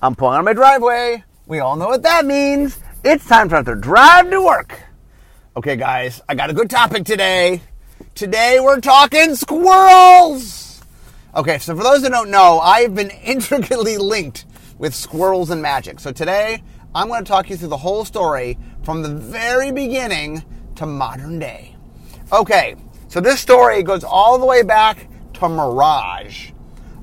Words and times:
I'm 0.00 0.14
pulling 0.14 0.34
out 0.34 0.40
of 0.40 0.44
my 0.44 0.52
driveway. 0.52 1.24
We 1.48 1.58
all 1.58 1.74
know 1.74 1.88
what 1.88 2.02
that 2.04 2.24
means. 2.24 2.78
It's 3.02 3.26
time 3.26 3.48
for 3.48 3.56
us 3.56 3.66
to 3.66 3.74
drive 3.74 4.30
to 4.30 4.40
work. 4.40 4.80
Okay, 5.56 5.74
guys, 5.74 6.20
I 6.28 6.36
got 6.36 6.50
a 6.50 6.52
good 6.52 6.70
topic 6.70 7.04
today. 7.04 7.62
Today 8.14 8.60
we're 8.60 8.80
talking 8.80 9.34
squirrels. 9.34 10.84
Okay, 11.34 11.58
so 11.58 11.76
for 11.76 11.82
those 11.82 12.02
that 12.02 12.12
don't 12.12 12.30
know, 12.30 12.60
I've 12.60 12.94
been 12.94 13.10
intricately 13.24 13.96
linked 13.96 14.46
with 14.78 14.94
squirrels 14.94 15.50
and 15.50 15.60
magic. 15.60 15.98
So 15.98 16.12
today 16.12 16.62
I'm 16.94 17.08
going 17.08 17.24
to 17.24 17.28
talk 17.28 17.50
you 17.50 17.56
through 17.56 17.68
the 17.68 17.76
whole 17.76 18.04
story 18.04 18.56
from 18.84 19.02
the 19.02 19.08
very 19.08 19.72
beginning 19.72 20.44
to 20.76 20.86
modern 20.86 21.40
day. 21.40 21.74
Okay, 22.32 22.76
so 23.08 23.20
this 23.20 23.40
story 23.40 23.82
goes 23.82 24.04
all 24.04 24.38
the 24.38 24.46
way 24.46 24.62
back 24.62 25.08
to 25.34 25.48
Mirage. 25.48 26.52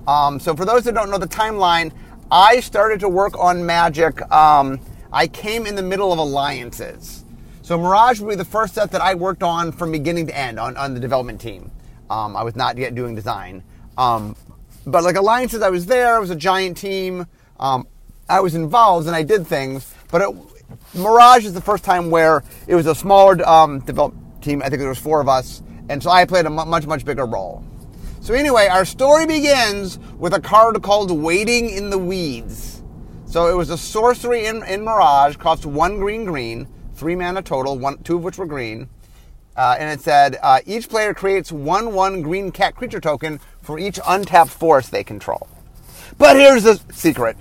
Um, 0.08 0.40
so 0.40 0.56
for 0.56 0.64
those 0.64 0.86
that 0.86 0.94
don't 0.94 1.10
know 1.10 1.18
the 1.18 1.28
timeline, 1.28 1.92
I 2.32 2.60
started 2.60 3.00
to 3.02 3.10
work 3.10 3.38
on 3.38 3.66
Magic. 3.66 4.20
Um, 4.32 4.80
I 5.14 5.28
came 5.28 5.66
in 5.66 5.76
the 5.76 5.84
middle 5.84 6.12
of 6.12 6.20
alliances. 6.20 7.24
So 7.62 7.78
Mirage 7.78 8.20
would 8.20 8.30
be 8.30 8.36
the 8.36 8.46
first 8.46 8.74
set 8.74 8.92
that 8.92 9.02
I 9.02 9.14
worked 9.16 9.44
on 9.44 9.72
from 9.72 9.92
beginning 9.92 10.28
to 10.28 10.38
end 10.38 10.60
on, 10.60 10.76
on 10.78 10.94
the 10.94 11.00
development 11.00 11.40
team. 11.40 11.72
Um, 12.10 12.36
I 12.36 12.44
was 12.44 12.56
not 12.56 12.78
yet 12.78 12.96
doing 12.96 13.16
design. 13.16 13.64
Um, 13.98 14.36
but 14.86 15.04
like 15.04 15.16
alliances, 15.16 15.62
I 15.62 15.70
was 15.70 15.86
there. 15.86 16.18
It 16.18 16.20
was 16.20 16.30
a 16.30 16.36
giant 16.36 16.78
team. 16.78 17.28
Um, 17.60 17.88
I 18.28 18.40
was 18.40 18.56
involved 18.56 19.08
and 19.08 19.16
I 19.16 19.24
did 19.24 19.46
things. 19.46 19.94
But 20.12 20.22
it, 20.22 20.36
Mirage 20.94 21.46
is 21.46 21.54
the 21.54 21.62
first 21.62 21.84
time 21.84 22.10
where 22.10 22.44
it 22.68 22.76
was 22.76 22.88
a 22.88 22.96
smaller 22.96 23.48
um, 23.48 23.80
development 23.80 24.42
team. 24.42 24.62
I 24.62 24.70
think 24.70 24.80
there 24.80 24.90
was 24.90 25.00
four 25.00 25.22
of 25.22 25.28
us, 25.28 25.62
and 25.90 26.02
so 26.02 26.10
I 26.10 26.26
played 26.26 26.46
a 26.46 26.50
much 26.50 26.86
much 26.88 27.06
bigger 27.06 27.26
role. 27.26 27.64
So 28.26 28.34
anyway, 28.34 28.68
our 28.70 28.86
story 28.86 29.28
begins 29.28 30.00
with 30.18 30.34
a 30.34 30.42
card 30.42 30.82
called 30.82 31.12
Waiting 31.12 31.70
in 31.70 31.92
the 31.92 31.98
Weeds. 32.00 32.82
So 33.28 33.46
it 33.50 33.56
was 33.56 33.70
a 33.70 33.78
sorcery 33.78 34.48
in, 34.48 34.64
in 34.64 34.84
Mirage, 34.84 35.36
cost 35.36 35.68
one 35.68 35.98
green 35.98 36.26
green, 36.26 36.68
three 36.96 37.16
mana 37.16 37.44
total, 37.44 37.78
one 37.78 38.02
two 38.02 38.16
of 38.16 38.24
which 38.24 38.40
were 38.40 38.48
green. 38.48 38.90
Uh, 39.56 39.76
and 39.78 39.92
it 39.92 40.04
said 40.04 40.40
uh, 40.42 40.60
each 40.66 40.90
player 40.90 41.14
creates 41.14 41.52
one 41.52 41.94
one 41.94 42.24
green 42.24 42.52
cat 42.52 42.76
creature 42.76 43.00
token 43.00 43.40
for 43.62 43.78
each 43.78 44.00
untapped 44.08 44.50
forest 44.50 44.90
they 44.90 45.04
control. 45.04 45.48
But 46.18 46.36
here's 46.36 46.64
the 46.64 46.82
secret: 46.92 47.38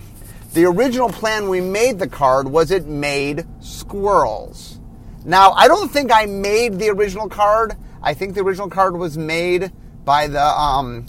the 0.53 0.67
original 0.67 1.09
plan 1.09 1.49
we 1.49 1.63
made 1.63 1.99
the 1.99 2.09
card 2.09 2.47
was 2.47 2.71
it 2.71 2.85
made 2.85 3.47
squirrels. 3.61 4.81
Now 5.25 5.53
I 5.53 5.67
don't 5.67 5.91
think 5.91 6.13
I 6.13 6.27
made 6.27 6.79
the 6.79 6.91
original 6.91 7.31
card. 7.31 7.73
I 8.03 8.13
think 8.13 8.35
the 8.35 8.43
original 8.43 8.69
card 8.69 8.99
was 8.99 9.17
made 9.17 9.73
by 10.05 10.27
the 10.27 10.45
um, 10.45 11.07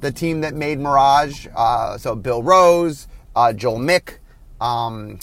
the 0.00 0.12
team 0.12 0.40
that 0.42 0.54
made 0.54 0.78
Mirage. 0.78 1.46
Uh, 1.54 1.96
so 1.98 2.14
Bill 2.14 2.42
Rose, 2.42 3.08
uh, 3.34 3.52
Joel 3.52 3.78
Mick, 3.78 4.18
um, 4.60 5.18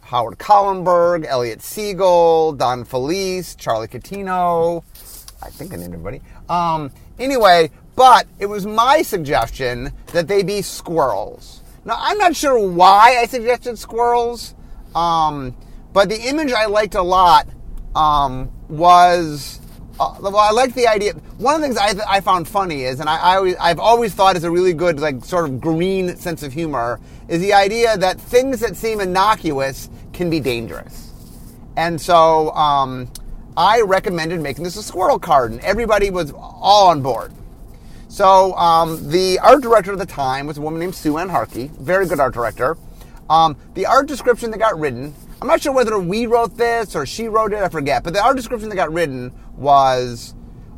Howard 0.00 0.38
Collenberg, 0.38 1.24
Elliot 1.26 1.62
Siegel, 1.62 2.52
Don 2.52 2.84
Felice, 2.84 3.54
Charlie 3.54 3.88
Catino. 3.88 4.84
I 5.42 5.50
think 5.50 5.72
I 5.72 5.76
named 5.76 5.94
everybody. 5.94 6.20
Um, 6.48 6.90
anyway, 7.18 7.70
but 7.94 8.26
it 8.38 8.46
was 8.46 8.66
my 8.66 9.02
suggestion 9.02 9.92
that 10.12 10.28
they 10.28 10.42
be 10.42 10.62
squirrels. 10.62 11.62
Now 11.84 11.96
I'm 11.98 12.18
not 12.18 12.36
sure 12.36 12.68
why 12.68 13.18
I 13.20 13.26
suggested 13.26 13.78
squirrels, 13.78 14.54
um, 14.94 15.56
but 15.92 16.08
the 16.08 16.20
image 16.28 16.52
I 16.52 16.66
liked 16.66 16.94
a 16.94 17.02
lot 17.02 17.48
um, 17.94 18.52
was 18.68 19.60
uh, 19.98 20.14
well, 20.20 20.36
I 20.36 20.50
like 20.50 20.74
the 20.74 20.86
idea. 20.86 21.14
One 21.38 21.54
of 21.54 21.60
the 21.60 21.66
things 21.66 21.78
I, 21.78 22.16
I 22.16 22.20
found 22.20 22.46
funny 22.46 22.82
is, 22.84 23.00
and 23.00 23.08
I, 23.08 23.16
I 23.16 23.36
always, 23.36 23.56
I've 23.56 23.78
always 23.78 24.14
thought 24.14 24.36
is 24.36 24.44
a 24.44 24.50
really 24.50 24.72
good, 24.72 25.00
like, 25.00 25.24
sort 25.24 25.46
of 25.46 25.60
green 25.60 26.16
sense 26.16 26.42
of 26.42 26.52
humor, 26.52 27.00
is 27.28 27.40
the 27.40 27.52
idea 27.52 27.96
that 27.96 28.20
things 28.20 28.60
that 28.60 28.76
seem 28.76 29.00
innocuous 29.00 29.88
can 30.12 30.28
be 30.28 30.40
dangerous. 30.40 31.12
And 31.76 32.00
so 32.00 32.50
um, 32.52 33.10
I 33.56 33.80
recommended 33.80 34.40
making 34.40 34.64
this 34.64 34.76
a 34.76 34.82
squirrel 34.82 35.18
card, 35.18 35.52
and 35.52 35.60
everybody 35.60 36.10
was 36.10 36.32
all 36.36 36.88
on 36.88 37.00
board. 37.00 37.32
So 38.08 38.54
um, 38.54 39.10
the 39.10 39.38
art 39.38 39.62
director 39.62 39.92
at 39.92 39.98
the 39.98 40.06
time 40.06 40.46
was 40.46 40.58
a 40.58 40.60
woman 40.60 40.80
named 40.80 40.94
Sue 40.94 41.18
Ann 41.18 41.28
Harkey, 41.28 41.70
very 41.78 42.06
good 42.06 42.20
art 42.20 42.34
director. 42.34 42.76
Um, 43.28 43.56
the 43.74 43.86
art 43.86 44.06
description 44.06 44.50
that 44.52 44.58
got 44.58 44.78
written 44.78 45.14
I'm 45.40 45.48
not 45.48 45.60
sure 45.60 45.72
whether 45.72 45.98
we 45.98 46.26
wrote 46.26 46.56
this 46.56 46.96
or 46.96 47.04
she 47.04 47.28
wrote 47.28 47.52
it. 47.52 47.62
I 47.62 47.68
forget. 47.68 48.02
But 48.02 48.14
the 48.14 48.22
art 48.22 48.36
description 48.36 48.70
that 48.70 48.76
got 48.76 48.92
written 48.92 49.32
was, 49.56 50.34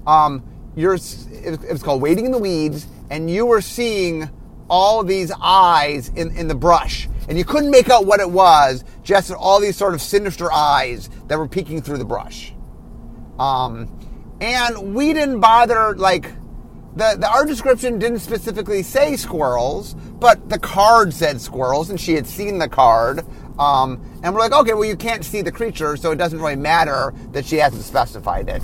um, 0.07 0.43
you're, 0.77 0.95
it 0.95 1.71
was 1.71 1.83
called 1.83 2.03
"Waiting 2.03 2.25
in 2.27 2.33
the 2.33 2.39
Weeds," 2.39 2.87
and 3.11 3.31
you 3.31 3.47
were 3.47 3.61
seeing 3.61 4.31
all 4.71 5.03
these 5.03 5.33
eyes 5.41 6.11
in, 6.15 6.37
in 6.37 6.49
the 6.49 6.55
brush, 6.55 7.09
and 7.29 7.39
you 7.39 7.45
couldn't 7.45 7.71
make 7.71 7.91
out 7.91 8.07
what 8.07 8.21
it 8.21 8.31
was. 8.31 8.85
Just 9.03 9.33
all 9.33 9.61
these 9.61 9.77
sort 9.77 9.95
of 9.95 10.03
sinister 10.03 10.53
eyes 10.53 11.09
that 11.29 11.39
were 11.39 11.49
peeking 11.49 11.83
through 11.83 11.99
the 11.99 12.05
brush. 12.05 12.53
Um, 13.39 13.91
and 14.41 14.95
we 14.95 15.13
didn't 15.13 15.41
bother 15.41 15.97
like 15.97 16.33
the, 16.97 17.17
the 17.19 17.31
art 17.31 17.47
description 17.47 17.99
didn't 17.99 18.19
specifically 18.19 18.83
say 18.83 19.17
squirrels, 19.17 19.95
but 19.95 20.49
the 20.49 20.59
card 20.59 21.15
said 21.15 21.41
squirrels, 21.41 21.91
and 21.91 22.01
she 22.01 22.15
had 22.15 22.27
seen 22.27 22.59
the 22.59 22.69
card. 22.69 23.25
Um, 23.59 24.01
and 24.23 24.35
we're 24.35 24.41
like, 24.41 24.53
okay, 24.53 24.75
well, 24.75 24.85
you 24.85 24.97
can't 24.97 25.25
see 25.25 25.43
the 25.43 25.53
creature, 25.53 25.97
so 25.97 26.13
it 26.13 26.17
doesn't 26.17 26.39
really 26.39 26.57
matter 26.57 27.13
that 27.33 27.45
she 27.45 27.57
hasn't 27.57 27.83
specified 27.83 28.49
it. 28.49 28.63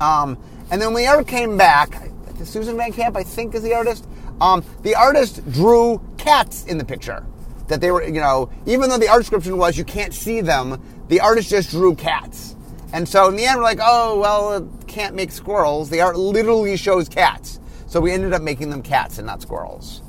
Um, 0.00 0.38
and 0.70 0.80
then 0.80 0.92
when 0.92 1.06
art 1.06 1.26
came 1.26 1.56
back, 1.56 2.08
Susan 2.44 2.76
Van 2.76 2.92
Camp, 2.92 3.16
I 3.16 3.22
think, 3.22 3.54
is 3.54 3.62
the 3.62 3.74
artist. 3.74 4.06
Um, 4.40 4.64
the 4.82 4.94
artist 4.94 5.48
drew 5.52 6.00
cats 6.18 6.64
in 6.66 6.78
the 6.78 6.84
picture. 6.84 7.24
That 7.68 7.80
they 7.80 7.90
were, 7.90 8.02
you 8.02 8.20
know, 8.20 8.50
even 8.66 8.90
though 8.90 8.98
the 8.98 9.08
art 9.08 9.20
description 9.20 9.56
was 9.56 9.78
you 9.78 9.84
can't 9.84 10.12
see 10.12 10.40
them, 10.40 10.82
the 11.08 11.20
artist 11.20 11.48
just 11.48 11.70
drew 11.70 11.94
cats. 11.94 12.56
And 12.92 13.08
so 13.08 13.28
in 13.28 13.36
the 13.36 13.44
end, 13.44 13.58
we're 13.58 13.62
like, 13.62 13.78
oh, 13.80 14.18
well, 14.18 14.54
it 14.54 14.86
can't 14.86 15.14
make 15.14 15.30
squirrels. 15.30 15.88
The 15.88 16.00
art 16.00 16.16
literally 16.16 16.76
shows 16.76 17.08
cats. 17.08 17.60
So 17.86 18.00
we 18.00 18.12
ended 18.12 18.32
up 18.32 18.42
making 18.42 18.70
them 18.70 18.82
cats 18.82 19.18
and 19.18 19.26
not 19.26 19.40
squirrels. 19.40 20.02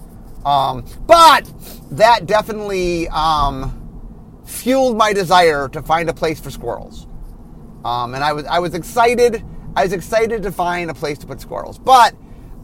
Um, 0.46 0.86
but 1.08 1.52
that 1.92 2.26
definitely 2.26 3.08
um, 3.10 4.42
fueled 4.46 4.98
my 4.98 5.14
desire 5.14 5.70
to 5.70 5.82
find 5.82 6.10
a 6.10 6.14
place 6.14 6.40
for 6.40 6.52
squirrels. 6.52 7.08
Um, 7.86 8.16
and 8.16 8.24
I 8.24 8.34
was 8.34 8.46
I 8.46 8.60
was 8.60 8.74
excited. 8.74 9.44
I 9.76 9.84
was 9.84 9.94
excited 9.94 10.44
to 10.44 10.52
find 10.52 10.90
a 10.90 10.94
place 10.94 11.18
to 11.20 11.28
put 11.28 11.42
squirrels, 11.42 11.78
but 11.78 12.16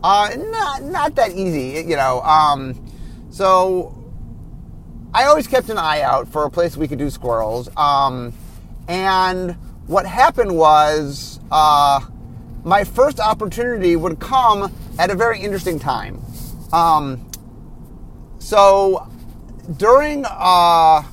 uh, 0.03 0.35
not 0.37 0.83
not 0.83 1.15
that 1.15 1.31
easy, 1.31 1.83
you 1.87 1.95
know. 1.95 2.21
Um, 2.21 2.85
so 3.29 3.95
I 5.13 5.25
always 5.25 5.47
kept 5.47 5.69
an 5.69 5.77
eye 5.77 6.01
out 6.01 6.27
for 6.27 6.45
a 6.45 6.51
place 6.51 6.77
we 6.77 6.87
could 6.87 6.99
do 6.99 7.09
squirrels. 7.09 7.69
Um, 7.75 8.33
and 8.87 9.51
what 9.87 10.05
happened 10.05 10.55
was 10.55 11.39
uh, 11.51 11.99
my 12.63 12.83
first 12.83 13.19
opportunity 13.19 13.95
would 13.95 14.19
come 14.19 14.71
at 14.97 15.09
a 15.09 15.15
very 15.15 15.39
interesting 15.41 15.79
time. 15.79 16.21
Um, 16.71 17.28
so 18.39 19.07
during 19.77 20.25
uh, 20.25 21.03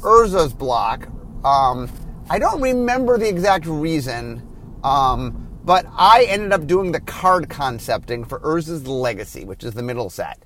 Urza's 0.00 0.54
block, 0.54 1.08
um, 1.44 1.90
I 2.30 2.38
don't 2.38 2.60
remember 2.60 3.18
the 3.18 3.28
exact 3.28 3.66
reason, 3.66 4.42
um, 4.82 5.48
but 5.64 5.86
I 5.92 6.24
ended 6.28 6.52
up 6.52 6.66
doing 6.66 6.92
the 6.92 7.00
card 7.00 7.48
concepting 7.48 8.24
for 8.24 8.40
Urza's 8.40 8.86
Legacy, 8.86 9.44
which 9.44 9.64
is 9.64 9.74
the 9.74 9.82
middle 9.82 10.08
set. 10.08 10.38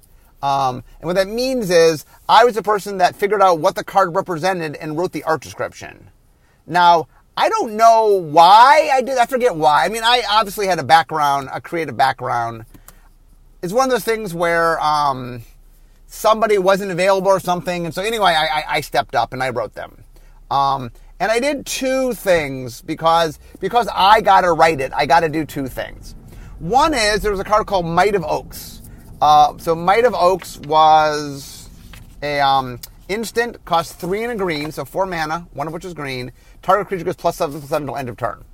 Um, 0.42 0.84
and 1.00 1.06
what 1.06 1.16
that 1.16 1.28
means 1.28 1.70
is 1.70 2.04
I 2.28 2.44
was 2.44 2.54
the 2.54 2.62
person 2.62 2.98
that 2.98 3.16
figured 3.16 3.40
out 3.40 3.60
what 3.60 3.74
the 3.74 3.84
card 3.84 4.14
represented 4.14 4.76
and 4.76 4.96
wrote 4.96 5.12
the 5.12 5.24
art 5.24 5.42
description. 5.42 6.10
Now, 6.66 7.08
I 7.36 7.48
don't 7.48 7.76
know 7.76 8.08
why 8.08 8.90
I 8.92 9.02
did. 9.02 9.18
I 9.18 9.26
forget 9.26 9.54
why. 9.54 9.84
I 9.84 9.88
mean, 9.88 10.02
I 10.02 10.22
obviously 10.28 10.66
had 10.66 10.78
a 10.78 10.84
background, 10.84 11.48
a 11.52 11.60
creative 11.60 11.96
background. 11.96 12.64
It's 13.62 13.72
one 13.72 13.84
of 13.84 13.90
those 13.90 14.04
things 14.04 14.34
where 14.34 14.80
um, 14.80 15.42
somebody 16.06 16.58
wasn't 16.58 16.90
available 16.90 17.28
or 17.28 17.40
something. 17.40 17.84
And 17.84 17.94
so 17.94 18.02
anyway, 18.02 18.34
I, 18.36 18.64
I 18.68 18.80
stepped 18.80 19.14
up 19.14 19.32
and 19.32 19.42
I 19.42 19.50
wrote 19.50 19.74
them. 19.74 20.04
Um, 20.50 20.90
and 21.18 21.32
I 21.32 21.40
did 21.40 21.66
two 21.66 22.12
things 22.12 22.82
because 22.82 23.38
because 23.58 23.88
I 23.92 24.20
got 24.20 24.42
to 24.42 24.52
write 24.52 24.80
it. 24.80 24.92
I 24.94 25.06
got 25.06 25.20
to 25.20 25.28
do 25.28 25.44
two 25.44 25.66
things. 25.66 26.14
One 26.58 26.94
is 26.94 27.22
there 27.22 27.30
was 27.30 27.40
a 27.40 27.44
card 27.44 27.66
called 27.66 27.86
Might 27.86 28.14
of 28.14 28.24
Oaks. 28.24 28.82
Uh, 29.20 29.56
so 29.58 29.74
Might 29.74 30.04
of 30.04 30.14
Oaks 30.14 30.58
was 30.60 31.68
a 32.22 32.40
um, 32.40 32.78
instant, 33.08 33.64
cost 33.64 33.98
three 33.98 34.22
and 34.22 34.32
a 34.32 34.36
green, 34.36 34.72
so 34.72 34.84
four 34.84 35.06
mana, 35.06 35.46
one 35.52 35.66
of 35.66 35.72
which 35.72 35.84
is 35.84 35.94
green. 35.94 36.32
Target 36.62 36.88
creature 36.88 37.04
goes 37.04 37.16
plus 37.16 37.36
seven 37.36 37.58
plus 37.58 37.68
seven 37.68 37.84
until 37.84 37.96
end 37.96 38.08
of 38.08 38.16
turn. 38.16 38.44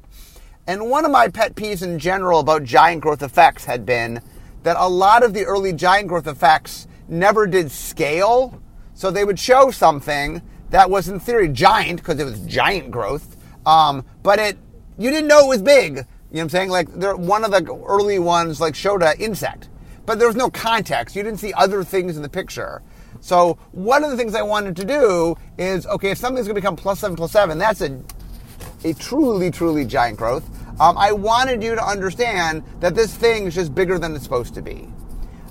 And 0.66 0.88
one 0.88 1.04
of 1.04 1.10
my 1.10 1.28
pet 1.28 1.56
peeves 1.56 1.82
in 1.82 1.98
general 1.98 2.40
about 2.40 2.62
giant 2.62 3.02
growth 3.02 3.22
effects 3.22 3.64
had 3.64 3.84
been 3.84 4.20
that 4.62 4.76
a 4.78 4.88
lot 4.88 5.24
of 5.24 5.34
the 5.34 5.44
early 5.44 5.72
giant 5.72 6.08
growth 6.08 6.28
effects 6.28 6.86
never 7.08 7.46
did 7.46 7.70
scale. 7.70 8.60
So 8.94 9.10
they 9.10 9.24
would 9.24 9.38
show 9.38 9.70
something 9.70 10.42
that 10.70 10.90
was 10.90 11.08
in 11.08 11.20
theory 11.20 11.48
giant 11.48 12.00
because 12.00 12.18
it 12.18 12.24
was 12.24 12.40
giant 12.46 12.90
growth, 12.90 13.36
um, 13.66 14.04
but 14.22 14.38
it 14.38 14.58
you 14.98 15.10
didn't 15.10 15.28
know 15.28 15.46
it 15.46 15.48
was 15.48 15.62
big. 15.62 15.96
You 15.96 15.96
know 15.96 16.04
what 16.30 16.40
I'm 16.40 16.48
saying? 16.48 16.70
Like 16.70 16.88
one 17.18 17.44
of 17.44 17.50
the 17.50 17.64
early 17.86 18.18
ones 18.18 18.60
like 18.60 18.74
showed 18.74 19.02
an 19.02 19.14
insect, 19.18 19.68
but 20.06 20.18
there 20.18 20.26
was 20.26 20.36
no 20.36 20.50
context. 20.50 21.14
You 21.14 21.22
didn't 21.22 21.40
see 21.40 21.52
other 21.52 21.84
things 21.84 22.16
in 22.16 22.22
the 22.22 22.28
picture. 22.28 22.82
So 23.20 23.58
one 23.72 24.02
of 24.02 24.10
the 24.10 24.16
things 24.16 24.34
I 24.34 24.42
wanted 24.42 24.76
to 24.76 24.84
do 24.84 25.36
is 25.58 25.86
okay, 25.86 26.10
if 26.10 26.18
something's 26.18 26.46
going 26.46 26.54
to 26.54 26.60
become 26.60 26.76
plus 26.76 27.00
seven 27.00 27.16
plus 27.16 27.32
seven, 27.32 27.58
that's 27.58 27.80
a 27.80 28.02
a 28.84 28.94
truly 28.94 29.50
truly 29.50 29.84
giant 29.84 30.18
growth. 30.18 30.48
Um, 30.80 30.96
I 30.96 31.12
wanted 31.12 31.62
you 31.62 31.74
to 31.74 31.84
understand 31.84 32.64
that 32.80 32.94
this 32.94 33.14
thing 33.14 33.46
is 33.46 33.54
just 33.54 33.74
bigger 33.74 33.98
than 33.98 34.14
it's 34.14 34.24
supposed 34.24 34.54
to 34.54 34.62
be. 34.62 34.88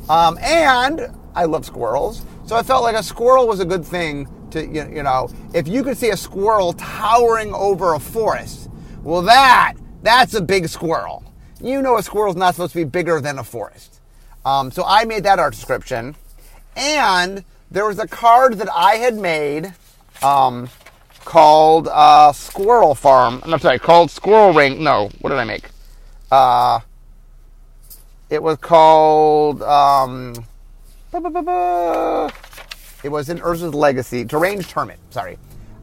Um, 0.09 0.37
and 0.39 1.15
I 1.35 1.45
love 1.45 1.65
squirrels, 1.65 2.25
so 2.45 2.55
I 2.55 2.63
felt 2.63 2.83
like 2.83 2.95
a 2.95 3.03
squirrel 3.03 3.47
was 3.47 3.59
a 3.59 3.65
good 3.65 3.85
thing 3.85 4.27
to 4.51 4.65
you 4.65 5.03
know. 5.03 5.29
If 5.53 5.67
you 5.67 5.83
could 5.83 5.97
see 5.97 6.09
a 6.09 6.17
squirrel 6.17 6.73
towering 6.73 7.53
over 7.53 7.93
a 7.93 7.99
forest, 7.99 8.69
well, 9.03 9.21
that 9.23 9.73
that's 10.03 10.33
a 10.33 10.41
big 10.41 10.67
squirrel. 10.67 11.23
You 11.61 11.81
know, 11.81 11.97
a 11.97 12.03
squirrel's 12.03 12.35
not 12.35 12.55
supposed 12.55 12.73
to 12.73 12.79
be 12.79 12.83
bigger 12.83 13.21
than 13.21 13.39
a 13.39 13.43
forest. 13.43 13.99
Um, 14.45 14.71
so 14.71 14.83
I 14.85 15.05
made 15.05 15.23
that 15.23 15.39
art 15.39 15.53
description, 15.53 16.15
and 16.75 17.43
there 17.69 17.85
was 17.85 17.99
a 17.99 18.07
card 18.07 18.55
that 18.55 18.69
I 18.73 18.95
had 18.95 19.15
made 19.15 19.73
um, 20.23 20.69
called 21.23 21.87
uh, 21.87 22.33
Squirrel 22.33 22.95
Farm. 22.95 23.41
I'm 23.45 23.59
sorry, 23.59 23.79
called 23.79 24.11
Squirrel 24.11 24.53
Ring. 24.53 24.83
No, 24.83 25.09
what 25.19 25.29
did 25.29 25.39
I 25.39 25.45
make? 25.45 25.69
Uh, 26.31 26.79
it 28.29 28.41
was 28.41 28.57
called. 28.57 29.61
Um, 29.61 30.33
it 33.03 33.09
was 33.09 33.29
in 33.29 33.39
Urza's 33.39 33.73
Legacy. 33.73 34.23
Deranged 34.23 34.71
Hermit. 34.71 34.99
Sorry. 35.09 35.37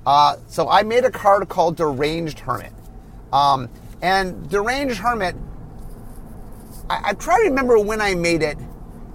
Uh, 0.07 0.37
so 0.47 0.69
I 0.69 0.83
made 0.83 1.05
a 1.05 1.11
card 1.11 1.49
called 1.49 1.77
Deranged 1.77 2.39
Hermit. 2.41 2.73
Um, 3.33 3.69
and 4.01 4.49
Deranged 4.49 4.97
Hermit, 4.97 5.37
I, 6.89 7.11
I 7.11 7.13
try 7.13 7.39
to 7.39 7.49
remember 7.49 7.79
when 7.79 8.01
I 8.01 8.15
made 8.15 8.43
it 8.43 8.57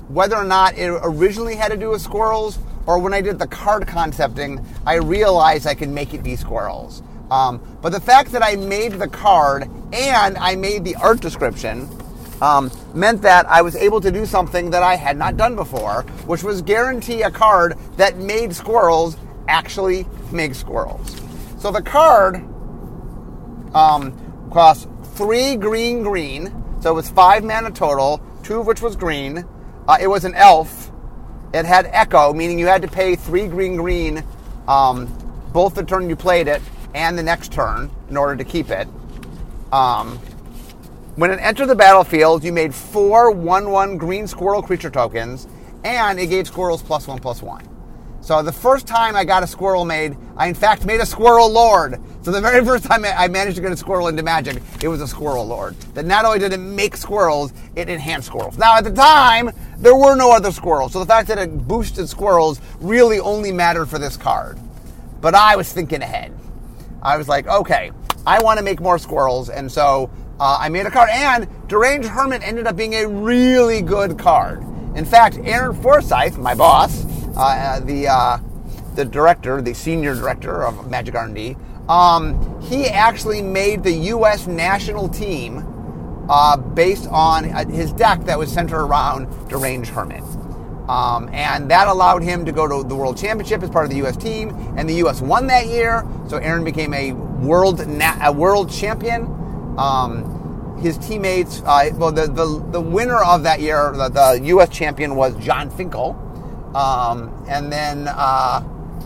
whether 0.08 0.36
or 0.36 0.44
not 0.44 0.78
it 0.78 0.90
originally 1.02 1.56
had 1.56 1.72
to 1.72 1.78
do 1.78 1.90
with 1.90 2.02
squirrels 2.02 2.60
or 2.86 3.00
when 3.00 3.14
I 3.14 3.22
did 3.22 3.40
the 3.40 3.48
card 3.48 3.88
concepting, 3.88 4.64
I 4.86 4.96
realized 4.96 5.66
I 5.66 5.74
could 5.74 5.90
make 5.90 6.14
it 6.14 6.22
be 6.22 6.36
squirrels. 6.36 7.02
Um, 7.32 7.60
but 7.82 7.92
the 7.92 8.02
fact 8.02 8.32
that 8.34 8.44
I 8.44 8.56
made 8.56 8.94
the 8.94 9.08
card 9.08 9.68
and 9.94 10.38
I 10.38 10.56
made 10.56 10.84
the 10.84 10.96
art 10.98 11.22
description 11.22 11.88
um, 12.44 12.70
meant 12.94 13.22
that 13.22 13.46
I 13.48 13.62
was 13.62 13.78
able 13.78 14.02
to 14.02 14.12
do 14.12 14.26
something 14.26 14.70
that 14.72 14.84
I 14.84 14.96
had 14.96 15.18
not 15.18 15.38
done 15.38 15.56
before, 15.56 16.02
which 16.26 16.44
was 16.44 16.62
guarantee 16.62 17.22
a 17.22 17.32
card 17.32 17.78
that 17.96 18.18
made 18.18 18.54
squirrels 18.54 19.16
actually 19.48 20.06
make 20.30 20.54
squirrels. 20.54 21.22
So 21.58 21.72
the 21.72 21.82
card 21.82 22.36
um, 23.74 24.14
cost 24.52 24.90
three 25.16 25.56
green 25.56 26.04
green, 26.04 26.54
so 26.82 26.92
it 26.92 26.96
was 26.96 27.10
five 27.10 27.46
mana 27.46 27.72
total, 27.72 28.22
two 28.44 28.60
of 28.60 28.68
which 28.68 28.82
was 28.82 28.98
green. 28.98 29.46
Uh, 29.88 29.98
it 30.02 30.08
was 30.08 30.26
an 30.26 30.36
elf. 30.36 30.92
It 31.54 31.66
had 31.66 31.86
echo, 31.94 32.34
meaning 32.34 32.60
you 32.60 32.68
had 32.68 32.82
to 32.82 32.90
pay 32.90 33.16
three 33.16 33.48
green 33.48 33.78
green 33.78 34.22
um, 34.68 35.06
both 35.54 35.76
the 35.76 35.84
turn 35.84 36.10
you 36.10 36.18
played 36.18 36.50
it 36.50 36.62
and 36.94 37.18
the 37.18 37.24
next 37.24 37.54
turn 37.54 37.90
in 38.10 38.18
order 38.18 38.36
to 38.36 38.44
keep 38.44 38.70
it. 38.70 38.88
Um, 39.72 40.20
when 41.16 41.30
it 41.30 41.40
entered 41.42 41.68
the 41.68 41.76
battlefield, 41.76 42.44
you 42.44 42.52
made 42.52 42.74
four 42.74 43.32
1 43.32 43.70
1 43.70 43.98
green 43.98 44.26
squirrel 44.26 44.64
creature 44.64 44.90
tokens, 44.90 45.48
and 45.84 46.20
it 46.20 46.28
gave 46.28 46.48
squirrels 46.48 46.82
plus 46.82 47.08
1 47.08 47.20
plus 47.20 47.42
1. 47.42 47.70
So 48.22 48.42
the 48.42 48.54
first 48.54 48.88
time 48.88 49.16
I 49.16 49.26
got 49.26 49.44
a 49.44 49.48
squirrel 49.48 49.86
made, 49.86 50.18
I 50.38 50.48
in 50.48 50.56
fact 50.56 50.86
made 50.86 51.02
a 51.02 51.06
squirrel 51.06 51.52
lord. 51.52 52.02
So 52.24 52.32
the 52.32 52.42
very 52.42 52.64
first 52.66 52.86
time 52.86 53.06
I 53.06 53.28
managed 53.28 53.58
to 53.58 53.62
get 53.62 53.72
a 53.72 53.78
squirrel 53.78 54.08
into 54.08 54.24
Magic, 54.24 54.64
it 54.82 54.88
was 54.88 55.02
a 55.02 55.08
squirrel 55.08 55.46
lord. 55.46 55.76
That 55.94 56.06
not 56.06 56.26
only 56.26 56.40
did 56.40 56.54
it 56.54 56.58
make 56.58 56.96
squirrels, 56.98 57.54
it 57.76 57.90
enhanced 57.90 58.28
squirrels. 58.28 58.58
Now 58.58 58.76
at 58.78 58.86
the 58.86 58.94
time, 58.94 59.52
there 59.78 59.96
were 59.96 60.16
no 60.16 60.32
other 60.32 60.52
squirrels. 60.52 60.94
So 60.94 61.00
the 61.00 61.06
fact 61.06 61.28
that 61.28 61.38
it 61.38 61.68
boosted 61.68 62.10
squirrels 62.10 62.62
really 62.80 63.20
only 63.20 63.52
mattered 63.52 63.88
for 63.88 64.00
this 64.00 64.18
card. 64.18 64.58
But 65.22 65.36
I 65.36 65.58
was 65.58 65.72
thinking 65.72 66.02
ahead. 66.02 66.34
I 67.02 67.18
was 67.18 67.28
like, 67.28 67.46
okay, 67.48 67.92
I 68.26 68.42
want 68.42 68.58
to 68.58 68.64
make 68.64 68.80
more 68.80 68.98
squirrels. 68.98 69.50
And 69.50 69.70
so 69.70 70.10
uh, 70.40 70.58
I 70.60 70.70
made 70.70 70.86
a 70.86 70.92
card. 70.92 71.10
And 71.12 71.48
Deranged 71.68 72.08
Hermit 72.08 72.42
ended 72.44 72.68
up 72.68 72.76
being 72.76 72.96
a 72.96 73.08
really 73.08 73.82
good 73.82 74.18
card. 74.18 74.62
In 74.96 75.06
fact, 75.06 75.38
Aaron 75.44 75.76
Forsythe, 75.82 76.38
my 76.38 76.54
boss, 76.54 77.06
uh, 77.36 77.80
the 77.84 78.08
uh, 78.08 78.38
the 78.96 79.06
director, 79.06 79.62
the 79.62 79.74
senior 79.74 80.14
director 80.14 80.64
of 80.64 80.90
Magic 80.90 81.16
R&D, 81.16 81.58
um, 81.90 82.62
he 82.62 82.88
actually 82.88 83.42
made 83.42 83.84
the 83.84 83.92
U.S. 83.92 84.46
national 84.46 85.10
team 85.10 85.66
uh, 86.30 86.56
based 86.58 87.08
on 87.10 87.46
uh, 87.46 87.66
his 87.66 87.92
deck 87.94 88.24
that 88.26 88.38
was 88.38 88.52
centered 88.52 88.82
around 88.82 89.28
Deranged 89.50 89.90
Hermit. 89.90 90.24
Um, 90.88 91.30
and 91.32 91.72
that 91.72 91.88
allowed 91.88 92.24
him 92.24 92.46
to 92.46 92.52
go 92.52 92.68
to 92.68 92.88
the 92.88 92.96
World 92.96 93.18
Championship 93.18 93.64
as 93.64 93.70
part 93.70 93.86
of 93.86 93.92
the 93.92 93.98
U.S. 93.98 94.18
team, 94.18 94.50
and 94.78 94.88
the 94.88 94.96
U.S. 94.96 95.22
won 95.22 95.48
that 95.48 95.68
year. 95.68 96.06
So 96.28 96.38
Aaron 96.38 96.64
became 96.64 96.94
a 96.94 97.14
world 97.14 97.86
na- 97.88 98.18
a 98.22 98.32
world 98.32 98.70
champion. 98.70 99.26
Um, 99.78 100.78
his 100.80 100.98
teammates, 100.98 101.62
uh, 101.66 101.90
well, 101.94 102.12
the, 102.12 102.28
the 102.28 102.66
the 102.72 102.82
winner 102.82 103.24
of 103.24 103.44
that 103.44 103.62
year, 103.62 103.94
the, 103.96 104.10
the 104.10 104.42
U.S. 104.48 104.70
champion 104.70 105.16
was 105.16 105.36
Jon 105.38 105.70
Finkel, 105.70 106.12
um, 106.76 107.46
and 107.48 107.72
then 107.72 108.08
uh, 108.10 108.62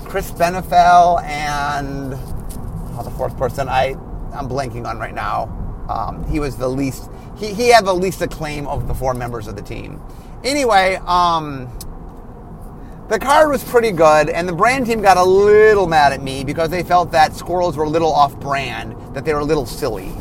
Chris 0.05 0.31
Benafel 0.31 1.21
and 1.23 2.13
oh, 2.15 3.01
the 3.03 3.11
fourth 3.11 3.37
person 3.37 3.69
I 3.69 3.95
I'm 4.33 4.49
blanking 4.49 4.87
on 4.87 4.97
right 4.97 5.13
now. 5.13 5.53
Um, 5.89 6.25
he 6.29 6.39
was 6.39 6.57
the 6.57 6.67
least 6.67 7.09
he, 7.37 7.53
he 7.53 7.69
had 7.69 7.85
the 7.85 7.93
least 7.93 8.21
acclaim 8.21 8.67
of 8.67 8.87
the 8.87 8.93
four 8.93 9.13
members 9.13 9.47
of 9.47 9.55
the 9.55 9.61
team. 9.61 10.01
Anyway, 10.43 10.99
um, 11.05 11.69
the 13.09 13.19
card 13.19 13.49
was 13.49 13.63
pretty 13.63 13.91
good, 13.91 14.29
and 14.29 14.47
the 14.47 14.53
brand 14.53 14.85
team 14.85 15.01
got 15.01 15.17
a 15.17 15.23
little 15.23 15.87
mad 15.87 16.13
at 16.13 16.21
me 16.21 16.43
because 16.43 16.69
they 16.69 16.83
felt 16.83 17.11
that 17.11 17.35
squirrels 17.35 17.77
were 17.77 17.85
a 17.85 17.89
little 17.89 18.11
off 18.11 18.37
brand, 18.39 18.95
that 19.15 19.25
they 19.25 19.33
were 19.33 19.39
a 19.39 19.45
little 19.45 19.65
silly. 19.65 20.11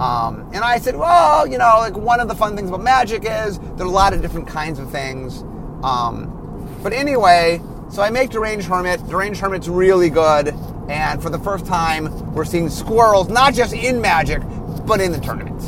Um, 0.00 0.50
and 0.52 0.64
I 0.64 0.78
said, 0.78 0.96
well, 0.96 1.46
you 1.46 1.56
know, 1.56 1.76
like 1.78 1.96
one 1.96 2.18
of 2.18 2.28
the 2.28 2.34
fun 2.34 2.56
things 2.56 2.68
about 2.68 2.82
magic 2.82 3.22
is 3.24 3.58
there 3.58 3.86
are 3.86 3.88
a 3.88 3.90
lot 3.90 4.12
of 4.12 4.22
different 4.22 4.48
kinds 4.48 4.78
of 4.78 4.90
things. 4.90 5.42
Um, 5.84 6.78
but 6.82 6.92
anyway, 6.92 7.60
so 7.90 8.02
I 8.02 8.10
make 8.10 8.30
Deranged 8.30 8.66
Hermit. 8.66 9.06
Deranged 9.06 9.40
Hermit's 9.40 9.68
really 9.68 10.10
good. 10.10 10.48
And 10.88 11.22
for 11.22 11.30
the 11.30 11.38
first 11.38 11.64
time, 11.64 12.34
we're 12.34 12.44
seeing 12.44 12.68
squirrels, 12.68 13.28
not 13.28 13.54
just 13.54 13.72
in 13.72 14.00
Magic, 14.00 14.42
but 14.84 15.00
in 15.00 15.12
the 15.12 15.20
tournaments. 15.20 15.64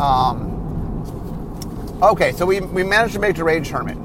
Um, 0.00 1.98
okay, 2.02 2.32
so 2.32 2.46
we, 2.46 2.60
we 2.60 2.82
managed 2.82 3.14
to 3.14 3.20
make 3.20 3.36
Deranged 3.36 3.70
Hermit. 3.70 3.98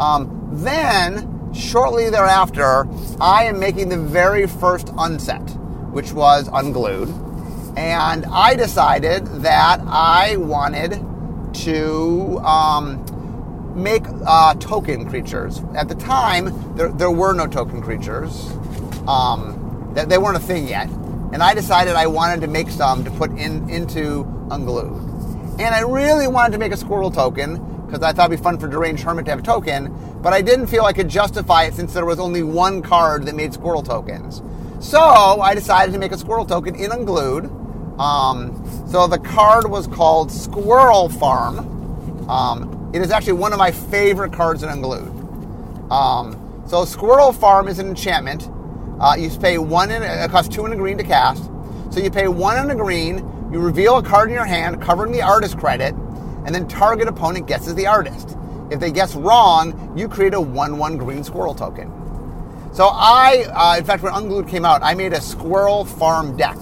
Um, 0.00 0.48
then, 0.52 1.52
shortly 1.54 2.08
thereafter, 2.10 2.86
I 3.20 3.44
am 3.44 3.58
making 3.60 3.90
the 3.90 3.98
very 3.98 4.46
first 4.46 4.90
unset, 4.96 5.42
which 5.92 6.12
was 6.12 6.48
Unglued. 6.52 7.08
And 7.76 8.26
I 8.26 8.54
decided 8.54 9.26
that 9.42 9.80
I 9.86 10.36
wanted 10.36 11.04
to 11.64 12.38
um, 12.38 13.04
make 13.80 14.04
uh, 14.26 14.54
token 14.54 15.08
creatures. 15.08 15.60
At 15.74 15.88
the 15.88 15.94
time, 15.94 16.76
there, 16.76 16.88
there 16.88 17.10
were 17.10 17.32
no 17.32 17.46
token 17.46 17.82
creatures. 17.82 18.50
Um, 19.06 19.90
they, 19.94 20.04
they 20.04 20.18
weren't 20.18 20.36
a 20.36 20.40
thing 20.40 20.68
yet. 20.68 20.88
And 21.32 21.42
I 21.42 21.54
decided 21.54 21.94
I 21.94 22.06
wanted 22.06 22.42
to 22.42 22.46
make 22.46 22.68
some 22.68 23.04
to 23.04 23.10
put 23.12 23.30
in 23.32 23.68
into 23.70 24.24
Unglued. 24.50 25.60
And 25.60 25.74
I 25.74 25.80
really 25.80 26.28
wanted 26.28 26.52
to 26.52 26.58
make 26.58 26.72
a 26.72 26.76
squirrel 26.76 27.10
token 27.10 27.56
because 27.86 28.02
I 28.02 28.12
thought 28.12 28.30
it'd 28.30 28.38
be 28.38 28.42
fun 28.42 28.58
for 28.58 28.68
Deranged 28.68 29.02
Hermit 29.02 29.26
to 29.26 29.30
have 29.32 29.40
a 29.40 29.42
token, 29.42 29.94
but 30.22 30.32
I 30.32 30.40
didn't 30.40 30.68
feel 30.68 30.84
I 30.84 30.94
could 30.94 31.08
justify 31.08 31.64
it 31.64 31.74
since 31.74 31.92
there 31.92 32.06
was 32.06 32.18
only 32.18 32.42
one 32.42 32.80
card 32.80 33.26
that 33.26 33.34
made 33.34 33.52
squirrel 33.52 33.82
tokens. 33.82 34.42
So 34.80 34.98
I 34.98 35.54
decided 35.54 35.92
to 35.92 35.98
make 35.98 36.10
a 36.10 36.18
squirrel 36.18 36.46
token 36.46 36.74
in 36.74 36.90
Unglued. 36.90 37.50
Um, 37.98 38.86
so 38.88 39.06
the 39.06 39.18
card 39.18 39.70
was 39.70 39.86
called 39.86 40.30
Squirrel 40.30 41.08
Farm. 41.08 42.28
Um, 42.28 42.90
it 42.94 43.02
is 43.02 43.10
actually 43.10 43.34
one 43.34 43.52
of 43.52 43.58
my 43.58 43.70
favorite 43.70 44.32
cards 44.32 44.62
in 44.62 44.68
Unglued. 44.68 45.10
Um, 45.90 46.64
so 46.66 46.84
Squirrel 46.84 47.32
Farm 47.32 47.68
is 47.68 47.78
an 47.78 47.88
enchantment. 47.88 48.48
Uh, 49.00 49.14
you 49.18 49.28
pay 49.30 49.58
one 49.58 49.90
in 49.90 50.02
it 50.02 50.30
costs 50.30 50.54
two 50.54 50.64
in 50.64 50.72
a 50.72 50.76
green 50.76 50.96
to 50.98 51.04
cast. 51.04 51.44
So 51.90 52.00
you 52.00 52.10
pay 52.10 52.28
one 52.28 52.58
in 52.58 52.70
a 52.70 52.74
green. 52.74 53.18
You 53.52 53.60
reveal 53.60 53.98
a 53.98 54.02
card 54.02 54.28
in 54.30 54.34
your 54.34 54.46
hand 54.46 54.80
covering 54.80 55.12
the 55.12 55.22
artist 55.22 55.58
credit, 55.58 55.94
and 56.46 56.54
then 56.54 56.66
target 56.68 57.08
opponent 57.08 57.46
guesses 57.46 57.74
the 57.74 57.86
artist. 57.86 58.36
If 58.70 58.80
they 58.80 58.90
guess 58.90 59.14
wrong, 59.14 59.92
you 59.96 60.08
create 60.08 60.32
a 60.32 60.40
one-one 60.40 60.96
green 60.96 61.22
squirrel 61.24 61.54
token. 61.54 61.92
So 62.72 62.88
I, 62.90 63.44
uh, 63.52 63.78
in 63.78 63.84
fact, 63.84 64.02
when 64.02 64.14
Unglued 64.14 64.48
came 64.48 64.64
out, 64.64 64.82
I 64.82 64.94
made 64.94 65.12
a 65.12 65.20
Squirrel 65.20 65.84
Farm 65.84 66.34
deck, 66.38 66.56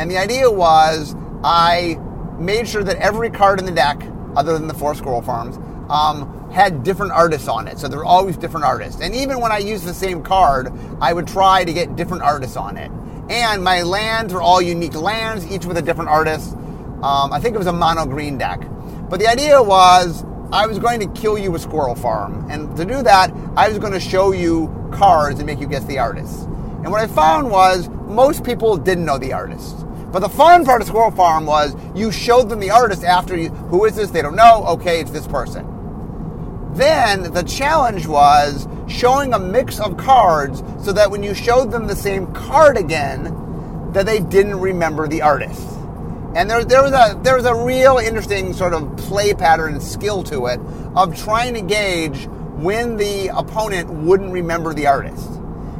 and 0.00 0.10
the 0.10 0.18
idea 0.18 0.50
was 0.50 1.14
I 1.44 1.96
made 2.38 2.66
sure 2.66 2.82
that 2.82 2.96
every 2.96 3.30
card 3.30 3.58
in 3.58 3.66
the 3.66 3.72
deck 3.72 4.02
other 4.36 4.52
than 4.56 4.68
the 4.68 4.74
four 4.74 4.94
squirrel 4.94 5.22
farms, 5.22 5.56
um, 5.90 6.50
had 6.50 6.82
different 6.82 7.12
artists 7.12 7.48
on 7.48 7.68
it. 7.68 7.78
So 7.78 7.88
there 7.88 7.98
were 7.98 8.04
always 8.04 8.36
different 8.36 8.66
artists. 8.66 9.00
And 9.00 9.14
even 9.14 9.40
when 9.40 9.52
I 9.52 9.58
used 9.58 9.84
the 9.84 9.94
same 9.94 10.22
card, 10.22 10.72
I 11.00 11.12
would 11.12 11.26
try 11.26 11.64
to 11.64 11.72
get 11.72 11.96
different 11.96 12.22
artists 12.22 12.56
on 12.56 12.76
it. 12.76 12.90
And 13.30 13.62
my 13.62 13.82
lands 13.82 14.32
were 14.34 14.42
all 14.42 14.60
unique 14.60 14.94
lands, 14.94 15.46
each 15.50 15.64
with 15.64 15.76
a 15.76 15.82
different 15.82 16.10
artist. 16.10 16.54
Um, 17.02 17.32
I 17.32 17.40
think 17.40 17.54
it 17.54 17.58
was 17.58 17.68
a 17.68 17.72
mono 17.72 18.04
green 18.06 18.38
deck. 18.38 18.60
But 19.08 19.20
the 19.20 19.28
idea 19.28 19.62
was 19.62 20.24
I 20.52 20.66
was 20.66 20.78
going 20.78 21.00
to 21.00 21.20
kill 21.20 21.38
you 21.38 21.52
with 21.52 21.62
Squirrel 21.62 21.94
Farm. 21.94 22.50
And 22.50 22.76
to 22.76 22.84
do 22.84 23.02
that, 23.02 23.32
I 23.56 23.68
was 23.68 23.78
going 23.78 23.92
to 23.92 24.00
show 24.00 24.32
you 24.32 24.74
cards 24.92 25.38
and 25.38 25.46
make 25.46 25.60
you 25.60 25.66
guess 25.66 25.84
the 25.84 25.98
artists. 25.98 26.42
And 26.42 26.90
what 26.90 27.00
I 27.00 27.06
found 27.06 27.50
was 27.50 27.88
most 27.88 28.42
people 28.42 28.76
didn't 28.76 29.04
know 29.04 29.18
the 29.18 29.32
artist. 29.32 29.86
But 30.12 30.20
the 30.20 30.28
fun 30.28 30.64
part 30.64 30.80
of 30.80 30.88
Squirrel 30.88 31.12
Farm 31.12 31.46
was 31.46 31.76
you 31.94 32.10
showed 32.10 32.48
them 32.48 32.58
the 32.58 32.70
artist 32.70 33.04
after 33.04 33.36
you, 33.36 33.50
who 33.50 33.84
is 33.84 33.94
this? 33.94 34.10
They 34.10 34.22
don't 34.22 34.36
know. 34.36 34.64
Okay, 34.66 35.00
it's 35.00 35.12
this 35.12 35.26
person. 35.26 35.66
Then 36.74 37.32
the 37.32 37.42
challenge 37.42 38.06
was 38.06 38.66
showing 38.88 39.32
a 39.34 39.38
mix 39.38 39.78
of 39.80 39.96
cards 39.96 40.62
so 40.84 40.92
that 40.92 41.10
when 41.10 41.22
you 41.22 41.34
showed 41.34 41.70
them 41.70 41.86
the 41.86 41.96
same 41.96 42.32
card 42.32 42.76
again, 42.76 43.90
that 43.92 44.06
they 44.06 44.20
didn't 44.20 44.58
remember 44.58 45.08
the 45.08 45.22
artist. 45.22 45.66
And 46.34 46.48
there, 46.48 46.64
there 46.64 46.82
was 46.82 46.92
a 46.92 47.18
there 47.22 47.34
was 47.34 47.44
a 47.44 47.54
real 47.54 47.98
interesting 47.98 48.52
sort 48.52 48.72
of 48.72 48.96
play 48.96 49.34
pattern 49.34 49.74
and 49.74 49.82
skill 49.82 50.22
to 50.24 50.46
it 50.46 50.60
of 50.94 51.16
trying 51.18 51.54
to 51.54 51.60
gauge 51.60 52.26
when 52.54 52.96
the 52.96 53.28
opponent 53.28 53.90
wouldn't 53.90 54.32
remember 54.32 54.72
the 54.72 54.86
artist. 54.86 55.28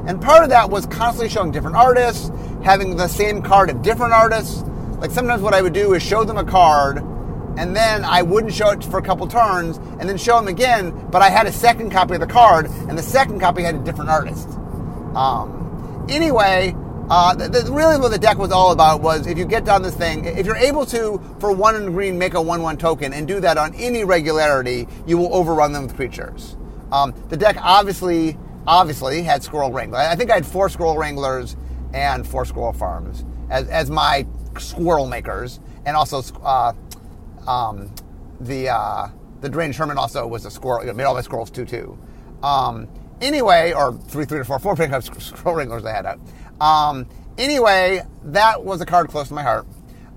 And 0.06 0.20
part 0.20 0.42
of 0.42 0.48
that 0.48 0.70
was 0.70 0.86
constantly 0.86 1.28
showing 1.28 1.52
different 1.52 1.76
artists, 1.76 2.30
having 2.62 2.96
the 2.96 3.08
same 3.08 3.42
card 3.42 3.70
of 3.70 3.82
different 3.82 4.12
artists. 4.12 4.62
Like 4.98 5.10
sometimes 5.10 5.42
what 5.42 5.54
I 5.54 5.62
would 5.62 5.72
do 5.72 5.94
is 5.94 6.02
show 6.02 6.24
them 6.24 6.36
a 6.36 6.44
card, 6.44 6.98
and 7.56 7.74
then 7.74 8.04
I 8.04 8.22
wouldn't 8.22 8.52
show 8.52 8.70
it 8.70 8.84
for 8.84 8.98
a 8.98 9.02
couple 9.02 9.26
turns, 9.26 9.78
and 9.78 10.08
then 10.08 10.16
show 10.16 10.36
them 10.36 10.48
again, 10.48 11.08
but 11.10 11.22
I 11.22 11.30
had 11.30 11.46
a 11.46 11.52
second 11.52 11.90
copy 11.90 12.14
of 12.14 12.20
the 12.20 12.26
card, 12.26 12.66
and 12.66 12.96
the 12.96 13.02
second 13.02 13.40
copy 13.40 13.62
had 13.62 13.74
a 13.74 13.78
different 13.78 14.10
artist. 14.10 14.48
Um, 15.14 16.06
anyway, 16.08 16.74
uh, 17.10 17.34
the, 17.34 17.48
the, 17.48 17.72
really, 17.72 17.98
what 17.98 18.12
the 18.12 18.18
deck 18.18 18.38
was 18.38 18.52
all 18.52 18.70
about 18.70 19.00
was 19.00 19.26
if 19.26 19.36
you 19.36 19.44
get 19.44 19.64
down 19.64 19.82
this 19.82 19.96
thing, 19.96 20.24
if 20.26 20.46
you're 20.46 20.56
able 20.56 20.86
to, 20.86 21.20
for 21.40 21.52
one 21.52 21.74
in 21.74 21.92
green, 21.92 22.18
make 22.18 22.34
a 22.34 22.40
1 22.40 22.62
1 22.62 22.76
token 22.76 23.12
and 23.12 23.26
do 23.26 23.40
that 23.40 23.58
on 23.58 23.74
any 23.74 24.04
regularity, 24.04 24.86
you 25.06 25.18
will 25.18 25.34
overrun 25.34 25.72
them 25.72 25.82
with 25.82 25.96
creatures. 25.96 26.56
Um, 26.92 27.12
the 27.28 27.36
deck 27.36 27.56
obviously 27.60 28.38
obviously 28.66 29.22
had 29.22 29.42
Squirrel 29.42 29.72
Wrangler. 29.72 29.98
I 29.98 30.14
think 30.14 30.30
I 30.30 30.34
had 30.34 30.46
four 30.46 30.68
Squirrel 30.68 30.96
Wranglers 30.96 31.56
and 31.94 32.26
four 32.26 32.44
Squirrel 32.44 32.72
Farms 32.72 33.24
as, 33.50 33.68
as 33.68 33.90
my 33.90 34.26
squirrel 34.58 35.06
makers, 35.06 35.60
and 35.86 35.96
also 35.96 36.22
uh, 36.42 36.72
um, 37.46 37.92
the 38.40 38.68
uh, 38.68 39.08
the 39.40 39.48
Deranged 39.48 39.78
Hermit 39.78 39.96
also 39.96 40.26
was 40.26 40.44
a 40.44 40.50
squirrel. 40.50 40.82
You 40.82 40.88
know, 40.88 40.94
made 40.94 41.04
all 41.04 41.14
my 41.14 41.20
squirrels 41.20 41.50
two 41.50 41.64
two. 41.64 41.98
Um, 42.42 42.88
anyway, 43.20 43.72
or 43.72 43.92
three 43.92 44.24
three 44.24 44.38
to 44.38 44.44
four 44.44 44.58
four 44.58 44.76
pickup 44.76 45.02
Squirrel 45.02 45.56
Wranglers 45.56 45.84
I 45.84 45.92
had 45.92 46.06
out. 46.06 46.20
Um, 46.60 47.06
anyway, 47.38 48.02
that 48.24 48.64
was 48.64 48.80
a 48.80 48.86
card 48.86 49.08
close 49.08 49.28
to 49.28 49.34
my 49.34 49.42
heart. 49.42 49.66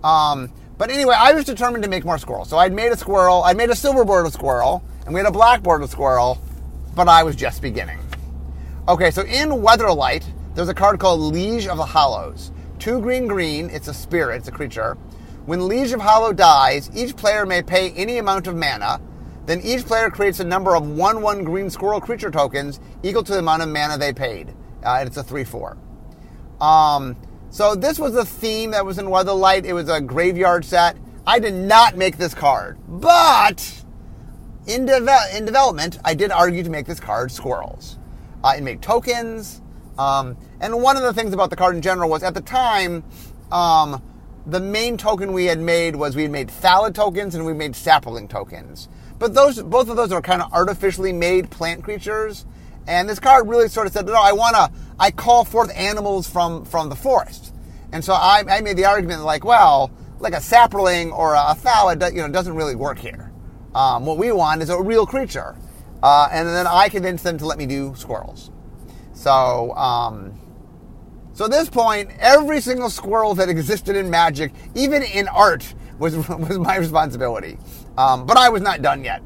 Um, 0.04 0.52
but 0.78 0.90
anyway, 0.90 1.16
I 1.18 1.34
was 1.34 1.46
determined 1.46 1.84
to 1.84 1.90
make 1.90 2.04
more 2.04 2.18
squirrels. 2.18 2.50
So 2.50 2.58
I'd 2.58 2.74
made 2.74 2.92
a 2.92 2.98
squirrel, 2.98 3.44
I 3.44 3.54
made 3.54 3.70
a 3.70 3.76
silver 3.76 4.04
bordered 4.04 4.34
squirrel, 4.34 4.84
and 5.06 5.14
we 5.14 5.20
had 5.20 5.28
a 5.28 5.32
black 5.32 5.64
bordered 5.64 5.90
squirrel, 5.90 6.42
but 6.96 7.08
I 7.08 7.24
was 7.24 7.36
just 7.36 7.62
beginning. 7.62 8.00
Okay, 8.88 9.12
so 9.12 9.22
in 9.22 9.50
Weatherlight, 9.50 10.26
there's 10.56 10.70
a 10.70 10.74
card 10.74 11.00
called 11.00 11.20
Liege 11.20 11.68
of 11.68 11.78
the 11.78 11.86
Hollows. 11.86 12.52
Two 12.78 13.02
green 13.02 13.28
green, 13.28 13.70
it's 13.72 13.88
a 13.88 13.94
spirit, 13.94 14.38
it's 14.38 14.48
a 14.48 14.52
creature. 14.52 14.98
When 15.46 15.68
Liege 15.68 15.94
of 15.94 16.02
Hollow 16.02 16.32
dies, 16.32 16.92
each 16.96 17.16
player 17.16 17.46
may 17.46 17.64
pay 17.64 17.92
any 17.92 18.20
amount 18.20 18.46
of 18.48 18.56
mana. 18.56 19.02
Then 19.46 19.62
each 19.62 19.86
player 19.86 20.10
creates 20.10 20.40
a 20.40 20.44
number 20.44 20.76
of 20.76 20.88
1 20.88 21.22
1 21.22 21.44
green 21.44 21.70
squirrel 21.70 22.00
creature 22.00 22.30
tokens 22.30 22.80
equal 23.02 23.24
to 23.24 23.32
the 23.32 23.40
amount 23.40 23.64
of 23.64 23.70
mana 23.70 23.98
they 23.98 24.14
paid. 24.14 24.50
Uh, 24.86 24.98
and 25.00 25.08
it's 25.08 25.18
a 25.18 25.24
3 25.24 25.44
4. 25.44 25.78
Um, 26.62 27.18
so 27.50 27.74
this 27.74 27.98
was 27.98 28.16
a 28.16 28.24
theme 28.24 28.72
that 28.72 28.86
was 28.86 29.00
in 29.00 29.08
Weatherlight. 29.08 29.66
It 29.66 29.74
was 29.74 29.90
a 29.90 30.00
graveyard 30.00 30.66
set. 30.66 30.98
I 31.26 31.40
did 31.40 31.54
not 31.56 31.98
make 31.98 32.18
this 32.18 32.34
card, 32.36 32.78
but 32.88 33.84
in, 34.68 34.86
de- 34.86 35.38
in 35.38 35.46
development, 35.46 36.00
I 36.06 36.14
did 36.14 36.32
argue 36.32 36.64
to 36.64 36.70
make 36.70 36.86
this 36.86 37.00
card 37.00 37.32
squirrels. 37.32 37.98
Uh, 38.44 38.54
it 38.58 38.64
made 38.64 38.82
tokens. 38.82 39.63
Um, 39.98 40.38
and 40.60 40.82
one 40.82 40.98
of 40.98 41.04
the 41.04 41.14
things 41.14 41.34
about 41.34 41.50
the 41.50 41.56
card 41.56 41.76
in 41.76 41.82
general 41.82 42.10
was 42.10 42.24
at 42.24 42.34
the 42.34 42.42
time, 42.42 43.04
um, 43.52 44.02
the 44.46 44.60
main 44.60 44.98
token 44.98 45.34
we 45.34 45.46
had 45.46 45.60
made 45.60 45.96
was 45.96 46.16
we 46.16 46.24
had 46.24 46.32
made 46.32 46.50
thallid 46.50 46.96
tokens 46.96 47.36
and 47.36 47.46
we 47.46 47.54
made 47.54 47.76
sapling 47.76 48.28
tokens. 48.28 48.90
But 49.20 49.34
those, 49.34 49.62
both 49.62 49.90
of 49.90 49.96
those 49.96 50.12
are 50.12 50.22
kind 50.22 50.42
of 50.42 50.52
artificially 50.52 51.14
made 51.14 51.50
plant 51.50 51.84
creatures. 51.84 52.46
And 52.88 53.08
this 53.08 53.20
card 53.20 53.48
really 53.48 53.70
sort 53.70 53.88
of 53.88 53.94
said, 53.94 54.06
no, 54.06 54.14
I 54.14 54.34
want 54.34 54.56
to, 54.56 54.72
I 55.00 55.12
call 55.12 55.46
forth 55.46 55.72
animals 55.76 56.30
from, 56.30 56.66
from 56.66 56.90
the 56.90 56.96
forest. 56.96 57.54
And 57.94 58.04
so 58.04 58.14
I, 58.14 58.44
I 58.50 58.62
made 58.62 58.76
the 58.76 58.86
argument 58.86 59.24
like, 59.24 59.46
well, 59.46 59.92
like 60.20 60.34
a 60.34 60.42
sapling 60.42 61.12
or 61.12 61.36
a, 61.36 61.56
thallid, 61.56 62.02
you 62.14 62.22
know, 62.22 62.28
doesn't 62.28 62.56
really 62.56 62.76
work 62.76 63.00
here. 63.00 63.32
Um, 63.76 64.06
what 64.06 64.18
we 64.18 64.32
want 64.32 64.62
is 64.62 64.70
a 64.70 64.82
real 64.82 65.06
creature. 65.06 65.56
Uh, 66.02 66.28
and 66.32 66.48
then 66.48 66.68
I 66.68 66.90
convinced 66.90 67.24
them 67.24 67.38
to 67.38 67.46
let 67.46 67.58
me 67.58 67.66
do 67.66 67.94
squirrels. 67.96 68.52
So, 69.24 69.74
um, 69.78 70.38
so 71.32 71.46
at 71.46 71.52
this 71.52 71.70
point, 71.70 72.12
every 72.20 72.60
single 72.60 72.90
squirrel 72.90 73.34
that 73.36 73.48
existed 73.48 73.96
in 73.96 74.10
Magic, 74.10 74.52
even 74.76 75.02
in 75.02 75.30
art, 75.30 75.74
was, 75.98 76.18
was 76.28 76.60
my 76.60 76.76
responsibility. 76.76 77.58
Um, 77.98 78.26
but 78.26 78.36
I 78.36 78.50
was 78.50 78.62
not 78.62 78.82
done 78.82 79.02
yet. 79.06 79.24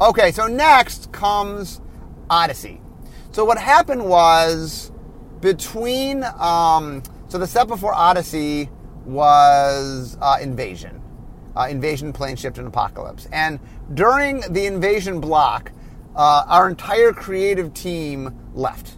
Okay, 0.00 0.32
so 0.32 0.48
next 0.48 1.12
comes 1.12 1.80
Odyssey. 2.28 2.80
So 3.30 3.44
what 3.44 3.58
happened 3.58 4.04
was 4.04 4.90
between 5.40 6.24
um, 6.40 7.00
so 7.28 7.38
the 7.38 7.46
step 7.46 7.68
before 7.68 7.94
Odyssey 7.94 8.68
was 9.04 10.18
uh, 10.20 10.38
Invasion, 10.42 11.00
uh, 11.56 11.68
Invasion, 11.70 12.12
Planeshift, 12.12 12.58
and 12.58 12.66
Apocalypse, 12.66 13.28
and 13.30 13.60
during 13.94 14.40
the 14.50 14.66
Invasion 14.66 15.20
block, 15.20 15.70
uh, 16.16 16.44
our 16.48 16.68
entire 16.68 17.12
creative 17.12 17.72
team 17.72 18.36
left 18.52 18.97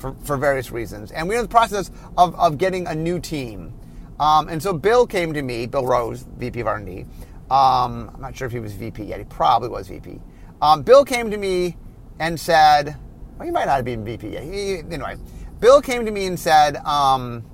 for, 0.00 0.14
for 0.24 0.36
various 0.36 0.72
reasons, 0.72 1.12
and 1.12 1.28
we 1.28 1.34
were 1.34 1.40
in 1.40 1.44
the 1.44 1.50
process 1.50 1.90
of, 2.16 2.34
of 2.36 2.58
getting 2.58 2.86
a 2.86 2.94
new 2.94 3.20
team. 3.20 3.72
Um, 4.18 4.48
and 4.48 4.62
so 4.62 4.72
Bill 4.72 5.06
came 5.06 5.32
to 5.34 5.42
me, 5.42 5.66
Bill 5.66 5.86
Rose, 5.86 6.26
VP 6.38 6.60
of 6.60 6.66
R&D. 6.66 7.06
Um, 7.50 8.10
I'm 8.14 8.20
not 8.20 8.36
sure 8.36 8.46
if 8.46 8.52
he 8.52 8.60
was 8.60 8.72
VP 8.72 9.04
yet. 9.04 9.18
He 9.18 9.24
probably 9.24 9.68
was 9.68 9.88
VP. 9.88 10.20
Um, 10.62 10.82
Bill 10.82 11.04
came 11.04 11.30
to 11.30 11.36
me 11.36 11.76
and 12.18 12.38
said, 12.38 12.96
well, 13.36 13.46
he 13.46 13.50
might 13.50 13.66
not 13.66 13.76
have 13.76 13.84
been 13.84 14.04
VP 14.04 14.28
yet. 14.28 14.42
He, 14.42 14.78
anyway, 14.78 15.16
Bill 15.58 15.80
came 15.80 16.04
to 16.04 16.10
me 16.10 16.26
and 16.26 16.38
said, 16.38 16.76
um, 16.78 17.44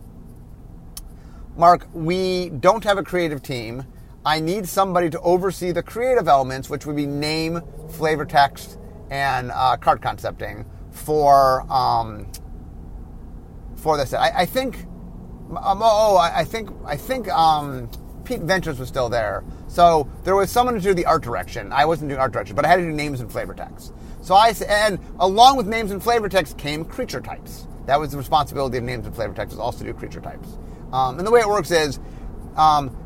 Mark, 1.57 1.89
we 1.93 2.51
don't 2.51 2.85
have 2.85 2.99
a 2.99 3.03
creative 3.03 3.43
team. 3.43 3.85
I 4.25 4.41
need 4.41 4.69
somebody 4.69 5.09
to 5.11 5.21
oversee 5.21 5.73
the 5.73 5.83
creative 5.83 6.29
elements, 6.29 6.69
which 6.69 6.85
would 6.85 6.97
be 6.97 7.07
name, 7.07 7.61
flavor 7.91 8.25
text, 8.25 8.79
and 9.11 9.53
uh, 9.53 9.77
card 9.77 10.03
concepting 10.03 10.67
for 10.97 11.71
um, 11.71 12.27
for 13.77 13.97
this. 13.97 14.13
I, 14.13 14.31
I 14.41 14.47
think. 14.47 14.87
Um, 15.49 15.79
oh, 15.81 16.17
I, 16.17 16.41
I, 16.41 16.45
think 16.45 16.71
I 16.85 16.97
think 16.97 17.29
um, 17.29 17.89
Pete 18.25 18.41
Venters 18.41 18.81
was 18.81 18.89
still 18.89 19.09
there. 19.09 19.45
So 19.69 20.11
there 20.25 20.35
was 20.35 20.51
someone 20.51 20.75
to 20.75 20.81
do 20.81 20.93
the 20.93 21.07
art 21.07 21.23
direction. 21.23 21.73
I 21.73 21.85
wasn't 21.85 22.09
doing 22.09 22.21
art 22.21 22.33
direction, 22.33 22.57
but 22.57 22.65
I 22.65 22.69
had 22.69 22.77
to 22.77 22.83
do 22.83 22.91
names 22.91 23.21
and 23.21 23.31
flavor 23.31 23.55
text. 23.55 23.93
So 24.23 24.35
I 24.35 24.53
and 24.69 24.99
along 25.21 25.57
with 25.57 25.69
names 25.69 25.93
and 25.93 26.03
flavor 26.03 26.29
text 26.29 26.59
came 26.59 26.85
creature 26.85 27.21
types. 27.21 27.69
That 27.87 28.01
was 28.01 28.11
the 28.11 28.19
responsibility 28.19 28.79
of 28.79 28.83
names 28.83 29.07
and 29.07 29.15
flavor 29.15 29.33
text 29.33 29.53
was 29.53 29.61
also 29.61 29.85
to 29.85 29.93
do 29.93 29.95
creature 29.95 30.21
types. 30.21 30.59
Um, 30.93 31.19
and 31.19 31.27
the 31.27 31.31
way 31.31 31.39
it 31.41 31.49
works 31.49 31.71
is, 31.71 32.01
um, 32.57 32.97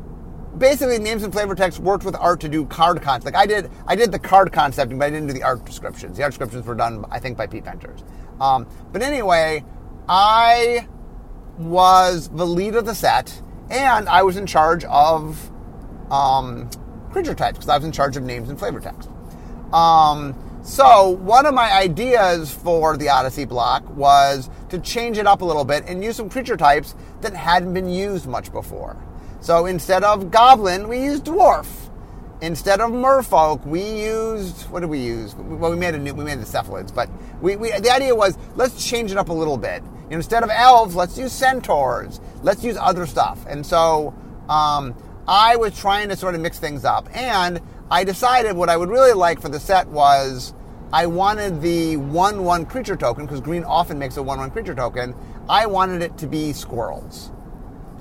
basically 0.57 0.99
names 0.99 1.23
and 1.23 1.31
flavor 1.31 1.55
text 1.55 1.79
worked 1.79 2.03
with 2.03 2.15
art 2.15 2.39
to 2.41 2.49
do 2.49 2.65
card 2.65 3.01
concept. 3.01 3.25
Like 3.25 3.35
I 3.35 3.45
did, 3.45 3.69
I 3.87 3.95
did 3.95 4.11
the 4.11 4.19
card 4.19 4.51
concepting, 4.51 4.97
but 4.99 5.05
I 5.05 5.09
didn't 5.09 5.27
do 5.27 5.33
the 5.33 5.43
art 5.43 5.65
descriptions. 5.65 6.17
The 6.17 6.23
art 6.23 6.31
descriptions 6.31 6.65
were 6.65 6.75
done, 6.75 7.05
I 7.09 7.19
think, 7.19 7.37
by 7.37 7.47
Pete 7.47 7.63
Venters. 7.63 8.03
Um, 8.39 8.67
but 8.91 9.01
anyway, 9.01 9.63
I 10.09 10.87
was 11.57 12.29
the 12.29 12.45
lead 12.45 12.75
of 12.75 12.85
the 12.85 12.95
set, 12.95 13.41
and 13.69 14.09
I 14.09 14.23
was 14.23 14.37
in 14.37 14.45
charge 14.45 14.83
of 14.85 15.51
um, 16.09 16.69
creature 17.11 17.35
types 17.35 17.59
because 17.59 17.69
I 17.69 17.77
was 17.77 17.85
in 17.85 17.91
charge 17.91 18.17
of 18.17 18.23
names 18.23 18.49
and 18.49 18.57
flavor 18.57 18.79
text. 18.79 19.09
Um, 19.73 20.35
so 20.63 21.09
one 21.09 21.45
of 21.45 21.53
my 21.53 21.71
ideas 21.71 22.51
for 22.51 22.97
the 22.97 23.09
Odyssey 23.09 23.45
block 23.45 23.87
was 23.95 24.49
to 24.69 24.79
change 24.79 25.17
it 25.17 25.25
up 25.25 25.41
a 25.41 25.45
little 25.45 25.65
bit 25.65 25.85
and 25.87 26.03
use 26.03 26.17
some 26.17 26.29
creature 26.29 26.57
types 26.57 26.95
that 27.21 27.33
hadn't 27.33 27.73
been 27.73 27.89
used 27.89 28.27
much 28.27 28.51
before. 28.51 28.97
So 29.41 29.65
instead 29.65 30.03
of 30.03 30.29
goblin, 30.29 30.87
we 30.87 31.03
used 31.03 31.25
dwarf. 31.25 31.67
Instead 32.41 32.79
of 32.79 32.91
merfolk, 32.91 33.65
we 33.65 33.83
used 33.83 34.69
what 34.69 34.81
did 34.81 34.89
we 34.89 34.99
use? 34.99 35.35
Well, 35.35 35.71
we 35.71 35.77
made 35.77 35.95
a 35.95 35.97
new, 35.97 36.13
we 36.13 36.23
made 36.23 36.39
the 36.39 36.45
cephalids, 36.45 36.93
but 36.93 37.09
we, 37.41 37.55
we 37.55 37.71
the 37.71 37.91
idea 37.91 38.15
was 38.15 38.37
let's 38.55 38.87
change 38.87 39.11
it 39.11 39.17
up 39.17 39.29
a 39.29 39.33
little 39.33 39.57
bit. 39.57 39.83
You 39.83 40.11
know, 40.11 40.17
instead 40.17 40.43
of 40.43 40.49
elves, 40.51 40.95
let's 40.95 41.17
use 41.17 41.31
centaurs. 41.31 42.19
Let's 42.43 42.63
use 42.63 42.77
other 42.77 43.05
stuff. 43.05 43.43
And 43.47 43.65
so 43.65 44.13
um, 44.47 44.95
I 45.27 45.55
was 45.55 45.77
trying 45.77 46.09
to 46.09 46.15
sort 46.15 46.35
of 46.35 46.41
mix 46.41 46.59
things 46.59 46.85
up, 46.85 47.07
and 47.15 47.61
I 47.89 48.03
decided 48.03 48.55
what 48.55 48.69
I 48.69 48.77
would 48.77 48.89
really 48.89 49.13
like 49.13 49.41
for 49.41 49.49
the 49.49 49.59
set 49.59 49.87
was 49.87 50.53
I 50.93 51.07
wanted 51.07 51.61
the 51.61 51.97
1 51.97 52.43
1 52.43 52.65
creature 52.67 52.95
token, 52.95 53.25
because 53.25 53.41
green 53.41 53.63
often 53.63 53.97
makes 53.97 54.17
a 54.17 54.23
1 54.23 54.37
1 54.37 54.51
creature 54.51 54.75
token. 54.75 55.15
I 55.49 55.65
wanted 55.65 56.03
it 56.03 56.17
to 56.19 56.27
be 56.27 56.53
squirrels. 56.53 57.31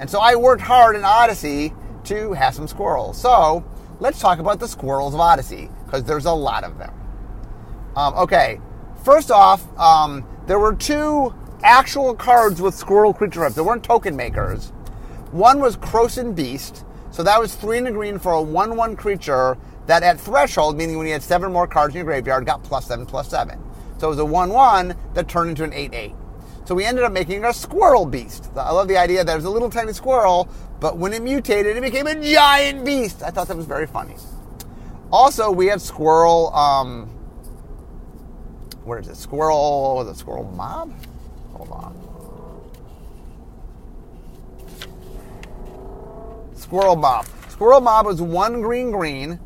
And 0.01 0.09
so 0.09 0.19
I 0.19 0.35
worked 0.35 0.63
hard 0.63 0.97
in 0.97 1.05
Odyssey 1.05 1.75
to 2.05 2.33
have 2.33 2.55
some 2.55 2.67
squirrels. 2.67 3.21
So 3.21 3.63
let's 4.01 4.19
talk 4.19 4.39
about 4.39 4.59
the 4.59 4.67
squirrels 4.67 5.13
of 5.13 5.21
Odyssey, 5.21 5.69
because 5.85 6.05
there's 6.05 6.25
a 6.25 6.33
lot 6.33 6.65
of 6.65 6.79
them. 6.79 6.93
Um, 7.95 8.15
okay, 8.15 8.61
first 9.05 9.31
off, 9.31 9.63
um, 9.79 10.27
there 10.47 10.59
were 10.59 10.75
two 10.75 11.35
actual 11.63 12.15
cards 12.15 12.63
with 12.63 12.75
squirrel 12.75 13.13
creature 13.13 13.41
types. 13.41 13.55
There 13.55 13.63
weren't 13.63 13.85
token 13.85 14.17
makers. 14.17 14.71
One 15.33 15.61
was 15.61 15.77
Krosan 15.77 16.35
Beast, 16.35 16.85
so 17.11 17.23
that 17.23 17.39
was 17.39 17.55
three 17.55 17.77
in 17.77 17.85
the 17.85 17.93
green 17.93 18.19
for 18.19 18.33
a 18.33 18.43
1 18.43 18.77
1 18.77 18.97
creature 18.97 19.59
that 19.87 20.03
at 20.03 20.19
threshold, 20.19 20.79
meaning 20.79 20.97
when 20.97 21.07
you 21.09 21.13
had 21.13 21.23
seven 21.23 21.53
more 21.53 21.67
cards 21.67 21.95
in 21.95 21.99
your 21.99 22.07
graveyard, 22.07 22.47
got 22.47 22.63
plus 22.63 22.87
seven, 22.87 23.05
plus 23.05 23.29
seven. 23.29 23.63
So 23.99 24.07
it 24.07 24.11
was 24.11 24.19
a 24.19 24.25
1 24.25 24.49
1 24.49 24.95
that 25.13 25.29
turned 25.29 25.51
into 25.51 25.65
an 25.65 25.75
8 25.75 25.93
8. 25.93 26.15
So 26.71 26.77
we 26.77 26.85
ended 26.85 27.03
up 27.03 27.11
making 27.11 27.45
a 27.45 27.53
squirrel 27.53 28.07
beast. 28.07 28.49
I 28.55 28.71
love 28.71 28.87
the 28.87 28.97
idea 28.97 29.25
that 29.25 29.33
it 29.33 29.35
was 29.35 29.45
a 29.45 29.51
little 29.51 29.71
tiny 29.71 29.93
squirrel, 29.93 30.49
but 30.79 30.97
when 30.97 31.13
it 31.13 31.21
mutated, 31.21 31.77
it 31.77 31.81
became 31.81 32.07
a 32.07 32.15
giant 32.15 32.85
beast. 32.85 33.25
I 33.25 33.31
thought 33.31 33.49
that 33.49 33.57
was 33.57 33.67
very 33.67 33.89
funny. 33.89 34.15
Also, 35.11 35.51
we 35.51 35.67
have 35.67 35.83
squirrel. 35.83 36.55
Um, 36.55 37.09
where 38.85 39.01
is 39.01 39.09
it? 39.09 39.17
Squirrel. 39.17 40.09
It 40.09 40.17
squirrel 40.17 40.45
mob? 40.45 40.95
Hold 41.55 41.71
on. 41.73 41.97
Squirrel 46.55 46.95
mob. 46.95 47.27
Squirrel 47.49 47.81
mob 47.81 48.07
is 48.07 48.23
one 48.23 48.63
green 48.63 48.93
green 48.93 49.41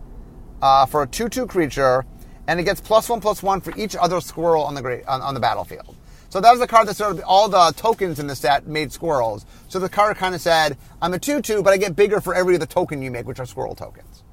uh, 0.61 0.85
for 0.85 1.05
a 1.05 1.07
two-two 1.07 1.47
creature, 1.47 2.05
and 2.49 2.61
it 2.61 2.65
gets 2.65 2.83
plus 2.83 3.09
one 3.09 3.23
plus 3.23 3.43
one 3.43 3.63
for 3.63 3.73
each 3.79 3.97
other 3.97 4.21
squirrel 4.21 4.63
on 4.63 4.75
the 4.75 4.83
gra- 4.83 5.07
on, 5.09 5.23
on 5.23 5.33
the 5.33 5.41
battlefield. 5.41 5.97
So 6.35 6.41
that 6.41 6.51
was 6.51 6.59
the 6.59 6.67
card 6.67 6.89
that 6.89 6.97
sort 6.97 7.13
of 7.13 7.23
all 7.25 7.49
the 7.49 7.73
tokens 7.77 8.19
in 8.19 8.27
the 8.27 8.35
set 8.35 8.67
made 8.67 8.91
squirrels. 8.91 9.47
So 9.69 9.79
the 9.79 9.89
card 9.89 10.17
kind 10.17 10.35
of 10.35 10.41
said, 10.41 10.77
"I'm 11.01 11.15
a 11.15 11.19
two-two, 11.21 11.63
but 11.63 11.73
I 11.73 11.77
get 11.77 11.95
bigger 11.95 12.21
for 12.21 12.35
every 12.35 12.57
other 12.57 12.67
token 12.67 13.03
you 13.03 13.13
make, 13.13 13.25
which 13.25 13.39
are 13.39 13.47
squirrel 13.47 13.77
tokens." 13.77 14.25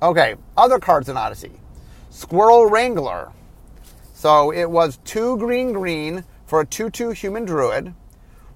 Okay, 0.00 0.36
other 0.56 0.78
cards 0.78 1.10
in 1.10 1.18
Odyssey. 1.18 1.60
Squirrel 2.08 2.70
Wrangler. 2.70 3.32
So 4.14 4.50
it 4.50 4.70
was 4.70 4.98
two 5.04 5.36
green 5.36 5.74
green 5.74 6.24
for 6.46 6.62
a 6.62 6.64
2 6.64 6.88
2 6.88 7.10
human 7.10 7.44
druid. 7.44 7.92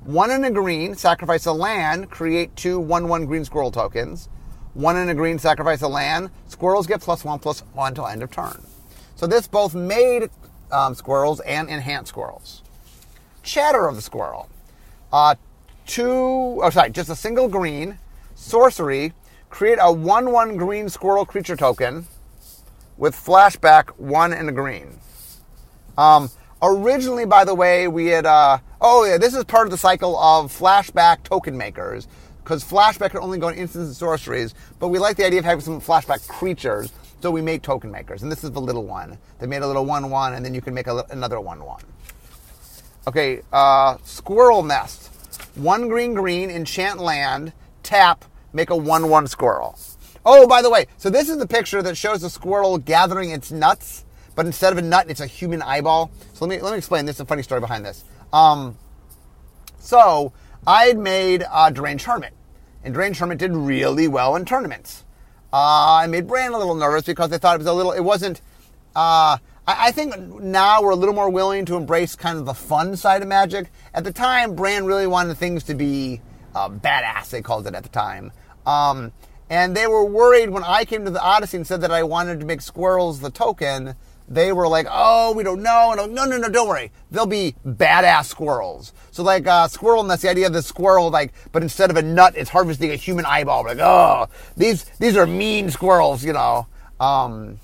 One 0.02 0.30
in 0.30 0.42
a 0.42 0.50
green, 0.50 0.94
sacrifice 0.94 1.44
a 1.44 1.52
land, 1.52 2.08
create 2.08 2.56
two 2.56 2.80
1 2.80 3.08
1 3.08 3.26
green 3.26 3.44
squirrel 3.44 3.72
tokens. 3.72 4.30
One 4.72 4.96
in 4.96 5.10
a 5.10 5.14
green, 5.14 5.38
sacrifice 5.38 5.82
a 5.82 5.88
land. 5.88 6.30
Squirrels 6.48 6.86
get 6.86 7.02
plus 7.02 7.26
one 7.26 7.40
plus 7.40 7.62
one 7.74 7.88
until 7.88 8.06
end 8.06 8.22
of 8.22 8.30
turn. 8.30 8.64
So 9.16 9.26
this 9.26 9.46
both 9.46 9.74
made 9.74 10.30
um, 10.70 10.94
squirrels 10.94 11.40
and 11.40 11.68
enhanced 11.68 12.10
squirrels. 12.10 12.62
Chatter 13.42 13.86
of 13.86 13.96
the 13.96 14.02
squirrel. 14.02 14.48
Uh, 15.12 15.34
two, 15.86 16.60
oh 16.62 16.70
sorry, 16.70 16.90
just 16.90 17.10
a 17.10 17.16
single 17.16 17.48
green. 17.48 17.98
Sorcery. 18.34 19.12
Create 19.50 19.78
a 19.80 19.92
1 19.92 20.32
1 20.32 20.56
green 20.56 20.88
squirrel 20.88 21.24
creature 21.24 21.56
token 21.56 22.06
with 22.96 23.14
flashback 23.14 23.90
one 23.98 24.32
in 24.32 24.48
a 24.48 24.52
green. 24.52 24.98
Um, 25.96 26.30
originally, 26.62 27.24
by 27.24 27.44
the 27.44 27.54
way, 27.54 27.88
we 27.88 28.06
had, 28.06 28.26
uh, 28.26 28.58
oh 28.80 29.04
yeah, 29.04 29.18
this 29.18 29.34
is 29.34 29.44
part 29.44 29.66
of 29.66 29.70
the 29.70 29.78
cycle 29.78 30.16
of 30.18 30.56
flashback 30.56 31.22
token 31.22 31.56
makers. 31.56 32.08
Because 32.42 32.62
flashback 32.62 33.12
can 33.12 33.20
only 33.20 33.38
go 33.38 33.48
in 33.48 33.54
instants 33.54 33.86
and 33.86 33.96
sorceries, 33.96 34.54
but 34.78 34.88
we 34.88 34.98
like 34.98 35.16
the 35.16 35.24
idea 35.24 35.38
of 35.38 35.46
having 35.46 35.62
some 35.62 35.80
flashback 35.80 36.28
creatures, 36.28 36.92
so 37.24 37.30
we 37.30 37.40
made 37.40 37.62
token 37.62 37.90
makers. 37.90 38.22
And 38.22 38.30
this 38.30 38.44
is 38.44 38.50
the 38.50 38.60
little 38.60 38.84
one. 38.84 39.16
They 39.38 39.46
made 39.46 39.62
a 39.62 39.66
little 39.66 39.86
1 39.86 40.10
1, 40.10 40.34
and 40.34 40.44
then 40.44 40.52
you 40.52 40.60
can 40.60 40.74
make 40.74 40.88
a, 40.88 41.06
another 41.08 41.40
1 41.40 41.64
1. 41.64 41.80
Okay, 43.08 43.40
uh, 43.50 43.96
Squirrel 44.04 44.62
Nest. 44.62 45.06
One 45.54 45.88
green 45.88 46.12
green, 46.12 46.50
enchant 46.50 47.00
land, 47.00 47.54
tap, 47.82 48.26
make 48.52 48.68
a 48.68 48.76
1 48.76 49.08
1 49.08 49.26
squirrel. 49.28 49.78
Oh, 50.26 50.46
by 50.46 50.60
the 50.60 50.68
way, 50.68 50.84
so 50.98 51.08
this 51.08 51.30
is 51.30 51.38
the 51.38 51.48
picture 51.48 51.80
that 51.80 51.96
shows 51.96 52.20
the 52.20 52.28
squirrel 52.28 52.76
gathering 52.76 53.30
its 53.30 53.50
nuts 53.50 54.04
but 54.34 54.44
instead 54.44 54.72
of 54.72 54.78
a 54.78 54.82
nut, 54.82 55.06
it's 55.08 55.20
a 55.20 55.26
human 55.26 55.62
eyeball. 55.62 56.10
So 56.32 56.44
let 56.44 56.56
me 56.56 56.62
let 56.62 56.72
me 56.72 56.78
explain. 56.78 57.06
This 57.06 57.16
is 57.16 57.20
a 57.20 57.24
funny 57.24 57.42
story 57.42 57.60
behind 57.60 57.86
this. 57.86 58.04
Um, 58.32 58.76
so 59.78 60.32
I 60.66 60.86
had 60.86 60.98
made 60.98 61.44
uh, 61.48 61.70
Deranged 61.70 62.04
Hermit, 62.04 62.34
and 62.82 62.92
Deranged 62.92 63.20
Hermit 63.20 63.38
did 63.38 63.52
really 63.54 64.08
well 64.08 64.34
in 64.34 64.44
tournaments. 64.44 65.03
Uh, 65.54 66.00
I 66.00 66.08
made 66.08 66.26
Brand 66.26 66.52
a 66.52 66.58
little 66.58 66.74
nervous 66.74 67.04
because 67.04 67.30
they 67.30 67.38
thought 67.38 67.54
it 67.54 67.58
was 67.58 67.68
a 67.68 67.72
little. 67.72 67.92
It 67.92 68.00
wasn't. 68.00 68.40
Uh, 68.96 69.38
I, 69.68 69.86
I 69.86 69.90
think 69.92 70.16
now 70.42 70.82
we're 70.82 70.90
a 70.90 70.96
little 70.96 71.14
more 71.14 71.30
willing 71.30 71.64
to 71.66 71.76
embrace 71.76 72.16
kind 72.16 72.38
of 72.38 72.44
the 72.44 72.54
fun 72.54 72.96
side 72.96 73.22
of 73.22 73.28
Magic. 73.28 73.70
At 73.94 74.02
the 74.02 74.12
time, 74.12 74.56
Brand 74.56 74.88
really 74.88 75.06
wanted 75.06 75.38
things 75.38 75.62
to 75.64 75.74
be 75.76 76.20
uh, 76.56 76.70
badass. 76.70 77.30
They 77.30 77.40
called 77.40 77.68
it 77.68 77.74
at 77.76 77.84
the 77.84 77.88
time. 77.88 78.32
Um, 78.66 79.12
and 79.48 79.76
they 79.76 79.86
were 79.86 80.04
worried 80.04 80.50
when 80.50 80.64
I 80.64 80.84
came 80.84 81.04
to 81.04 81.12
the 81.12 81.22
Odyssey 81.22 81.58
and 81.58 81.66
said 81.66 81.82
that 81.82 81.92
I 81.92 82.02
wanted 82.02 82.40
to 82.40 82.46
make 82.46 82.60
squirrels 82.60 83.20
the 83.20 83.30
token 83.30 83.94
they 84.28 84.52
were 84.52 84.66
like, 84.68 84.86
oh, 84.90 85.32
we 85.34 85.42
don't 85.42 85.62
know. 85.62 85.94
And 85.96 86.14
no, 86.14 86.24
no, 86.24 86.38
no, 86.38 86.48
don't 86.48 86.68
worry. 86.68 86.90
They'll 87.10 87.26
be 87.26 87.54
badass 87.66 88.26
squirrels. 88.26 88.92
So 89.10 89.22
like 89.22 89.46
uh, 89.46 89.68
squirrel, 89.68 90.00
and 90.00 90.10
that's 90.10 90.22
the 90.22 90.30
idea 90.30 90.46
of 90.46 90.52
the 90.52 90.62
squirrel, 90.62 91.10
like, 91.10 91.32
but 91.52 91.62
instead 91.62 91.90
of 91.90 91.96
a 91.96 92.02
nut, 92.02 92.34
it's 92.36 92.50
harvesting 92.50 92.90
a 92.90 92.96
human 92.96 93.26
eyeball. 93.26 93.62
We're 93.62 93.70
like, 93.70 93.78
oh, 93.80 94.28
these 94.56 94.84
these 94.98 95.16
are 95.16 95.26
mean 95.26 95.70
squirrels, 95.70 96.24
you 96.24 96.32
know. 96.32 96.66
Um, 96.98 97.60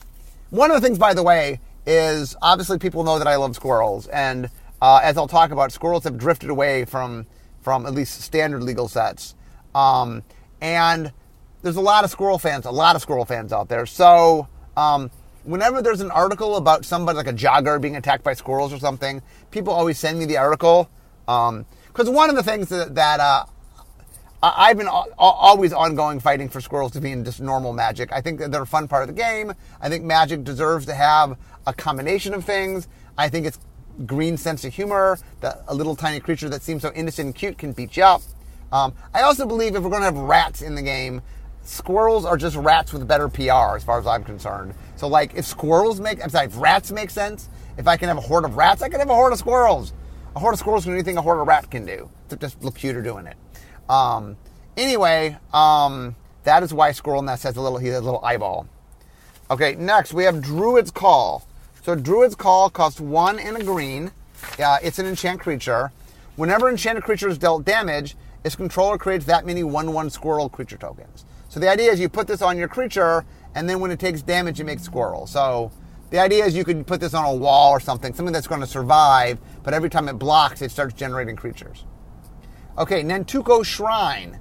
one 0.50 0.70
of 0.70 0.80
the 0.80 0.86
things, 0.86 0.98
by 0.98 1.14
the 1.14 1.22
way, 1.22 1.60
is 1.86 2.36
obviously 2.42 2.78
people 2.78 3.04
know 3.04 3.18
that 3.18 3.26
I 3.26 3.36
love 3.36 3.56
squirrels, 3.56 4.06
and 4.08 4.50
uh, 4.82 5.00
as 5.02 5.16
I'll 5.16 5.28
talk 5.28 5.50
about, 5.50 5.72
squirrels 5.72 6.04
have 6.04 6.18
drifted 6.18 6.50
away 6.50 6.84
from 6.84 7.26
from 7.62 7.86
at 7.86 7.94
least 7.94 8.20
standard 8.20 8.62
legal 8.62 8.88
sets, 8.88 9.34
um, 9.74 10.22
and 10.60 11.12
there's 11.62 11.76
a 11.76 11.80
lot 11.80 12.04
of 12.04 12.10
squirrel 12.10 12.38
fans, 12.38 12.64
a 12.66 12.70
lot 12.70 12.96
of 12.96 13.02
squirrel 13.02 13.24
fans 13.24 13.52
out 13.52 13.68
there. 13.68 13.86
So. 13.86 14.48
Um, 14.76 15.10
whenever 15.44 15.82
there's 15.82 16.00
an 16.00 16.10
article 16.10 16.56
about 16.56 16.84
somebody 16.84 17.16
like 17.16 17.26
a 17.26 17.32
jogger 17.32 17.80
being 17.80 17.96
attacked 17.96 18.24
by 18.24 18.34
squirrels 18.34 18.72
or 18.72 18.78
something, 18.78 19.22
people 19.50 19.72
always 19.72 19.98
send 19.98 20.18
me 20.18 20.24
the 20.24 20.36
article. 20.36 20.90
Because 21.26 22.08
um, 22.08 22.14
one 22.14 22.30
of 22.30 22.36
the 22.36 22.42
things 22.42 22.68
that, 22.68 22.94
that 22.94 23.20
uh, 23.20 23.44
I've 24.42 24.78
been 24.78 24.88
always 24.88 25.72
ongoing 25.72 26.18
fighting 26.18 26.48
for 26.48 26.60
squirrels 26.60 26.92
to 26.92 27.00
be 27.00 27.12
in 27.12 27.24
just 27.24 27.40
normal 27.40 27.74
magic. 27.74 28.10
I 28.10 28.22
think 28.22 28.38
that 28.38 28.50
they're 28.50 28.62
a 28.62 28.66
fun 28.66 28.88
part 28.88 29.02
of 29.02 29.08
the 29.08 29.14
game. 29.14 29.52
I 29.80 29.90
think 29.90 30.04
magic 30.04 30.44
deserves 30.44 30.86
to 30.86 30.94
have 30.94 31.36
a 31.66 31.74
combination 31.74 32.32
of 32.32 32.44
things. 32.44 32.88
I 33.18 33.28
think 33.28 33.46
it's 33.46 33.58
green 34.06 34.38
sense 34.38 34.64
of 34.64 34.72
humor 34.72 35.18
that 35.40 35.62
a 35.68 35.74
little 35.74 35.94
tiny 35.94 36.20
creature 36.20 36.48
that 36.48 36.62
seems 36.62 36.80
so 36.80 36.90
innocent 36.94 37.26
and 37.26 37.34
cute 37.34 37.58
can 37.58 37.72
beat 37.72 37.98
you 37.98 38.04
up. 38.04 38.22
Um, 38.72 38.94
I 39.12 39.22
also 39.22 39.46
believe 39.46 39.74
if 39.74 39.82
we're 39.82 39.90
going 39.90 40.02
to 40.02 40.06
have 40.06 40.16
rats 40.16 40.62
in 40.62 40.74
the 40.74 40.82
game, 40.82 41.20
squirrels 41.70 42.24
are 42.24 42.36
just 42.36 42.56
rats 42.56 42.92
with 42.92 43.06
better 43.06 43.28
PR 43.28 43.76
as 43.76 43.84
far 43.84 43.98
as 43.98 44.06
I'm 44.06 44.24
concerned. 44.24 44.74
So 44.96 45.06
like 45.06 45.34
if 45.34 45.44
squirrels 45.44 46.00
make, 46.00 46.22
I'm 46.22 46.30
sorry, 46.30 46.46
if 46.46 46.60
rats 46.60 46.90
make 46.90 47.10
sense, 47.10 47.48
if 47.78 47.86
I 47.86 47.96
can 47.96 48.08
have 48.08 48.18
a 48.18 48.22
horde 48.22 48.44
of 48.44 48.56
rats, 48.56 48.82
I 48.82 48.88
can 48.88 48.98
have 48.98 49.08
a 49.08 49.14
horde 49.14 49.32
of 49.32 49.38
squirrels. 49.38 49.92
A 50.34 50.40
horde 50.40 50.54
of 50.54 50.58
squirrels 50.58 50.84
can 50.84 50.92
do 50.92 50.96
anything 50.96 51.16
a 51.16 51.22
horde 51.22 51.40
of 51.40 51.46
rat 51.46 51.70
can 51.70 51.86
do. 51.86 52.10
Just 52.38 52.62
look 52.62 52.74
cuter 52.74 53.02
doing 53.02 53.26
it. 53.26 53.36
Um, 53.88 54.36
anyway, 54.76 55.36
um, 55.52 56.16
that 56.44 56.62
is 56.62 56.72
why 56.74 56.92
Squirrel 56.92 57.22
Nest 57.22 57.42
has 57.44 57.56
a 57.56 57.60
little, 57.60 57.78
he 57.78 57.88
has 57.88 58.00
a 58.00 58.04
little 58.04 58.24
eyeball. 58.24 58.68
Okay, 59.50 59.74
next 59.74 60.12
we 60.12 60.24
have 60.24 60.36
Druid's 60.36 60.90
Call. 60.90 61.46
So 61.82 61.96
Druid's 61.96 62.34
Call 62.34 62.70
costs 62.70 63.00
one 63.00 63.38
and 63.38 63.56
a 63.56 63.64
green. 63.64 64.12
Uh, 64.62 64.78
it's 64.82 64.98
an 64.98 65.06
enchant 65.06 65.40
creature. 65.40 65.92
Whenever 66.36 66.68
enchanted 66.68 67.04
creature 67.04 67.28
is 67.28 67.38
dealt 67.38 67.64
damage, 67.64 68.16
its 68.44 68.56
controller 68.56 68.96
creates 68.96 69.26
that 69.26 69.44
many 69.44 69.62
1-1 69.62 70.10
squirrel 70.10 70.48
creature 70.48 70.76
tokens. 70.76 71.24
So 71.50 71.58
the 71.58 71.68
idea 71.68 71.90
is 71.90 71.98
you 71.98 72.08
put 72.08 72.28
this 72.28 72.42
on 72.42 72.56
your 72.56 72.68
creature, 72.68 73.24
and 73.56 73.68
then 73.68 73.80
when 73.80 73.90
it 73.90 73.98
takes 73.98 74.22
damage, 74.22 74.60
it 74.60 74.64
makes 74.64 74.84
squirrel. 74.84 75.26
So 75.26 75.72
the 76.10 76.20
idea 76.20 76.44
is 76.44 76.54
you 76.54 76.64
could 76.64 76.86
put 76.86 77.00
this 77.00 77.12
on 77.12 77.24
a 77.24 77.34
wall 77.34 77.72
or 77.72 77.80
something, 77.80 78.14
something 78.14 78.32
that's 78.32 78.46
going 78.46 78.60
to 78.60 78.68
survive, 78.68 79.40
but 79.64 79.74
every 79.74 79.90
time 79.90 80.08
it 80.08 80.12
blocks, 80.12 80.62
it 80.62 80.70
starts 80.70 80.94
generating 80.94 81.34
creatures. 81.34 81.84
Okay, 82.78 83.02
Nantuko 83.02 83.64
Shrine. 83.64 84.38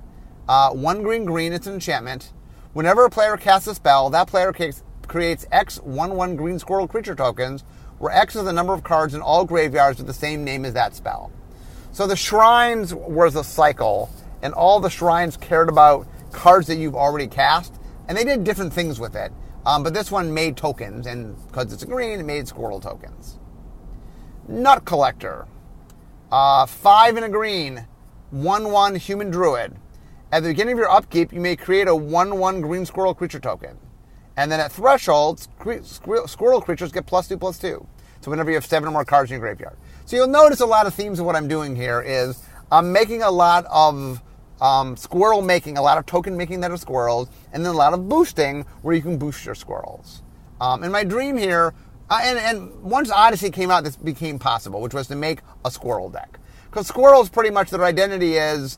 Uh, 0.48 0.70
one 0.70 1.02
green 1.02 1.26
green, 1.26 1.52
it's 1.52 1.66
an 1.66 1.74
enchantment. 1.74 2.32
Whenever 2.74 3.06
a 3.06 3.10
player 3.10 3.38
casts 3.38 3.68
a 3.68 3.74
spell, 3.74 4.12
that 4.12 4.28
player 4.28 4.54
creates 5.08 5.48
X 5.52 5.78
1 5.82 6.16
1 6.16 6.36
green 6.36 6.60
squirrel 6.60 6.88
creature 6.88 7.16
tokens, 7.16 7.64
where 7.98 8.14
X 8.14 8.36
is 8.36 8.46
the 8.46 8.54
number 8.54 8.74
of 8.74 8.84
cards 8.84 9.16
in 9.16 9.22
all 9.22 9.46
graveyards 9.46 9.98
with 9.98 10.06
the 10.06 10.14
same 10.14 10.44
name 10.44 10.64
as 10.64 10.74
that 10.74 10.94
spell. 10.94 11.32
So 11.92 12.06
the 12.06 12.16
shrines 12.16 12.94
was 12.94 13.36
a 13.36 13.44
cycle, 13.44 14.12
and 14.44 14.54
all 14.54 14.80
the 14.80 14.92
shrines 14.92 15.38
cared 15.38 15.70
about 15.70 16.08
cards 16.32 16.68
that 16.68 16.78
you've 16.78 16.96
already 16.96 17.28
cast, 17.28 17.80
and 18.08 18.18
they 18.18 18.24
did 18.24 18.44
different 18.44 18.74
things 18.74 19.00
with 19.00 19.16
it. 19.16 19.32
Um, 19.66 19.84
but 19.84 19.94
this 19.94 20.12
one 20.12 20.34
made 20.34 20.58
tokens, 20.58 21.06
and 21.06 21.36
because 21.48 21.74
it's 21.74 21.84
a 21.84 21.86
green, 21.86 22.20
it 22.20 22.24
made 22.24 22.48
squirrel 22.48 22.80
tokens. 22.80 23.38
Nut 24.48 24.86
Collector. 24.86 25.48
Uh, 26.32 26.66
five 26.66 27.18
in 27.18 27.24
a 27.24 27.30
green, 27.30 27.86
1 28.32 28.72
1 28.72 28.96
human 28.96 29.30
druid. 29.30 29.76
At 30.32 30.44
the 30.44 30.50
beginning 30.50 30.74
of 30.74 30.80
your 30.80 30.92
upkeep, 30.92 31.34
you 31.34 31.42
may 31.42 31.56
create 31.56 31.88
a 31.88 31.96
1 31.96 32.38
1 32.38 32.62
green 32.62 32.86
squirrel 32.86 33.14
creature 33.14 33.40
token. 33.40 33.78
And 34.38 34.52
then 34.52 34.60
at 34.60 34.72
threshold, 34.72 35.46
squirrel 35.86 36.62
creatures 36.62 36.92
get 36.92 37.06
plus 37.06 37.28
2 37.28 37.38
plus 37.38 37.58
2. 37.60 37.86
So 38.22 38.32
whenever 38.32 38.50
you 38.50 38.56
have 38.56 38.66
seven 38.66 38.90
or 38.90 38.92
more 38.92 39.06
cards 39.06 39.32
in 39.32 39.36
your 39.36 39.42
graveyard. 39.42 39.78
So 40.06 40.16
you'll 40.16 40.28
notice 40.28 40.60
a 40.60 40.66
lot 40.66 40.88
of 40.88 40.94
themes 40.94 41.20
of 41.20 41.26
what 41.26 41.36
I'm 41.36 41.48
doing 41.48 41.76
here 41.76 42.02
is 42.02 42.42
I'm 42.72 42.92
making 42.92 43.22
a 43.22 43.32
lot 43.32 43.66
of 43.66 44.22
um, 44.62 44.98
squirrel 44.98 45.42
making, 45.42 45.78
a 45.78 45.82
lot 45.82 45.98
of 45.98 46.06
token 46.06 46.36
making 46.36 46.60
that 46.62 46.72
are 46.72 46.78
squirrels, 46.78 47.30
and 47.54 47.66
then 47.66 47.74
a 47.74 47.78
lot 47.78 47.94
of 47.94 48.10
boosting 48.10 48.64
where 48.82 48.96
you 48.96 49.02
can 49.02 49.18
boost 49.18 49.46
your 49.46 49.56
squirrels. 49.56 50.22
Um, 50.62 50.84
and 50.84 50.92
my 50.92 51.04
dream 51.04 51.38
here, 51.38 51.74
uh, 52.10 52.20
and, 52.24 52.40
and 52.40 52.84
once 52.84 53.12
Odyssey 53.12 53.50
came 53.50 53.72
out, 53.72 53.84
this 53.84 53.96
became 53.96 54.40
possible, 54.40 54.82
which 54.82 54.94
was 54.94 55.08
to 55.08 55.16
make 55.16 55.40
a 55.64 55.72
squirrel 55.72 56.10
deck. 56.10 56.40
Because 56.70 56.88
squirrels, 56.88 57.30
pretty 57.30 57.50
much 57.50 57.70
their 57.70 57.84
identity 57.84 58.36
is 58.36 58.78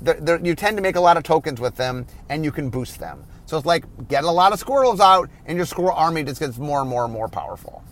they're, 0.00 0.20
they're, 0.20 0.44
you 0.44 0.54
tend 0.54 0.76
to 0.76 0.82
make 0.82 0.96
a 0.96 1.00
lot 1.00 1.16
of 1.16 1.22
tokens 1.22 1.60
with 1.60 1.76
them, 1.76 2.06
and 2.28 2.44
you 2.44 2.52
can 2.52 2.70
boost 2.70 2.98
them. 2.98 3.24
So 3.46 3.56
it's 3.56 3.66
like 3.66 3.84
get 4.08 4.24
a 4.24 4.30
lot 4.30 4.52
of 4.52 4.58
squirrels 4.58 5.00
out, 5.00 5.30
and 5.46 5.56
your 5.56 5.66
squirrel 5.66 5.96
army 5.96 6.24
just 6.24 6.40
gets 6.40 6.58
more 6.58 6.80
and 6.80 6.90
more 6.90 7.04
and 7.04 7.12
more 7.12 7.28
powerful. 7.28 7.84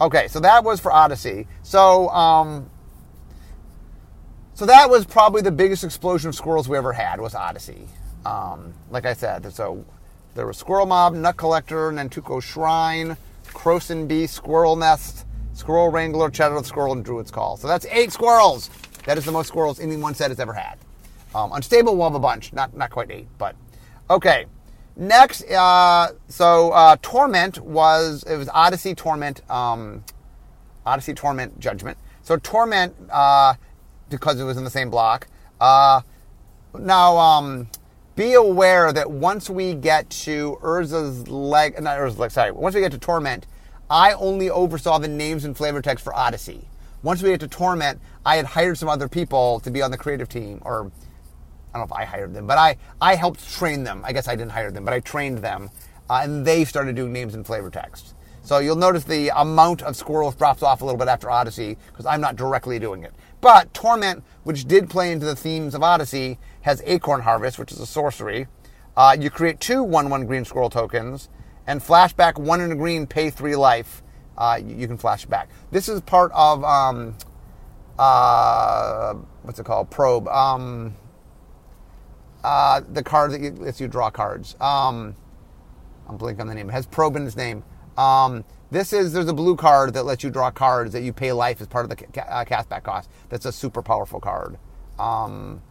Okay, 0.00 0.28
so 0.28 0.40
that 0.40 0.64
was 0.64 0.80
for 0.80 0.90
Odyssey. 0.90 1.46
So, 1.62 2.08
um, 2.08 2.68
so 4.54 4.66
that 4.66 4.88
was 4.88 5.04
probably 5.04 5.42
the 5.42 5.52
biggest 5.52 5.84
explosion 5.84 6.28
of 6.28 6.34
squirrels 6.34 6.68
we 6.68 6.76
ever 6.76 6.92
had 6.92 7.20
was 7.20 7.34
Odyssey. 7.34 7.88
Um, 8.24 8.72
like 8.90 9.04
I 9.04 9.12
said, 9.12 9.52
so 9.52 9.84
there 10.34 10.46
was 10.46 10.56
Squirrel 10.56 10.86
Mob, 10.86 11.14
Nut 11.14 11.36
Collector, 11.36 11.92
Nantuko 11.92 12.42
Shrine, 12.42 13.16
Beast, 14.06 14.34
Squirrel 14.34 14.76
Nest, 14.76 15.26
Squirrel 15.52 15.90
Wrangler, 15.90 16.32
Shadow 16.32 16.60
Squirrel, 16.62 16.92
and 16.92 17.04
Druid's 17.04 17.30
Call. 17.30 17.56
So 17.56 17.68
that's 17.68 17.86
eight 17.86 18.12
squirrels. 18.12 18.70
That 19.06 19.18
is 19.18 19.24
the 19.24 19.32
most 19.32 19.48
squirrels 19.48 19.78
any 19.78 19.96
one 19.96 20.14
set 20.14 20.30
has 20.30 20.40
ever 20.40 20.52
had. 20.52 20.78
Um, 21.34 21.52
unstable, 21.52 21.96
we'll 21.96 22.08
have 22.08 22.14
a 22.14 22.20
bunch. 22.20 22.52
Not 22.52 22.76
not 22.76 22.90
quite 22.90 23.10
eight, 23.10 23.26
but 23.38 23.54
okay. 24.08 24.46
Next, 24.96 25.42
uh, 25.50 26.12
so 26.28 26.70
uh, 26.70 26.96
Torment 27.02 27.60
was 27.60 28.22
it 28.24 28.36
was 28.36 28.48
Odyssey 28.48 28.94
Torment, 28.94 29.48
um, 29.50 30.04
Odyssey 30.86 31.14
Torment 31.14 31.58
Judgment. 31.58 31.98
So 32.22 32.36
Torment, 32.36 32.94
uh, 33.10 33.54
because 34.16 34.40
it 34.40 34.44
was 34.44 34.56
in 34.56 34.64
the 34.64 34.70
same 34.70 34.90
block. 34.90 35.26
Uh, 35.60 36.00
now, 36.78 37.16
um, 37.16 37.68
be 38.16 38.34
aware 38.34 38.92
that 38.92 39.10
once 39.10 39.50
we 39.50 39.74
get 39.74 40.08
to 40.10 40.58
Urza's 40.62 41.28
leg, 41.28 41.80
not 41.82 41.98
Urza's 41.98 42.18
leg, 42.18 42.30
sorry, 42.30 42.52
once 42.52 42.74
we 42.74 42.80
get 42.80 42.92
to 42.92 42.98
Torment, 42.98 43.46
I 43.90 44.12
only 44.12 44.50
oversaw 44.50 44.98
the 44.98 45.08
names 45.08 45.44
and 45.44 45.56
flavor 45.56 45.82
text 45.82 46.04
for 46.04 46.14
Odyssey. 46.14 46.68
Once 47.02 47.22
we 47.22 47.30
get 47.30 47.40
to 47.40 47.48
Torment, 47.48 48.00
I 48.24 48.36
had 48.36 48.46
hired 48.46 48.78
some 48.78 48.88
other 48.88 49.08
people 49.08 49.60
to 49.60 49.70
be 49.70 49.82
on 49.82 49.90
the 49.90 49.98
creative 49.98 50.28
team, 50.28 50.62
or 50.64 50.90
I 51.72 51.78
don't 51.78 51.88
know 51.88 51.94
if 51.94 52.00
I 52.00 52.04
hired 52.04 52.34
them, 52.34 52.46
but 52.46 52.56
I, 52.56 52.76
I 53.00 53.16
helped 53.16 53.46
train 53.52 53.84
them. 53.84 54.02
I 54.04 54.12
guess 54.12 54.28
I 54.28 54.36
didn't 54.36 54.52
hire 54.52 54.70
them, 54.70 54.84
but 54.84 54.94
I 54.94 55.00
trained 55.00 55.38
them, 55.38 55.70
uh, 56.08 56.20
and 56.22 56.46
they 56.46 56.64
started 56.64 56.96
doing 56.96 57.12
names 57.12 57.34
and 57.34 57.44
flavor 57.44 57.68
text. 57.68 58.14
So 58.42 58.58
you'll 58.58 58.76
notice 58.76 59.04
the 59.04 59.30
amount 59.34 59.82
of 59.82 59.96
squirrels 59.96 60.34
drops 60.34 60.62
off 60.62 60.82
a 60.82 60.84
little 60.84 60.98
bit 60.98 61.08
after 61.08 61.30
Odyssey 61.30 61.76
because 61.88 62.06
I'm 62.06 62.20
not 62.20 62.36
directly 62.36 62.78
doing 62.78 63.02
it. 63.02 63.12
But 63.44 63.74
Torment, 63.74 64.24
which 64.44 64.64
did 64.64 64.88
play 64.88 65.12
into 65.12 65.26
the 65.26 65.36
themes 65.36 65.74
of 65.74 65.82
Odyssey, 65.82 66.38
has 66.62 66.82
Acorn 66.86 67.20
Harvest, 67.20 67.58
which 67.58 67.72
is 67.72 67.78
a 67.78 67.84
sorcery. 67.84 68.46
Uh, 68.96 69.14
you 69.20 69.28
create 69.28 69.60
two 69.60 69.82
1 69.82 70.08
1 70.08 70.24
green 70.24 70.46
squirrel 70.46 70.70
tokens, 70.70 71.28
and 71.66 71.82
flashback 71.82 72.38
1 72.38 72.62
in 72.62 72.72
a 72.72 72.74
green, 72.74 73.06
pay 73.06 73.28
3 73.28 73.54
life. 73.54 74.02
Uh, 74.38 74.58
you, 74.64 74.74
you, 74.76 74.86
can 74.86 74.96
flash 74.96 75.26
back. 75.26 75.50
This 75.70 75.90
is 75.90 76.00
part 76.00 76.32
of, 76.32 76.64
um, 76.64 77.14
uh, 77.98 79.12
what's 79.42 79.58
it 79.58 79.66
called? 79.66 79.90
Probe. 79.90 80.26
Um, 80.28 80.96
uh, 82.42 82.80
the 82.94 83.02
card 83.02 83.32
that 83.32 83.42
you, 83.42 83.50
lets 83.50 83.78
you 83.78 83.88
draw 83.88 84.08
cards. 84.08 84.56
Um, 84.58 85.14
I'm 86.08 86.16
blanking 86.16 86.40
on 86.40 86.46
the 86.46 86.54
name. 86.54 86.70
It 86.70 86.72
has 86.72 86.86
probe 86.86 87.16
in 87.16 87.26
its 87.26 87.36
name. 87.36 87.62
Um, 87.98 88.42
this 88.70 88.92
is 88.92 89.12
there's 89.12 89.28
a 89.28 89.34
blue 89.34 89.56
card 89.56 89.94
that 89.94 90.04
lets 90.04 90.24
you 90.24 90.30
draw 90.30 90.50
cards 90.50 90.92
that 90.92 91.02
you 91.02 91.12
pay 91.12 91.32
life 91.32 91.60
as 91.60 91.66
part 91.66 91.84
of 91.84 91.90
the 91.90 91.96
ca- 91.96 92.22
uh, 92.22 92.44
castback 92.44 92.82
cost. 92.82 93.10
That's 93.28 93.46
a 93.46 93.52
super 93.52 93.82
powerful 93.82 94.20
card. 94.20 94.58
Um, 94.98 95.62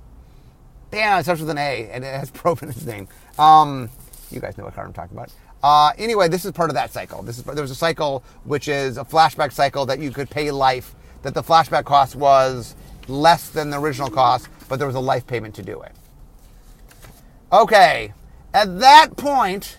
damn, 0.91 1.19
it 1.19 1.23
starts 1.23 1.41
with 1.41 1.49
an 1.49 1.58
A 1.58 1.89
and 1.91 2.03
it 2.03 2.13
has 2.13 2.32
probe 2.32 2.63
in 2.63 2.69
its 2.69 2.86
name. 2.86 3.08
Um, 3.38 3.89
you 4.32 4.39
guys 4.39 4.58
know 4.58 4.65
what 4.65 4.75
card 4.75 4.88
I'm 4.88 4.93
talking 4.93 5.17
about. 5.17 5.32
Uh, 5.63 5.91
anyway, 5.97 6.27
this 6.27 6.43
is 6.43 6.51
part 6.51 6.69
of 6.69 6.75
that 6.75 6.91
cycle. 6.91 7.23
This 7.23 7.38
is 7.38 7.43
there 7.45 7.62
was 7.62 7.71
a 7.71 7.75
cycle 7.75 8.23
which 8.43 8.67
is 8.67 8.97
a 8.97 9.06
flashback 9.06 9.53
cycle 9.53 9.86
that 9.86 9.99
you 9.99 10.12
could 10.12 10.29
pay 10.29 10.51
life. 10.51 10.93
That 11.21 11.34
the 11.34 11.43
flashback 11.43 11.86
cost 11.86 12.17
was 12.17 12.75
less 13.08 13.49
than 13.49 13.69
the 13.69 13.79
original 13.79 14.10
cost, 14.10 14.49
but 14.67 14.77
there 14.77 14.88
was 14.88 14.95
a 14.95 14.99
life 14.99 15.25
payment 15.25 15.56
to 15.56 15.63
do 15.63 15.82
it. 15.82 15.93
Okay, 17.51 18.13
at 18.53 18.79
that 18.79 19.15
point, 19.15 19.77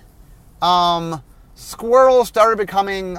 um, 0.62 1.22
squirrel 1.55 2.25
started 2.25 2.59
becoming. 2.59 3.19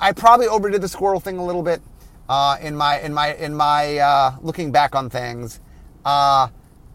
I 0.00 0.12
probably 0.12 0.46
overdid 0.46 0.80
the 0.80 0.88
squirrel 0.88 1.20
thing 1.20 1.38
a 1.38 1.44
little 1.44 1.62
bit 1.62 1.80
uh, 2.28 2.56
in 2.60 2.76
my 2.76 3.00
in 3.00 3.14
my 3.14 3.34
in 3.34 3.54
my 3.54 3.98
uh, 3.98 4.36
looking 4.40 4.72
back 4.72 4.94
on 4.94 5.10
things. 5.10 5.60
Uh, 6.04 6.48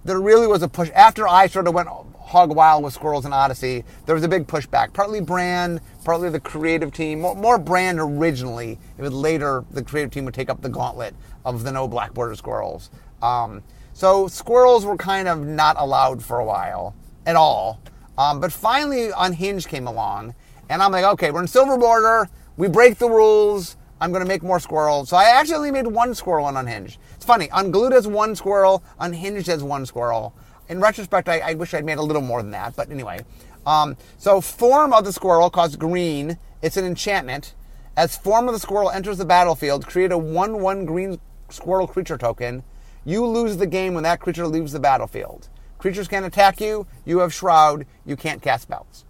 there 0.03 0.19
really 0.19 0.47
was 0.47 0.61
a 0.61 0.67
push 0.67 0.89
after 0.95 1.27
I 1.27 1.47
sort 1.47 1.67
of 1.67 1.73
went 1.73 1.89
hog 2.27 2.53
wild 2.53 2.83
with 2.83 2.93
squirrels 2.93 3.23
and 3.23 3.33
Odyssey. 3.33 3.85
There 4.05 4.13
was 4.13 4.23
a 4.23 4.27
big 4.27 4.47
pushback, 4.47 4.91
partly 4.91 5.21
brand, 5.21 5.79
partly 6.03 6.29
the 6.29 6.41
creative 6.41 6.91
team. 6.91 7.21
More, 7.21 7.35
more 7.35 7.57
brand 7.57 7.99
originally. 8.01 8.79
It 8.97 9.01
was 9.01 9.13
later 9.13 9.63
the 9.71 9.81
creative 9.81 10.11
team 10.11 10.25
would 10.25 10.33
take 10.33 10.49
up 10.49 10.61
the 10.61 10.69
gauntlet 10.69 11.15
of 11.45 11.63
the 11.63 11.71
no 11.71 11.87
black 11.87 12.13
border 12.13 12.35
squirrels. 12.35 12.89
Um, 13.21 13.63
so 13.93 14.27
squirrels 14.27 14.85
were 14.85 14.97
kind 14.97 15.27
of 15.27 15.45
not 15.45 15.77
allowed 15.79 16.21
for 16.21 16.39
a 16.39 16.45
while 16.45 16.93
at 17.25 17.37
all. 17.37 17.79
Um, 18.17 18.39
but 18.39 18.51
finally, 18.51 19.11
Unhinged 19.15 19.67
came 19.67 19.87
along, 19.87 20.33
and 20.69 20.81
I'm 20.81 20.91
like, 20.91 21.05
okay, 21.05 21.31
we're 21.31 21.41
in 21.41 21.47
Silver 21.47 21.77
Border. 21.77 22.29
We 22.57 22.67
break 22.67 22.97
the 22.97 23.09
rules. 23.09 23.77
I'm 24.01 24.11
going 24.11 24.23
to 24.23 24.27
make 24.27 24.43
more 24.43 24.59
squirrels. 24.59 25.09
So 25.09 25.17
I 25.17 25.25
actually 25.25 25.55
only 25.55 25.71
made 25.71 25.87
one 25.87 26.13
squirrel 26.15 26.45
on 26.45 26.57
Unhinged. 26.57 26.99
It's 27.15 27.25
funny. 27.25 27.49
Unglued 27.53 27.93
has 27.93 28.07
one 28.07 28.35
squirrel. 28.35 28.83
Unhinged 28.99 29.47
has 29.47 29.63
one 29.63 29.85
squirrel. 29.85 30.35
In 30.69 30.79
retrospect, 30.79 31.29
I, 31.29 31.39
I 31.39 31.53
wish 31.53 31.73
I'd 31.73 31.85
made 31.85 31.97
a 31.97 32.03
little 32.03 32.21
more 32.21 32.41
than 32.41 32.51
that. 32.51 32.75
But 32.75 32.91
anyway. 32.91 33.21
Um, 33.65 33.97
so 34.17 34.39
form 34.41 34.93
of 34.93 35.03
the 35.03 35.13
squirrel 35.13 35.49
costs 35.49 35.75
green. 35.75 36.37
It's 36.61 36.77
an 36.77 36.85
enchantment. 36.85 37.53
As 37.95 38.15
form 38.15 38.47
of 38.47 38.53
the 38.53 38.59
squirrel 38.59 38.91
enters 38.91 39.17
the 39.17 39.25
battlefield, 39.25 39.87
create 39.87 40.11
a 40.11 40.17
1-1 40.17 40.85
green 40.85 41.19
squirrel 41.49 41.87
creature 41.87 42.17
token. 42.17 42.63
You 43.05 43.25
lose 43.25 43.57
the 43.57 43.67
game 43.67 43.93
when 43.93 44.03
that 44.03 44.19
creature 44.19 44.47
leaves 44.47 44.71
the 44.71 44.79
battlefield. 44.79 45.49
Creatures 45.77 46.07
can't 46.07 46.25
attack 46.25 46.59
you. 46.59 46.87
You 47.05 47.19
have 47.19 47.33
Shroud. 47.33 47.85
You 48.05 48.15
can't 48.15 48.41
cast 48.41 48.63
spells. 48.63 49.05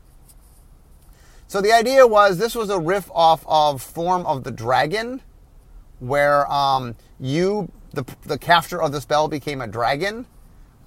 So 1.47 1.61
the 1.61 1.71
idea 1.71 2.05
was 2.05 2.37
this 2.37 2.55
was 2.55 2.69
a 2.69 2.79
riff 2.79 3.09
off 3.13 3.45
of 3.47 3.81
Form 3.81 4.25
of 4.25 4.43
the 4.43 4.51
Dragon, 4.51 5.21
where 5.99 6.51
um, 6.51 6.95
you, 7.19 7.71
the, 7.91 8.03
the 8.23 8.37
caster 8.37 8.81
of 8.81 8.91
the 8.91 8.99
spell, 8.99 9.29
became 9.29 9.61
a 9.61 9.67
dragon. 9.67 10.25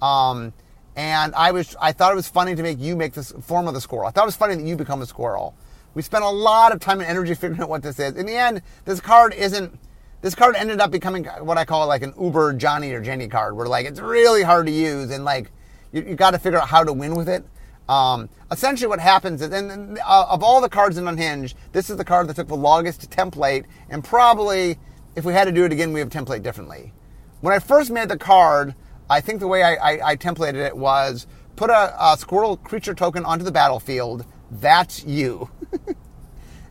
Um, 0.01 0.53
and 0.95 1.33
I 1.35 1.51
was, 1.51 1.75
I 1.81 1.93
thought 1.93 2.11
it 2.11 2.15
was 2.15 2.27
funny 2.27 2.53
to 2.53 2.61
make 2.61 2.79
you 2.79 2.95
make 2.95 3.13
this 3.13 3.31
form 3.41 3.67
of 3.67 3.73
the 3.73 3.81
squirrel. 3.81 4.05
I 4.05 4.11
thought 4.11 4.23
it 4.23 4.27
was 4.27 4.35
funny 4.35 4.55
that 4.55 4.63
you 4.63 4.75
become 4.75 5.01
a 5.01 5.05
squirrel. 5.05 5.55
We 5.93 6.01
spent 6.01 6.23
a 6.23 6.29
lot 6.29 6.71
of 6.71 6.79
time 6.79 6.99
and 6.99 7.09
energy 7.09 7.33
figuring 7.35 7.61
out 7.61 7.69
what 7.69 7.81
this 7.81 7.99
is. 7.99 8.15
In 8.15 8.25
the 8.25 8.35
end, 8.35 8.61
this 8.85 8.99
card 8.99 9.33
isn't 9.33 9.77
this 10.21 10.35
card 10.35 10.55
ended 10.55 10.79
up 10.79 10.91
becoming 10.91 11.25
what 11.25 11.57
I 11.57 11.65
call 11.65 11.87
like 11.87 12.03
an 12.03 12.13
Uber 12.19 12.53
Johnny 12.53 12.91
or 12.91 13.01
Jenny 13.01 13.27
card, 13.27 13.57
where 13.57 13.65
like 13.65 13.87
it's 13.87 13.99
really 13.99 14.43
hard 14.43 14.67
to 14.67 14.71
use 14.71 15.09
and 15.09 15.25
like 15.25 15.51
you, 15.91 16.03
you 16.03 16.15
got 16.15 16.31
to 16.31 16.39
figure 16.39 16.59
out 16.59 16.67
how 16.67 16.83
to 16.83 16.93
win 16.93 17.15
with 17.15 17.29
it. 17.29 17.43
Um, 17.89 18.29
essentially, 18.51 18.87
what 18.87 18.99
happens 18.99 19.41
is, 19.41 19.51
and 19.51 19.99
uh, 19.99 20.25
of 20.29 20.43
all 20.43 20.61
the 20.61 20.69
cards 20.69 20.97
in 20.97 21.07
Unhinged, 21.07 21.57
this 21.71 21.89
is 21.89 21.97
the 21.97 22.05
card 22.05 22.27
that 22.27 22.35
took 22.35 22.47
the 22.47 22.55
longest 22.55 23.01
to 23.01 23.07
template, 23.07 23.65
and 23.89 24.03
probably 24.03 24.77
if 25.15 25.25
we 25.25 25.33
had 25.33 25.45
to 25.45 25.51
do 25.51 25.65
it 25.65 25.71
again, 25.71 25.93
we 25.93 26.03
would 26.03 26.11
template 26.11 26.41
differently. 26.43 26.93
When 27.41 27.53
I 27.53 27.59
first 27.59 27.91
made 27.91 28.09
the 28.09 28.17
card, 28.17 28.75
I 29.09 29.19
think 29.19 29.39
the 29.39 29.47
way 29.47 29.63
I, 29.63 29.73
I, 29.75 30.11
I 30.11 30.15
templated 30.15 30.65
it 30.65 30.75
was 30.75 31.27
put 31.55 31.69
a, 31.69 31.93
a 31.99 32.17
squirrel 32.17 32.57
creature 32.57 32.93
token 32.93 33.25
onto 33.25 33.43
the 33.43 33.51
battlefield. 33.51 34.25
That's 34.51 35.03
you. 35.03 35.49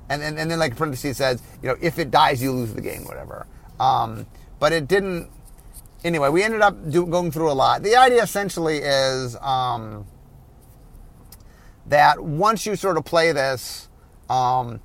and, 0.09 0.23
and, 0.23 0.39
and 0.39 0.51
then 0.51 0.59
like 0.59 0.77
parentheses 0.77 1.19
says, 1.19 1.43
you 1.63 1.69
know, 1.69 1.77
if 1.81 1.99
it 1.99 2.11
dies, 2.11 2.43
you 2.43 2.53
lose 2.53 2.73
the 2.73 2.81
game, 2.81 3.05
whatever. 3.05 3.47
Um, 3.79 4.27
but 4.59 4.73
it 4.73 4.89
didn't. 4.89 5.31
Anyway, 6.03 6.29
we 6.31 6.43
ended 6.43 6.63
up 6.63 6.91
do, 6.91 7.05
going 7.07 7.31
through 7.31 7.51
a 7.51 7.53
lot. 7.53 7.83
The 7.83 7.97
idea 7.97 8.23
essentially 8.23 8.79
is 8.79 9.37
um, 9.37 10.07
that 11.87 12.21
once 12.21 12.65
you 12.65 12.75
sort 12.77 12.97
of 12.97 13.05
play 13.05 13.33
this, 13.33 13.89
um, 14.31 14.81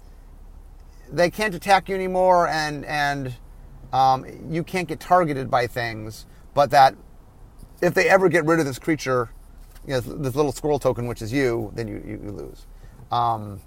they 1.12 1.30
can't 1.30 1.56
attack 1.56 1.88
you 1.88 1.95
anymore, 1.95 2.47
and 2.47 2.84
and 2.86 3.36
um, 3.93 4.25
you 4.49 4.63
can't 4.63 4.88
get 4.88 4.99
targeted 4.99 5.49
by 5.49 5.67
things. 5.67 6.25
But 6.54 6.71
that 6.71 6.95
if 7.82 7.93
they 7.93 8.10
ever 8.10 8.28
get 8.28 8.45
rid 8.45 8.60
of 8.60 8.65
this 8.65 8.80
creature, 8.80 9.30
you 9.86 9.93
know, 9.93 9.99
this 9.99 10.36
little 10.36 10.51
squirrel 10.51 10.80
token, 10.80 11.08
which 11.08 11.21
is 11.21 11.32
you, 11.32 11.71
then 11.75 11.88
you, 11.88 12.04
you, 12.06 12.19
you 12.23 12.32
lose. 12.32 12.65
Um, 13.12 13.62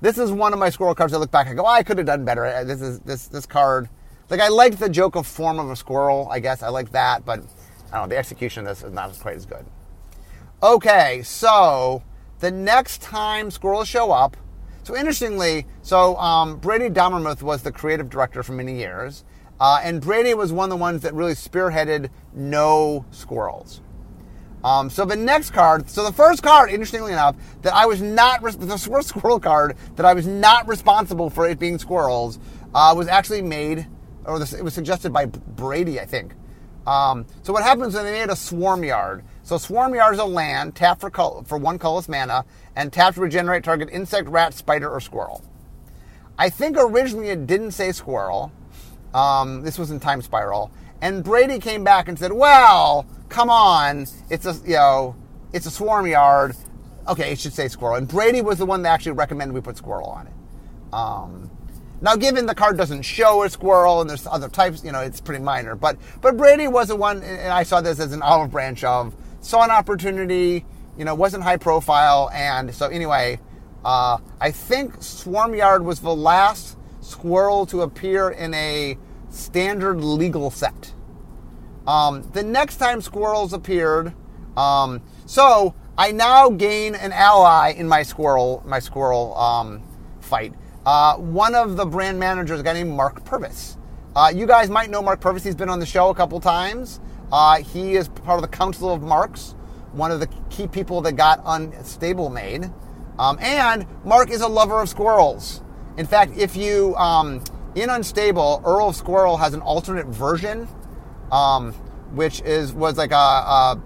this 0.00 0.16
is 0.16 0.30
one 0.30 0.52
of 0.52 0.58
my 0.58 0.70
squirrel 0.70 0.94
cards. 0.94 1.12
I 1.12 1.18
look 1.18 1.30
back, 1.30 1.46
I 1.46 1.54
go, 1.54 1.62
oh, 1.62 1.66
I 1.66 1.82
could 1.82 1.98
have 1.98 2.06
done 2.06 2.24
better. 2.24 2.64
This 2.64 2.80
is 2.80 3.00
this 3.00 3.26
this 3.28 3.46
card. 3.46 3.88
Like 4.30 4.40
I 4.40 4.48
liked 4.48 4.78
the 4.78 4.88
joke 4.88 5.16
of 5.16 5.26
form 5.26 5.58
of 5.58 5.70
a 5.70 5.76
squirrel. 5.76 6.28
I 6.30 6.40
guess 6.40 6.62
I 6.62 6.68
like 6.68 6.92
that, 6.92 7.24
but 7.24 7.40
I 7.92 7.98
don't 7.98 8.08
know. 8.08 8.08
The 8.08 8.18
execution 8.18 8.66
of 8.66 8.76
this 8.76 8.84
is 8.86 8.92
not 8.92 9.16
quite 9.18 9.36
as 9.36 9.46
good. 9.46 9.64
Okay, 10.62 11.22
so 11.22 12.02
the 12.40 12.50
next 12.50 13.02
time 13.02 13.50
squirrels 13.50 13.88
show 13.88 14.12
up. 14.12 14.36
So 14.82 14.96
interestingly, 14.96 15.66
so 15.82 16.16
um, 16.16 16.58
Brady 16.58 16.88
Dommermuth 16.90 17.42
was 17.42 17.62
the 17.62 17.72
creative 17.72 18.10
director 18.10 18.42
for 18.42 18.52
many 18.52 18.76
years, 18.76 19.24
Uh, 19.60 19.80
and 19.82 20.00
Brady 20.00 20.34
was 20.34 20.52
one 20.52 20.64
of 20.64 20.70
the 20.70 20.82
ones 20.82 21.02
that 21.02 21.14
really 21.14 21.34
spearheaded 21.34 22.10
no 22.34 23.04
squirrels. 23.10 23.80
Um, 24.64 24.90
so 24.90 25.04
the 25.04 25.16
next 25.16 25.50
card, 25.50 25.88
so 25.88 26.02
the 26.04 26.12
first 26.12 26.42
card, 26.42 26.70
interestingly 26.70 27.12
enough, 27.12 27.36
that 27.62 27.74
I 27.74 27.86
was 27.86 28.02
not 28.02 28.42
the 28.42 28.78
first 28.78 29.08
squirrel 29.08 29.38
card 29.38 29.76
that 29.96 30.04
I 30.04 30.14
was 30.14 30.26
not 30.26 30.66
responsible 30.66 31.30
for 31.30 31.46
it 31.48 31.58
being 31.58 31.78
squirrels 31.78 32.38
uh, 32.74 32.94
was 32.96 33.06
actually 33.06 33.42
made, 33.42 33.86
or 34.24 34.38
this, 34.38 34.52
it 34.52 34.62
was 34.64 34.74
suggested 34.74 35.12
by 35.12 35.26
Brady, 35.26 36.00
I 36.00 36.06
think. 36.06 36.32
Um, 36.86 37.26
so 37.42 37.52
what 37.52 37.62
happens 37.62 37.94
when 37.94 38.04
they 38.04 38.12
made 38.12 38.30
a 38.30 38.36
swarm 38.36 38.84
yard? 38.84 39.24
So 39.42 39.58
swarm 39.58 39.94
yard 39.94 40.14
is 40.14 40.20
a 40.20 40.24
land 40.24 40.74
tapped 40.74 41.00
for 41.00 41.10
for 41.44 41.58
one 41.58 41.78
colorless 41.78 42.08
mana 42.08 42.44
and 42.76 42.92
tapped 42.92 43.16
to 43.16 43.22
regenerate 43.22 43.64
target 43.64 43.88
insect, 43.90 44.28
rat, 44.28 44.54
spider, 44.54 44.90
or 44.90 45.00
squirrel. 45.00 45.42
I 46.38 46.50
think 46.50 46.76
originally 46.78 47.28
it 47.28 47.46
didn't 47.46 47.72
say 47.72 47.92
squirrel. 47.92 48.52
Um, 49.14 49.62
this 49.62 49.78
was 49.78 49.90
in 49.90 50.00
Time 50.00 50.20
Spiral, 50.20 50.72
and 51.00 51.22
Brady 51.22 51.60
came 51.60 51.84
back 51.84 52.08
and 52.08 52.18
said, 52.18 52.32
"Well, 52.32 53.06
come 53.28 53.48
on, 53.48 54.06
it's 54.28 54.44
a 54.44 54.54
you 54.64 54.74
know, 54.74 55.16
it's 55.52 55.66
a 55.66 55.70
swarm 55.70 56.06
yard. 56.06 56.56
Okay, 57.06 57.32
it 57.32 57.38
should 57.38 57.52
say 57.52 57.68
squirrel." 57.68 57.96
And 57.96 58.08
Brady 58.08 58.42
was 58.42 58.58
the 58.58 58.66
one 58.66 58.82
that 58.82 58.90
actually 58.90 59.12
recommended 59.12 59.54
we 59.54 59.60
put 59.60 59.76
squirrel 59.76 60.08
on 60.08 60.26
it. 60.26 60.32
Um, 60.92 61.50
now, 62.04 62.16
given 62.16 62.44
the 62.44 62.54
card 62.54 62.76
doesn't 62.76 63.00
show 63.00 63.44
a 63.44 63.48
squirrel 63.48 64.02
and 64.02 64.10
there's 64.10 64.26
other 64.26 64.50
types, 64.50 64.84
you 64.84 64.92
know, 64.92 65.00
it's 65.00 65.22
pretty 65.22 65.42
minor. 65.42 65.74
But 65.74 65.96
but 66.20 66.36
Brady 66.36 66.68
was 66.68 66.88
the 66.88 66.96
one, 66.96 67.22
and 67.22 67.50
I 67.50 67.62
saw 67.62 67.80
this 67.80 67.98
as 67.98 68.12
an 68.12 68.20
olive 68.20 68.50
branch 68.50 68.84
of 68.84 69.16
saw 69.40 69.64
an 69.64 69.70
opportunity. 69.70 70.66
You 70.98 71.06
know, 71.06 71.14
wasn't 71.14 71.44
high 71.44 71.56
profile, 71.56 72.28
and 72.34 72.74
so 72.74 72.88
anyway, 72.88 73.40
uh, 73.86 74.18
I 74.38 74.50
think 74.50 75.02
Swarm 75.02 75.54
Yard 75.54 75.82
was 75.82 76.00
the 76.00 76.14
last 76.14 76.76
squirrel 77.00 77.64
to 77.66 77.80
appear 77.80 78.28
in 78.28 78.52
a 78.52 78.98
standard 79.30 80.02
legal 80.02 80.50
set. 80.50 80.92
Um, 81.86 82.30
the 82.32 82.42
next 82.42 82.76
time 82.76 83.00
squirrels 83.00 83.54
appeared, 83.54 84.12
um, 84.58 85.00
so 85.24 85.74
I 85.96 86.12
now 86.12 86.50
gain 86.50 86.96
an 86.96 87.12
ally 87.12 87.70
in 87.70 87.88
my 87.88 88.02
squirrel 88.02 88.62
my 88.66 88.78
squirrel 88.78 89.34
um, 89.38 89.82
fight. 90.20 90.52
Uh, 90.86 91.16
one 91.16 91.54
of 91.54 91.76
the 91.76 91.86
brand 91.86 92.18
managers, 92.18 92.60
a 92.60 92.62
guy 92.62 92.74
named 92.74 92.90
Mark 92.90 93.24
Purvis. 93.24 93.78
Uh, 94.14 94.30
you 94.34 94.46
guys 94.46 94.70
might 94.70 94.90
know 94.90 95.02
Mark 95.02 95.20
Purvis. 95.20 95.42
He's 95.42 95.54
been 95.54 95.70
on 95.70 95.80
the 95.80 95.86
show 95.86 96.10
a 96.10 96.14
couple 96.14 96.38
times. 96.40 97.00
Uh, 97.32 97.58
he 97.58 97.94
is 97.94 98.08
part 98.08 98.36
of 98.36 98.42
the 98.42 98.56
Council 98.56 98.92
of 98.92 99.02
Marks, 99.02 99.54
one 99.92 100.10
of 100.10 100.20
the 100.20 100.28
key 100.50 100.68
people 100.68 101.00
that 101.00 101.12
got 101.12 101.40
Unstable 101.44 102.30
made. 102.30 102.70
Um, 103.18 103.38
and 103.40 103.86
Mark 104.04 104.30
is 104.30 104.40
a 104.40 104.48
lover 104.48 104.80
of 104.80 104.88
squirrels. 104.88 105.62
In 105.96 106.06
fact, 106.06 106.36
if 106.36 106.56
you 106.56 106.94
um, 106.96 107.42
in 107.74 107.90
Unstable, 107.90 108.62
Earl 108.64 108.90
of 108.90 108.96
Squirrel 108.96 109.36
has 109.36 109.54
an 109.54 109.60
alternate 109.60 110.06
version, 110.06 110.68
um, 111.32 111.72
which 112.12 112.40
is 112.42 112.72
was 112.72 112.98
like 112.98 113.12
a, 113.12 113.14
a, 113.14 113.82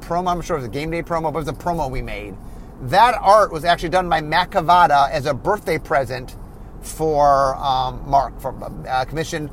promo. 0.00 0.30
I'm 0.30 0.40
sure 0.40 0.56
it 0.56 0.60
was 0.60 0.68
a 0.68 0.72
game 0.72 0.90
day 0.90 1.02
promo, 1.02 1.32
but 1.32 1.40
it 1.40 1.46
was 1.46 1.48
a 1.48 1.52
promo 1.52 1.90
we 1.90 2.02
made. 2.02 2.36
That 2.82 3.14
art 3.20 3.52
was 3.52 3.64
actually 3.64 3.88
done 3.90 4.08
by 4.08 4.20
Matt 4.20 4.50
Cavotta 4.50 5.10
as 5.10 5.26
a 5.26 5.34
birthday 5.34 5.78
present 5.78 6.36
for 6.82 7.56
um, 7.56 8.02
Mark, 8.08 8.38
from 8.40 8.84
uh, 8.88 9.04
commission 9.04 9.50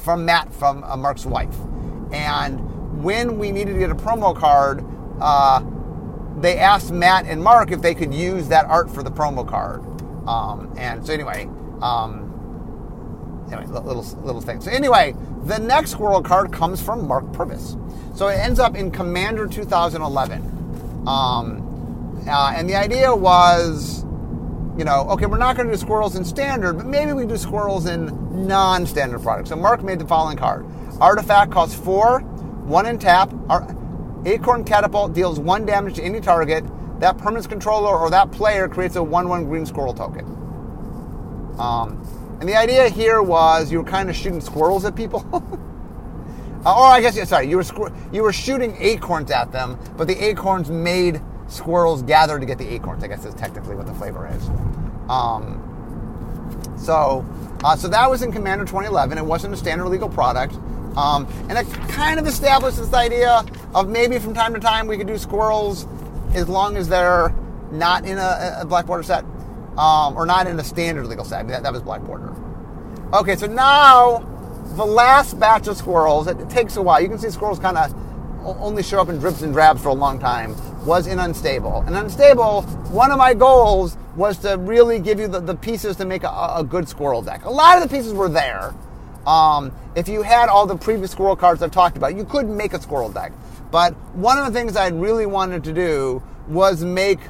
from 0.00 0.24
Matt 0.24 0.52
from 0.52 0.82
uh, 0.84 0.96
Mark's 0.96 1.26
wife. 1.26 1.54
And 2.12 3.02
when 3.02 3.38
we 3.38 3.52
needed 3.52 3.74
to 3.74 3.78
get 3.78 3.90
a 3.90 3.94
promo 3.94 4.34
card, 4.36 4.84
uh, 5.20 5.62
they 6.40 6.58
asked 6.58 6.90
Matt 6.90 7.26
and 7.26 7.42
Mark 7.42 7.70
if 7.70 7.82
they 7.82 7.94
could 7.94 8.12
use 8.12 8.48
that 8.48 8.64
art 8.66 8.90
for 8.90 9.02
the 9.02 9.10
promo 9.10 9.46
card. 9.46 9.84
Um, 10.26 10.72
and 10.76 11.06
so 11.06 11.12
anyway, 11.12 11.48
um, 11.82 13.46
anyway, 13.52 13.66
little 13.66 14.02
little 14.22 14.40
thing. 14.40 14.60
So 14.60 14.70
anyway, 14.70 15.14
the 15.44 15.58
next 15.58 15.90
squirrel 15.90 16.22
card 16.22 16.52
comes 16.52 16.82
from 16.82 17.06
Mark 17.06 17.30
Purvis. 17.32 17.76
So 18.14 18.28
it 18.28 18.34
ends 18.34 18.58
up 18.58 18.76
in 18.76 18.90
Commander 18.90 19.46
2011. 19.46 20.42
Um, 21.06 21.66
uh, 22.28 22.52
and 22.54 22.68
the 22.68 22.74
idea 22.74 23.14
was, 23.14 24.04
you 24.80 24.86
know, 24.86 25.06
okay, 25.10 25.26
we're 25.26 25.36
not 25.36 25.56
going 25.56 25.68
to 25.68 25.74
do 25.74 25.78
squirrels 25.78 26.16
in 26.16 26.24
standard, 26.24 26.78
but 26.78 26.86
maybe 26.86 27.12
we 27.12 27.26
do 27.26 27.36
squirrels 27.36 27.84
in 27.84 28.46
non-standard 28.46 29.20
products. 29.20 29.50
So 29.50 29.56
Mark 29.56 29.82
made 29.82 29.98
the 29.98 30.06
following 30.06 30.38
card: 30.38 30.64
Artifact 31.02 31.52
costs 31.52 31.78
four, 31.78 32.20
one 32.20 32.86
in 32.86 32.98
tap. 32.98 33.30
Our 33.50 33.76
Acorn 34.24 34.64
Catapult 34.64 35.12
deals 35.12 35.38
one 35.38 35.66
damage 35.66 35.96
to 35.96 36.02
any 36.02 36.18
target. 36.18 36.64
That 36.98 37.18
permanent's 37.18 37.46
controller 37.46 37.94
or 37.94 38.08
that 38.08 38.32
player 38.32 38.68
creates 38.68 38.96
a 38.96 39.00
1-1 39.00 39.48
green 39.48 39.66
squirrel 39.66 39.92
token. 39.92 40.24
Um, 41.58 42.02
and 42.40 42.48
the 42.48 42.56
idea 42.56 42.88
here 42.88 43.20
was 43.20 43.70
you 43.70 43.82
were 43.82 43.84
kind 43.84 44.08
of 44.08 44.16
shooting 44.16 44.40
squirrels 44.40 44.86
at 44.86 44.96
people. 44.96 45.26
uh, 46.64 46.74
or 46.74 46.86
I 46.86 47.02
guess, 47.02 47.16
yeah, 47.16 47.24
sorry, 47.24 47.50
you 47.50 47.56
were, 47.56 47.62
squ- 47.62 47.94
you 48.14 48.22
were 48.22 48.32
shooting 48.32 48.74
acorns 48.78 49.30
at 49.30 49.52
them, 49.52 49.78
but 49.98 50.08
the 50.08 50.24
acorns 50.24 50.70
made 50.70 51.20
squirrels 51.50 52.02
gather 52.02 52.38
to 52.38 52.46
get 52.46 52.58
the 52.58 52.68
acorns, 52.68 53.04
I 53.04 53.08
guess 53.08 53.24
is 53.24 53.34
technically 53.34 53.76
what 53.76 53.86
the 53.86 53.94
flavor 53.94 54.26
is. 54.26 54.48
Um, 55.08 55.66
so, 56.78 57.26
uh, 57.62 57.76
so 57.76 57.88
that 57.88 58.08
was 58.10 58.22
in 58.22 58.32
Commander 58.32 58.64
2011. 58.64 59.18
It 59.18 59.24
wasn't 59.24 59.52
a 59.54 59.56
standard 59.56 59.86
legal 59.88 60.08
product. 60.08 60.54
Um, 60.96 61.26
and 61.48 61.58
it 61.58 61.70
kind 61.88 62.18
of 62.18 62.26
established 62.26 62.78
this 62.78 62.92
idea 62.94 63.44
of 63.74 63.88
maybe 63.88 64.18
from 64.18 64.34
time 64.34 64.54
to 64.54 64.60
time 64.60 64.86
we 64.86 64.96
could 64.96 65.06
do 65.06 65.18
squirrels 65.18 65.86
as 66.34 66.48
long 66.48 66.76
as 66.76 66.88
they're 66.88 67.34
not 67.70 68.04
in 68.04 68.18
a, 68.18 68.58
a 68.60 68.64
black 68.64 68.86
border 68.86 69.02
set 69.02 69.24
um, 69.76 70.16
or 70.16 70.26
not 70.26 70.46
in 70.46 70.58
a 70.58 70.64
standard 70.64 71.06
legal 71.06 71.24
set. 71.24 71.40
I 71.40 71.42
mean, 71.42 71.52
that, 71.52 71.62
that 71.62 71.72
was 71.72 71.82
Black 71.82 72.02
Border. 72.02 72.34
Okay, 73.12 73.36
so 73.36 73.46
now 73.46 74.18
the 74.76 74.84
last 74.84 75.38
batch 75.38 75.66
of 75.68 75.76
squirrels, 75.76 76.26
it, 76.26 76.38
it 76.40 76.50
takes 76.50 76.76
a 76.76 76.82
while. 76.82 77.00
You 77.00 77.08
can 77.08 77.18
see 77.18 77.30
squirrels 77.30 77.58
kind 77.58 77.76
of 77.76 77.94
only 78.44 78.82
show 78.82 79.00
up 79.00 79.08
in 79.08 79.18
drips 79.18 79.42
and 79.42 79.52
drabs 79.52 79.82
for 79.82 79.88
a 79.88 79.94
long 79.94 80.18
time, 80.18 80.54
was 80.84 81.06
in 81.06 81.18
Unstable. 81.18 81.84
And 81.86 81.96
Unstable, 81.96 82.62
one 82.92 83.10
of 83.10 83.18
my 83.18 83.34
goals 83.34 83.96
was 84.16 84.38
to 84.38 84.56
really 84.56 84.98
give 84.98 85.20
you 85.20 85.28
the, 85.28 85.40
the 85.40 85.54
pieces 85.54 85.96
to 85.96 86.04
make 86.04 86.24
a, 86.24 86.54
a, 86.56 86.64
good 86.64 86.88
squirrel 86.88 87.22
deck. 87.22 87.44
A 87.44 87.50
lot 87.50 87.80
of 87.80 87.88
the 87.88 87.94
pieces 87.94 88.12
were 88.12 88.28
there. 88.28 88.74
Um, 89.26 89.72
if 89.94 90.08
you 90.08 90.22
had 90.22 90.48
all 90.48 90.66
the 90.66 90.76
previous 90.76 91.10
squirrel 91.10 91.36
cards 91.36 91.62
I've 91.62 91.70
talked 91.70 91.96
about, 91.96 92.16
you 92.16 92.24
could 92.24 92.48
make 92.48 92.72
a 92.72 92.80
squirrel 92.80 93.10
deck. 93.10 93.32
But 93.70 93.94
one 94.14 94.38
of 94.38 94.46
the 94.46 94.52
things 94.52 94.76
I 94.76 94.88
really 94.88 95.26
wanted 95.26 95.64
to 95.64 95.72
do 95.72 96.22
was 96.48 96.84
make 96.84 97.20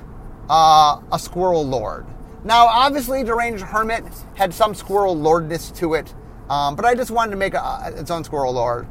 uh, 0.48 1.00
a 1.12 1.18
squirrel 1.18 1.66
lord. 1.66 2.06
Now, 2.44 2.66
obviously, 2.66 3.22
Deranged 3.22 3.62
Hermit 3.62 4.04
had 4.34 4.54
some 4.54 4.74
squirrel 4.74 5.14
lordness 5.14 5.70
to 5.72 5.94
it, 5.94 6.14
um, 6.48 6.74
but 6.74 6.86
I 6.86 6.94
just 6.94 7.10
wanted 7.10 7.32
to 7.32 7.36
make 7.36 7.54
a, 7.54 7.92
its 7.94 8.10
own 8.10 8.24
squirrel 8.24 8.54
lord. 8.54 8.86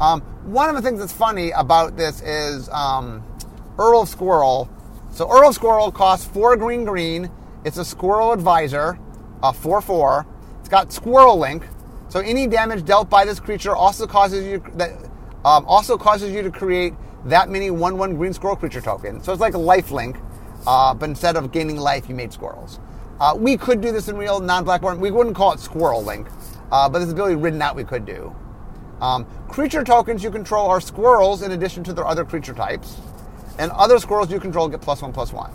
Um, 0.00 0.22
one 0.44 0.68
of 0.68 0.74
the 0.74 0.82
things 0.82 1.00
that's 1.00 1.12
funny 1.12 1.50
about 1.50 1.96
this 1.96 2.22
is 2.22 2.68
um, 2.70 3.22
Earl 3.78 4.06
Squirrel. 4.06 4.68
So 5.10 5.30
Earl 5.30 5.52
Squirrel 5.52 5.92
costs 5.92 6.26
four 6.26 6.56
green 6.56 6.84
green. 6.84 7.30
It's 7.64 7.78
a 7.78 7.84
squirrel 7.84 8.32
advisor, 8.32 8.98
a 9.42 9.52
4 9.52 9.80
4. 9.80 10.26
It's 10.60 10.68
got 10.68 10.92
squirrel 10.92 11.38
link. 11.38 11.66
So 12.08 12.20
any 12.20 12.46
damage 12.46 12.84
dealt 12.84 13.08
by 13.08 13.24
this 13.24 13.40
creature 13.40 13.74
also 13.74 14.06
causes 14.06 14.44
you 14.44 14.62
that 14.74 14.90
um, 15.44 15.64
also 15.66 15.96
causes 15.96 16.32
you 16.32 16.42
to 16.42 16.50
create 16.50 16.94
that 17.24 17.48
many 17.48 17.70
1 17.70 17.98
1 17.98 18.16
green 18.16 18.32
squirrel 18.32 18.56
creature 18.56 18.80
token. 18.80 19.22
So 19.22 19.32
it's 19.32 19.40
like 19.40 19.54
life 19.54 19.90
link, 19.90 20.16
uh, 20.66 20.94
but 20.94 21.08
instead 21.08 21.36
of 21.36 21.52
gaining 21.52 21.76
life, 21.76 22.08
you 22.08 22.14
made 22.14 22.32
squirrels. 22.32 22.80
Uh, 23.20 23.34
we 23.36 23.56
could 23.56 23.80
do 23.80 23.92
this 23.92 24.08
in 24.08 24.16
real 24.16 24.40
non-Blackborn. 24.40 24.98
We 24.98 25.10
wouldn't 25.10 25.36
call 25.36 25.52
it 25.52 25.60
Squirrel 25.60 26.02
Link, 26.02 26.26
uh, 26.72 26.88
but 26.88 26.98
this 26.98 27.12
ability 27.12 27.36
written 27.36 27.62
out 27.62 27.76
we 27.76 27.84
could 27.84 28.04
do. 28.04 28.34
Um, 29.00 29.26
creature 29.48 29.84
tokens 29.84 30.22
you 30.22 30.30
control 30.30 30.68
are 30.68 30.80
squirrels 30.80 31.42
in 31.42 31.52
addition 31.52 31.84
to 31.84 31.92
their 31.92 32.06
other 32.06 32.24
creature 32.24 32.54
types, 32.54 32.96
and 33.58 33.70
other 33.72 33.98
squirrels 33.98 34.30
you 34.30 34.40
control 34.40 34.68
get 34.68 34.80
plus 34.80 35.02
one 35.02 35.12
plus 35.12 35.32
one. 35.32 35.50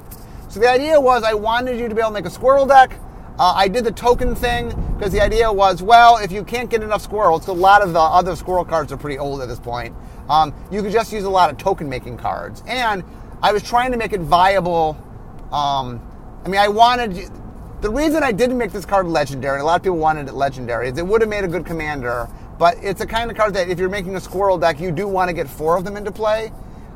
So 0.49 0.59
the 0.59 0.69
idea 0.69 0.99
was 0.99 1.23
I 1.23 1.33
wanted 1.33 1.79
you 1.79 1.87
to 1.87 1.95
be 1.95 2.01
able 2.01 2.09
to 2.09 2.13
make 2.15 2.25
a 2.25 2.29
squirrel 2.29 2.65
deck. 2.65 2.97
Uh, 3.37 3.53
I 3.55 3.67
did 3.67 3.85
the 3.85 3.91
token 3.91 4.35
thing 4.35 4.69
because 4.97 5.13
the 5.13 5.21
idea 5.21 5.51
was, 5.51 5.81
well, 5.81 6.17
if 6.17 6.31
you 6.31 6.43
can't 6.43 6.69
get 6.69 6.83
enough 6.83 7.01
squirrels, 7.01 7.47
a 7.47 7.53
lot 7.53 7.81
of 7.81 7.93
the 7.93 7.99
other 7.99 8.35
squirrel 8.35 8.65
cards 8.65 8.91
are 8.91 8.97
pretty 8.97 9.17
old 9.17 9.41
at 9.41 9.47
this 9.47 9.59
point. 9.59 9.95
Um, 10.27 10.53
you 10.71 10.81
could 10.81 10.91
just 10.91 11.13
use 11.13 11.23
a 11.23 11.29
lot 11.29 11.49
of 11.49 11.57
token 11.57 11.87
making 11.87 12.17
cards, 12.17 12.63
and 12.67 13.03
I 13.41 13.53
was 13.53 13.63
trying 13.63 13.91
to 13.91 13.97
make 13.97 14.11
it 14.11 14.21
viable. 14.21 14.97
Um, 15.51 16.01
I 16.43 16.49
mean, 16.49 16.59
I 16.59 16.67
wanted 16.67 17.29
the 17.81 17.89
reason 17.89 18.23
I 18.23 18.33
didn't 18.33 18.57
make 18.57 18.73
this 18.73 18.85
card 18.85 19.07
legendary, 19.07 19.61
a 19.61 19.63
lot 19.63 19.77
of 19.77 19.83
people 19.83 19.97
wanted 19.97 20.27
it 20.27 20.33
legendary, 20.33 20.89
is 20.89 20.97
it 20.97 21.07
would 21.07 21.21
have 21.21 21.29
made 21.29 21.45
a 21.45 21.47
good 21.47 21.65
commander, 21.65 22.27
but 22.57 22.75
it's 22.81 22.99
a 22.99 23.05
kind 23.05 23.31
of 23.31 23.37
card 23.37 23.53
that 23.53 23.69
if 23.69 23.79
you're 23.79 23.87
making 23.87 24.15
a 24.17 24.19
squirrel 24.19 24.57
deck, 24.57 24.81
you 24.81 24.91
do 24.91 25.07
want 25.07 25.29
to 25.29 25.33
get 25.33 25.47
four 25.47 25.77
of 25.77 25.85
them 25.85 25.95
into 25.95 26.11
play. 26.11 26.51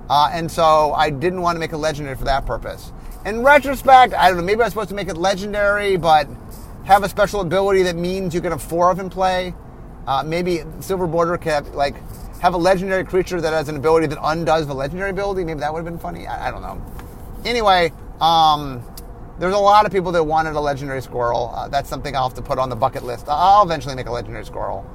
Uh, 0.09 0.29
and 0.33 0.51
so 0.51 0.93
I 0.93 1.09
didn't 1.09 1.41
want 1.41 1.55
to 1.55 1.59
make 1.59 1.71
it 1.71 1.77
legendary 1.77 2.15
for 2.15 2.25
that 2.25 2.45
purpose. 2.45 2.91
In 3.25 3.41
retrospect, 3.43 4.13
I 4.13 4.27
don't 4.27 4.37
know, 4.37 4.43
maybe 4.43 4.61
I 4.61 4.65
was 4.65 4.73
supposed 4.73 4.89
to 4.89 4.95
make 4.95 5.07
it 5.07 5.17
legendary, 5.17 5.95
but 5.95 6.27
have 6.85 7.03
a 7.03 7.09
special 7.09 7.41
ability 7.41 7.83
that 7.83 7.95
means 7.95 8.35
you 8.35 8.41
can 8.41 8.51
have 8.51 8.61
four 8.61 8.91
of 8.91 8.97
them 8.97 9.09
play. 9.09 9.53
Uh, 10.05 10.23
maybe 10.25 10.63
Silver 10.81 11.07
Border 11.07 11.37
could 11.37 11.73
like 11.73 11.95
have 12.41 12.53
a 12.53 12.57
legendary 12.57 13.05
creature 13.05 13.39
that 13.39 13.53
has 13.53 13.69
an 13.69 13.77
ability 13.77 14.07
that 14.07 14.19
undoes 14.21 14.67
the 14.67 14.73
legendary 14.73 15.11
ability. 15.11 15.45
Maybe 15.45 15.61
that 15.61 15.73
would 15.73 15.79
have 15.79 15.85
been 15.85 15.99
funny. 15.99 16.27
I, 16.27 16.49
I 16.49 16.51
don't 16.51 16.61
know. 16.61 16.83
Anyway, 17.45 17.93
um, 18.19 18.83
there's 19.39 19.55
a 19.55 19.59
lot 19.59 19.85
of 19.85 19.93
people 19.93 20.11
that 20.11 20.23
wanted 20.23 20.55
a 20.55 20.59
legendary 20.59 21.01
squirrel. 21.01 21.53
Uh, 21.55 21.69
that's 21.69 21.87
something 21.87 22.15
I'll 22.15 22.27
have 22.27 22.35
to 22.35 22.41
put 22.41 22.59
on 22.59 22.69
the 22.69 22.75
bucket 22.75 23.03
list. 23.03 23.25
I'll 23.29 23.63
eventually 23.63 23.95
make 23.95 24.07
a 24.07 24.11
legendary 24.11 24.45
squirrel. 24.45 24.85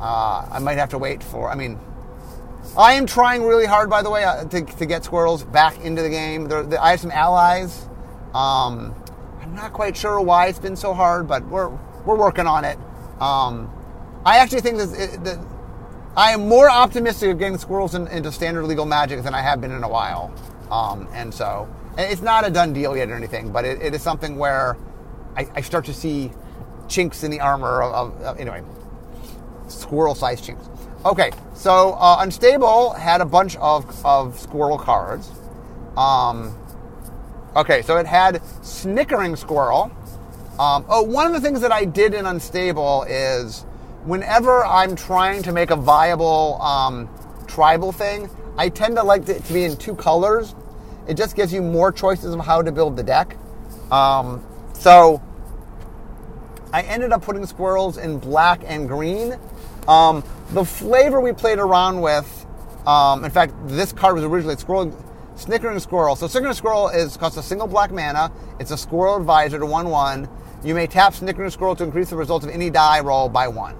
Uh, 0.00 0.46
I 0.50 0.60
might 0.60 0.78
have 0.78 0.90
to 0.90 0.98
wait 0.98 1.22
for. 1.24 1.50
I 1.50 1.56
mean, 1.56 1.78
I 2.76 2.94
am 2.94 3.06
trying 3.06 3.44
really 3.44 3.66
hard, 3.66 3.90
by 3.90 4.02
the 4.02 4.10
way, 4.10 4.24
uh, 4.24 4.44
to, 4.44 4.62
to 4.62 4.86
get 4.86 5.04
squirrels 5.04 5.44
back 5.44 5.78
into 5.84 6.02
the 6.02 6.08
game. 6.08 6.48
They're, 6.48 6.62
they, 6.62 6.76
I 6.76 6.92
have 6.92 7.00
some 7.00 7.10
allies. 7.10 7.88
Um, 8.34 8.94
I'm 9.40 9.54
not 9.54 9.72
quite 9.72 9.96
sure 9.96 10.20
why 10.20 10.46
it's 10.46 10.58
been 10.58 10.76
so 10.76 10.94
hard, 10.94 11.28
but 11.28 11.44
we're 11.46 11.68
we're 12.04 12.16
working 12.16 12.46
on 12.46 12.64
it. 12.64 12.78
Um, 13.20 13.70
I 14.24 14.38
actually 14.38 14.60
think 14.60 14.78
that, 14.78 15.38
I 16.16 16.32
am 16.32 16.48
more 16.48 16.68
optimistic 16.70 17.30
of 17.30 17.38
getting 17.38 17.56
squirrels 17.58 17.94
in, 17.94 18.06
into 18.08 18.30
standard 18.30 18.64
legal 18.64 18.84
magic 18.84 19.22
than 19.22 19.34
I 19.34 19.40
have 19.40 19.60
been 19.60 19.70
in 19.70 19.82
a 19.82 19.88
while. 19.88 20.32
Um, 20.70 21.08
and 21.12 21.32
so 21.32 21.68
it's 21.96 22.20
not 22.20 22.46
a 22.46 22.50
done 22.50 22.72
deal 22.72 22.96
yet 22.96 23.08
or 23.08 23.14
anything, 23.14 23.50
but 23.50 23.64
it, 23.64 23.80
it 23.80 23.94
is 23.94 24.02
something 24.02 24.36
where 24.36 24.76
I, 25.36 25.48
I, 25.54 25.60
start 25.62 25.86
to 25.86 25.94
see 25.94 26.30
chinks 26.88 27.24
in 27.24 27.30
the 27.30 27.40
armor 27.40 27.82
of, 27.82 28.14
of, 28.14 28.22
of 28.22 28.40
anyway, 28.40 28.62
squirrel-sized 29.68 30.44
chinks. 30.44 30.68
Okay, 31.04 31.32
so 31.54 31.94
uh, 31.94 32.18
Unstable 32.20 32.92
had 32.92 33.20
a 33.20 33.24
bunch 33.24 33.56
of, 33.56 34.06
of 34.06 34.38
squirrel 34.38 34.78
cards. 34.78 35.32
Um, 35.96 36.56
okay, 37.56 37.82
so 37.82 37.96
it 37.96 38.06
had 38.06 38.40
Snickering 38.64 39.34
Squirrel. 39.34 39.90
Um, 40.60 40.84
oh, 40.88 41.02
one 41.02 41.26
of 41.26 41.32
the 41.32 41.40
things 41.40 41.60
that 41.62 41.72
I 41.72 41.86
did 41.86 42.14
in 42.14 42.24
Unstable 42.24 43.02
is 43.08 43.62
whenever 44.04 44.64
I'm 44.64 44.94
trying 44.94 45.42
to 45.42 45.50
make 45.50 45.70
a 45.70 45.76
viable 45.76 46.62
um, 46.62 47.08
tribal 47.48 47.90
thing, 47.90 48.30
I 48.56 48.68
tend 48.68 48.94
to 48.94 49.02
like 49.02 49.28
it 49.28 49.44
to 49.44 49.52
be 49.52 49.64
in 49.64 49.76
two 49.76 49.96
colors. 49.96 50.54
It 51.08 51.14
just 51.14 51.34
gives 51.34 51.52
you 51.52 51.62
more 51.62 51.90
choices 51.90 52.32
of 52.32 52.38
how 52.38 52.62
to 52.62 52.70
build 52.70 52.96
the 52.96 53.02
deck. 53.02 53.36
Um, 53.90 54.46
so 54.74 55.20
I 56.72 56.82
ended 56.82 57.10
up 57.10 57.22
putting 57.22 57.44
squirrels 57.44 57.98
in 57.98 58.20
black 58.20 58.62
and 58.64 58.86
green. 58.86 59.36
Um, 59.88 60.22
the 60.52 60.64
flavor 60.64 61.20
we 61.20 61.32
played 61.32 61.58
around 61.58 62.00
with, 62.00 62.46
um, 62.86 63.24
in 63.24 63.30
fact, 63.30 63.54
this 63.64 63.92
card 63.92 64.14
was 64.14 64.24
originally 64.24 64.56
squirrel, 64.56 64.96
Snickering 65.34 65.78
Squirrel. 65.80 66.14
So 66.14 66.26
Snickering 66.26 66.52
Squirrel 66.52 66.88
is 66.88 67.16
costs 67.16 67.38
a 67.38 67.42
single 67.42 67.66
black 67.66 67.90
mana. 67.90 68.30
It's 68.60 68.70
a 68.70 68.76
Squirrel 68.76 69.16
Advisor 69.16 69.58
to 69.58 69.66
one 69.66 69.88
one. 69.88 70.28
You 70.62 70.74
may 70.74 70.86
tap 70.86 71.14
Snickering 71.14 71.50
Squirrel 71.50 71.74
to 71.76 71.84
increase 71.84 72.10
the 72.10 72.16
result 72.16 72.44
of 72.44 72.50
any 72.50 72.70
die 72.70 73.00
roll 73.00 73.28
by 73.28 73.48
one. 73.48 73.74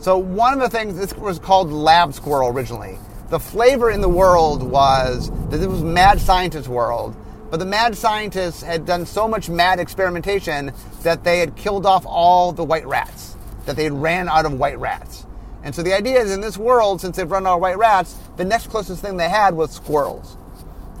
So 0.00 0.18
one 0.18 0.52
of 0.52 0.58
the 0.58 0.68
things 0.68 0.98
this 0.98 1.14
was 1.14 1.38
called 1.38 1.70
Lab 1.70 2.12
Squirrel 2.12 2.48
originally. 2.50 2.98
The 3.30 3.38
flavor 3.38 3.90
in 3.90 4.00
the 4.00 4.08
world 4.08 4.62
was 4.62 5.30
that 5.50 5.58
this 5.58 5.66
was 5.68 5.82
mad 5.82 6.20
scientist 6.20 6.68
world, 6.68 7.16
but 7.50 7.58
the 7.60 7.66
mad 7.66 7.96
scientists 7.96 8.62
had 8.62 8.84
done 8.84 9.06
so 9.06 9.28
much 9.28 9.48
mad 9.48 9.78
experimentation 9.78 10.72
that 11.02 11.22
they 11.22 11.38
had 11.38 11.56
killed 11.56 11.86
off 11.86 12.04
all 12.04 12.50
the 12.52 12.64
white 12.64 12.86
rats, 12.86 13.36
that 13.66 13.76
they 13.76 13.84
had 13.84 13.92
ran 13.92 14.28
out 14.28 14.44
of 14.44 14.54
white 14.54 14.78
rats. 14.78 15.21
And 15.64 15.74
so 15.74 15.82
the 15.82 15.92
idea 15.92 16.20
is 16.20 16.30
in 16.30 16.40
this 16.40 16.58
world, 16.58 17.00
since 17.00 17.16
they've 17.16 17.30
run 17.30 17.46
of 17.46 17.60
white 17.60 17.78
rats, 17.78 18.18
the 18.36 18.44
next 18.44 18.68
closest 18.68 19.02
thing 19.02 19.16
they 19.16 19.28
had 19.28 19.54
was 19.54 19.70
squirrels. 19.70 20.36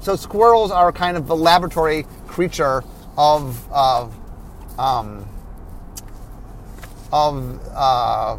So 0.00 0.16
squirrels 0.16 0.70
are 0.70 0.92
kind 0.92 1.16
of 1.16 1.26
the 1.26 1.36
laboratory 1.36 2.06
creature 2.26 2.82
of 3.16 3.70
of 3.72 4.14
um, 4.78 5.28
of 7.12 7.60
uh, 7.74 8.38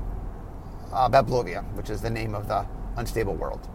uh, 0.91 1.21
which 1.75 1.89
is 1.89 2.01
the 2.01 2.09
name 2.09 2.35
of 2.35 2.47
the 2.47 2.65
unstable 2.97 3.35
world. 3.35 3.67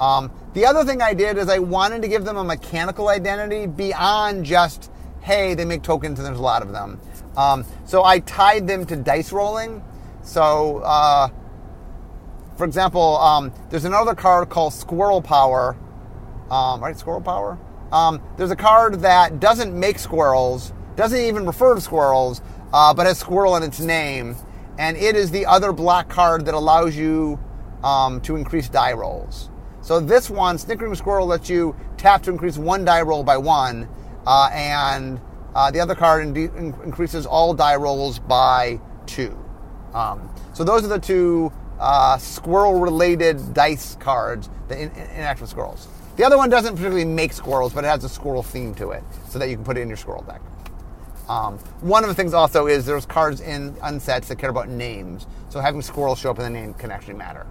Um, 0.00 0.32
the 0.54 0.66
other 0.66 0.84
thing 0.84 1.00
I 1.00 1.14
did 1.14 1.38
is 1.38 1.48
I 1.48 1.58
wanted 1.58 2.02
to 2.02 2.08
give 2.08 2.24
them 2.24 2.36
a 2.36 2.44
mechanical 2.44 3.08
identity 3.08 3.66
beyond 3.66 4.44
just, 4.44 4.90
hey, 5.20 5.54
they 5.54 5.64
make 5.64 5.82
tokens 5.82 6.18
and 6.18 6.26
there's 6.26 6.38
a 6.38 6.42
lot 6.42 6.62
of 6.62 6.72
them. 6.72 7.00
Um, 7.36 7.64
so 7.84 8.02
I 8.02 8.18
tied 8.20 8.66
them 8.66 8.84
to 8.86 8.96
dice 8.96 9.32
rolling. 9.32 9.82
So, 10.22 10.78
uh, 10.78 11.28
for 12.62 12.66
example, 12.66 13.16
um, 13.16 13.52
there's 13.70 13.86
another 13.86 14.14
card 14.14 14.48
called 14.48 14.72
Squirrel 14.72 15.20
Power. 15.20 15.76
Um, 16.48 16.80
right, 16.80 16.96
Squirrel 16.96 17.20
Power? 17.20 17.58
Um, 17.90 18.22
there's 18.36 18.52
a 18.52 18.56
card 18.56 19.00
that 19.00 19.40
doesn't 19.40 19.74
make 19.74 19.98
squirrels, 19.98 20.72
doesn't 20.94 21.18
even 21.18 21.44
refer 21.44 21.74
to 21.74 21.80
squirrels, 21.80 22.40
uh, 22.72 22.94
but 22.94 23.06
has 23.06 23.18
squirrel 23.18 23.56
in 23.56 23.64
its 23.64 23.80
name 23.80 24.36
and 24.78 24.96
it 24.96 25.16
is 25.16 25.32
the 25.32 25.44
other 25.44 25.72
black 25.72 26.08
card 26.08 26.46
that 26.46 26.54
allows 26.54 26.96
you 26.96 27.36
um, 27.82 28.20
to 28.20 28.36
increase 28.36 28.68
die 28.68 28.92
rolls. 28.92 29.50
So 29.80 29.98
this 29.98 30.30
one, 30.30 30.56
Snickering 30.56 30.94
Squirrel, 30.94 31.26
lets 31.26 31.50
you 31.50 31.74
tap 31.96 32.22
to 32.22 32.30
increase 32.30 32.58
one 32.58 32.84
die 32.84 33.02
roll 33.02 33.24
by 33.24 33.38
one, 33.38 33.88
uh, 34.24 34.50
and 34.52 35.20
uh, 35.56 35.72
the 35.72 35.80
other 35.80 35.96
card 35.96 36.24
in- 36.24 36.76
increases 36.84 37.26
all 37.26 37.54
die 37.54 37.74
rolls 37.74 38.20
by 38.20 38.80
two. 39.06 39.36
Um, 39.94 40.32
so 40.54 40.62
those 40.62 40.84
are 40.84 40.88
the 40.88 41.00
two 41.00 41.52
uh, 41.82 42.16
squirrel-related 42.16 43.52
dice 43.52 43.96
cards 43.96 44.48
that 44.68 44.78
in- 44.78 44.92
interact 44.92 45.40
with 45.40 45.50
squirrels. 45.50 45.88
The 46.16 46.24
other 46.24 46.36
one 46.36 46.48
doesn't 46.48 46.76
particularly 46.76 47.04
make 47.04 47.32
squirrels, 47.32 47.74
but 47.74 47.84
it 47.84 47.88
has 47.88 48.04
a 48.04 48.08
squirrel 48.08 48.42
theme 48.42 48.74
to 48.76 48.92
it, 48.92 49.02
so 49.28 49.38
that 49.38 49.48
you 49.48 49.56
can 49.56 49.64
put 49.64 49.76
it 49.76 49.80
in 49.80 49.88
your 49.88 49.96
squirrel 49.96 50.22
deck. 50.22 50.40
Um, 51.28 51.58
one 51.80 52.04
of 52.04 52.08
the 52.08 52.14
things 52.14 52.34
also 52.34 52.66
is 52.66 52.86
there's 52.86 53.06
cards 53.06 53.40
in 53.40 53.74
unsets 53.76 54.26
that 54.26 54.38
care 54.38 54.50
about 54.50 54.68
names, 54.68 55.26
so 55.48 55.60
having 55.60 55.82
squirrels 55.82 56.18
show 56.18 56.30
up 56.30 56.38
in 56.38 56.44
the 56.44 56.50
name 56.50 56.74
can 56.74 56.90
actually 56.90 57.14
matter. 57.14 57.46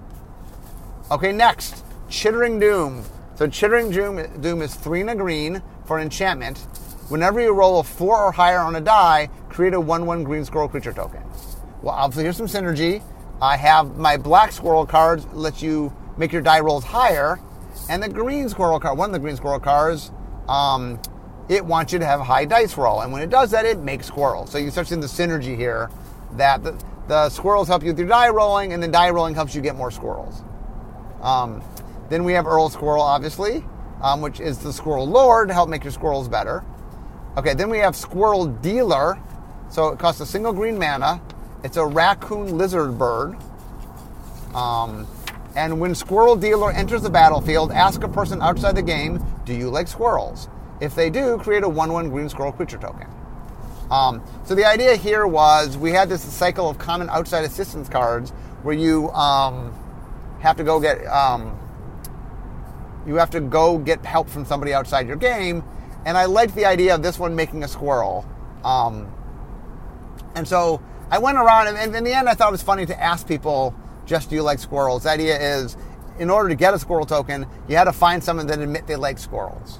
Okay, 1.09 1.33
next, 1.33 1.83
Chittering 2.09 2.59
Doom. 2.59 3.03
So 3.35 3.47
Chittering 3.47 3.91
Doom, 3.91 4.61
is 4.61 4.75
three 4.75 5.01
and 5.01 5.09
a 5.09 5.15
green 5.15 5.61
for 5.85 5.97
an 5.97 6.03
enchantment. 6.03 6.59
Whenever 7.09 7.41
you 7.41 7.51
roll 7.51 7.79
a 7.79 7.83
four 7.83 8.17
or 8.17 8.31
higher 8.31 8.59
on 8.59 8.75
a 8.75 8.81
die, 8.81 9.29
create 9.49 9.73
a 9.73 9.79
one-one 9.79 10.23
green 10.23 10.45
squirrel 10.45 10.69
creature 10.69 10.93
token. 10.93 11.23
Well, 11.81 11.95
obviously 11.95 12.23
here's 12.23 12.37
some 12.37 12.47
synergy. 12.47 13.01
I 13.41 13.57
have 13.57 13.97
my 13.97 14.17
black 14.17 14.51
squirrel 14.51 14.85
cards 14.85 15.25
let 15.33 15.61
you 15.61 15.91
make 16.17 16.31
your 16.31 16.41
die 16.41 16.59
rolls 16.59 16.83
higher, 16.83 17.39
and 17.89 18.01
the 18.01 18.09
green 18.09 18.47
squirrel 18.49 18.79
card, 18.79 18.97
one 18.97 19.09
of 19.09 19.13
the 19.13 19.19
green 19.19 19.35
squirrel 19.35 19.59
cards, 19.59 20.11
um, 20.47 20.99
it 21.49 21.65
wants 21.65 21.91
you 21.91 21.99
to 21.99 22.05
have 22.05 22.19
high 22.21 22.45
dice 22.45 22.77
roll. 22.77 23.01
And 23.01 23.11
when 23.11 23.21
it 23.21 23.29
does 23.29 23.51
that, 23.51 23.65
it 23.65 23.79
makes 23.79 24.05
squirrels. 24.05 24.51
So 24.51 24.57
you 24.57 24.69
start 24.69 24.87
seeing 24.87 25.01
the 25.01 25.07
synergy 25.07 25.55
here 25.57 25.89
that 26.33 26.63
the, 26.63 26.81
the 27.07 27.29
squirrels 27.29 27.67
help 27.67 27.81
you 27.81 27.89
with 27.89 27.99
your 27.99 28.07
die 28.07 28.29
rolling, 28.29 28.73
and 28.73 28.83
then 28.83 28.91
die 28.91 29.09
rolling 29.09 29.33
helps 29.33 29.55
you 29.55 29.61
get 29.61 29.75
more 29.75 29.91
squirrels. 29.91 30.43
Um, 31.21 31.63
then 32.09 32.23
we 32.23 32.33
have 32.33 32.45
Earl 32.45 32.69
Squirrel, 32.69 33.01
obviously, 33.01 33.63
um, 34.01 34.21
which 34.21 34.39
is 34.39 34.59
the 34.59 34.73
Squirrel 34.73 35.07
Lord 35.07 35.47
to 35.47 35.53
help 35.53 35.69
make 35.69 35.83
your 35.83 35.93
squirrels 35.93 36.27
better. 36.27 36.63
Okay, 37.37 37.53
then 37.53 37.69
we 37.69 37.77
have 37.79 37.95
Squirrel 37.95 38.45
Dealer. 38.45 39.17
So 39.69 39.87
it 39.89 39.99
costs 39.99 40.19
a 40.19 40.25
single 40.25 40.51
green 40.51 40.77
mana. 40.77 41.21
It's 41.63 41.77
a 41.77 41.85
raccoon 41.85 42.57
lizard 42.57 42.97
bird. 42.97 43.37
Um, 44.55 45.07
and 45.55 45.79
when 45.79 45.93
Squirrel 45.95 46.35
Dealer 46.35 46.71
enters 46.71 47.01
the 47.01 47.09
battlefield, 47.09 47.71
ask 47.71 48.03
a 48.03 48.07
person 48.07 48.41
outside 48.41 48.75
the 48.75 48.81
game, 48.81 49.23
Do 49.45 49.53
you 49.53 49.69
like 49.69 49.87
squirrels? 49.87 50.49
If 50.79 50.95
they 50.95 51.09
do, 51.09 51.37
create 51.37 51.63
a 51.63 51.69
1 51.69 51.91
1 51.91 52.09
green 52.09 52.29
squirrel 52.29 52.51
creature 52.51 52.77
token. 52.77 53.07
Um, 53.91 54.23
so 54.45 54.55
the 54.55 54.65
idea 54.65 54.95
here 54.95 55.27
was 55.27 55.77
we 55.77 55.91
had 55.91 56.09
this 56.09 56.21
cycle 56.21 56.69
of 56.69 56.77
common 56.77 57.09
outside 57.09 57.43
assistance 57.43 57.89
cards 57.89 58.31
where 58.63 58.75
you 58.75 59.09
um, 59.11 59.73
have 60.39 60.55
to 60.57 60.63
go 60.63 60.79
get 60.79 61.05
um, 61.07 61.57
you 63.05 63.15
have 63.15 63.29
to 63.31 63.41
go 63.41 63.77
get 63.77 64.05
help 64.05 64.29
from 64.29 64.45
somebody 64.45 64.73
outside 64.73 65.07
your 65.07 65.17
game, 65.17 65.63
and 66.05 66.17
I 66.17 66.25
liked 66.25 66.55
the 66.55 66.65
idea 66.65 66.95
of 66.95 67.03
this 67.03 67.19
one 67.19 67.35
making 67.35 67.63
a 67.63 67.67
squirrel. 67.67 68.25
Um, 68.63 69.11
and 70.35 70.47
so 70.47 70.81
I 71.11 71.19
went 71.19 71.37
around, 71.37 71.67
and 71.67 71.95
in 71.95 72.03
the 72.03 72.13
end, 72.13 72.27
I 72.27 72.33
thought 72.33 72.49
it 72.49 72.53
was 72.53 72.63
funny 72.63 72.85
to 72.87 72.99
ask 72.99 73.27
people, 73.27 73.75
"Just 74.05 74.29
do 74.29 74.35
you 74.35 74.41
like 74.41 74.59
squirrels?" 74.59 75.03
The 75.03 75.11
idea 75.11 75.37
is, 75.37 75.77
in 76.17 76.29
order 76.29 76.49
to 76.49 76.55
get 76.55 76.73
a 76.73 76.79
squirrel 76.79 77.05
token, 77.05 77.45
you 77.67 77.75
had 77.75 77.83
to 77.83 77.93
find 77.93 78.23
someone 78.23 78.47
that 78.47 78.59
admit 78.59 78.87
they 78.87 78.95
like 78.95 79.19
squirrels. 79.19 79.79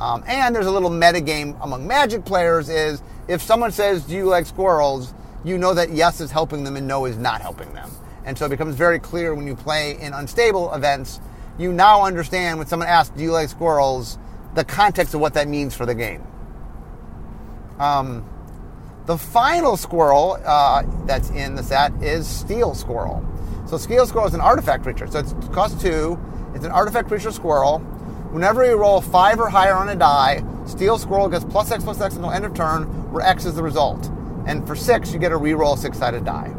Um, 0.00 0.24
and 0.26 0.54
there's 0.54 0.66
a 0.66 0.70
little 0.70 0.90
meta 0.90 1.20
game 1.20 1.56
among 1.60 1.86
Magic 1.86 2.24
players 2.24 2.68
is 2.68 3.02
if 3.28 3.40
someone 3.40 3.70
says, 3.70 4.02
Do 4.04 4.14
you 4.14 4.24
like 4.24 4.46
squirrels? 4.46 5.14
you 5.44 5.58
know 5.58 5.74
that 5.74 5.90
yes 5.90 6.20
is 6.20 6.30
helping 6.30 6.64
them 6.64 6.76
and 6.76 6.86
no 6.86 7.04
is 7.04 7.18
not 7.18 7.40
helping 7.40 7.72
them. 7.74 7.90
And 8.24 8.38
so 8.38 8.46
it 8.46 8.50
becomes 8.50 8.76
very 8.76 8.98
clear 8.98 9.34
when 9.34 9.46
you 9.46 9.56
play 9.56 9.98
in 10.00 10.12
unstable 10.12 10.72
events, 10.72 11.20
you 11.58 11.72
now 11.72 12.02
understand 12.02 12.58
when 12.58 12.66
someone 12.68 12.88
asks, 12.88 13.14
Do 13.16 13.22
you 13.22 13.32
like 13.32 13.48
squirrels? 13.48 14.18
the 14.54 14.64
context 14.64 15.14
of 15.14 15.20
what 15.20 15.32
that 15.32 15.48
means 15.48 15.74
for 15.74 15.86
the 15.86 15.94
game. 15.94 16.22
Um, 17.78 18.22
the 19.06 19.18
final 19.18 19.76
squirrel 19.76 20.38
uh, 20.44 20.84
that's 21.06 21.30
in 21.30 21.54
the 21.54 21.62
set 21.62 21.92
is 22.02 22.26
Steel 22.26 22.74
Squirrel. 22.74 23.26
So 23.66 23.76
Steel 23.76 24.06
Squirrel 24.06 24.28
is 24.28 24.34
an 24.34 24.40
artifact 24.40 24.82
creature. 24.82 25.06
So 25.06 25.20
it 25.20 25.52
costs 25.52 25.80
two. 25.82 26.20
It's 26.54 26.64
an 26.64 26.70
artifact 26.70 27.08
creature 27.08 27.32
squirrel. 27.32 27.78
Whenever 28.30 28.64
you 28.64 28.76
roll 28.76 29.00
five 29.00 29.40
or 29.40 29.48
higher 29.48 29.74
on 29.74 29.88
a 29.88 29.96
die, 29.96 30.42
Steel 30.66 30.98
Squirrel 30.98 31.28
gets 31.28 31.44
plus 31.44 31.70
X 31.70 31.82
plus 31.84 32.00
X 32.00 32.14
until 32.14 32.30
end 32.30 32.44
of 32.44 32.54
turn, 32.54 32.84
where 33.12 33.24
X 33.24 33.44
is 33.44 33.54
the 33.54 33.62
result. 33.62 34.10
And 34.46 34.66
for 34.66 34.76
six, 34.76 35.12
you 35.12 35.18
get 35.18 35.32
a 35.32 35.38
reroll 35.38 35.76
six-sided 35.76 36.24
die. 36.24 36.52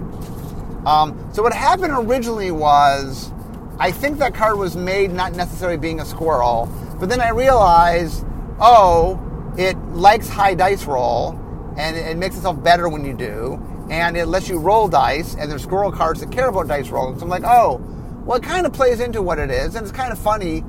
Um, 0.85 1.29
so 1.33 1.41
what 1.41 1.53
happened 1.53 1.93
originally 1.95 2.51
was, 2.51 3.31
I 3.79 3.91
think 3.91 4.19
that 4.19 4.33
card 4.33 4.57
was 4.57 4.75
made 4.75 5.11
not 5.11 5.33
necessarily 5.33 5.77
being 5.77 5.99
a 5.99 6.05
squirrel, 6.05 6.69
but 6.99 7.09
then 7.09 7.21
I 7.21 7.29
realized, 7.29 8.25
oh, 8.59 9.19
it 9.57 9.77
likes 9.93 10.27
high 10.27 10.55
dice 10.55 10.85
roll, 10.85 11.33
and 11.77 11.97
it 11.97 12.17
makes 12.17 12.35
itself 12.35 12.61
better 12.63 12.87
when 12.87 13.03
you 13.03 13.13
do, 13.13 13.61
and 13.89 14.15
it 14.15 14.27
lets 14.27 14.47
you 14.47 14.59
roll 14.59 14.87
dice, 14.87 15.35
and 15.35 15.49
there's 15.49 15.63
squirrel 15.63 15.91
cards 15.91 16.19
that 16.19 16.31
care 16.31 16.49
about 16.49 16.67
dice 16.67 16.89
rolling. 16.89 17.17
So 17.17 17.23
I'm 17.23 17.29
like, 17.29 17.43
oh, 17.45 17.81
well, 18.25 18.37
it 18.37 18.43
kind 18.43 18.65
of 18.65 18.73
plays 18.73 18.99
into 18.99 19.21
what 19.21 19.39
it 19.39 19.49
is, 19.49 19.75
and 19.75 19.85
it's 19.85 19.95
kind 19.95 20.11
of 20.11 20.19
funny. 20.19 20.63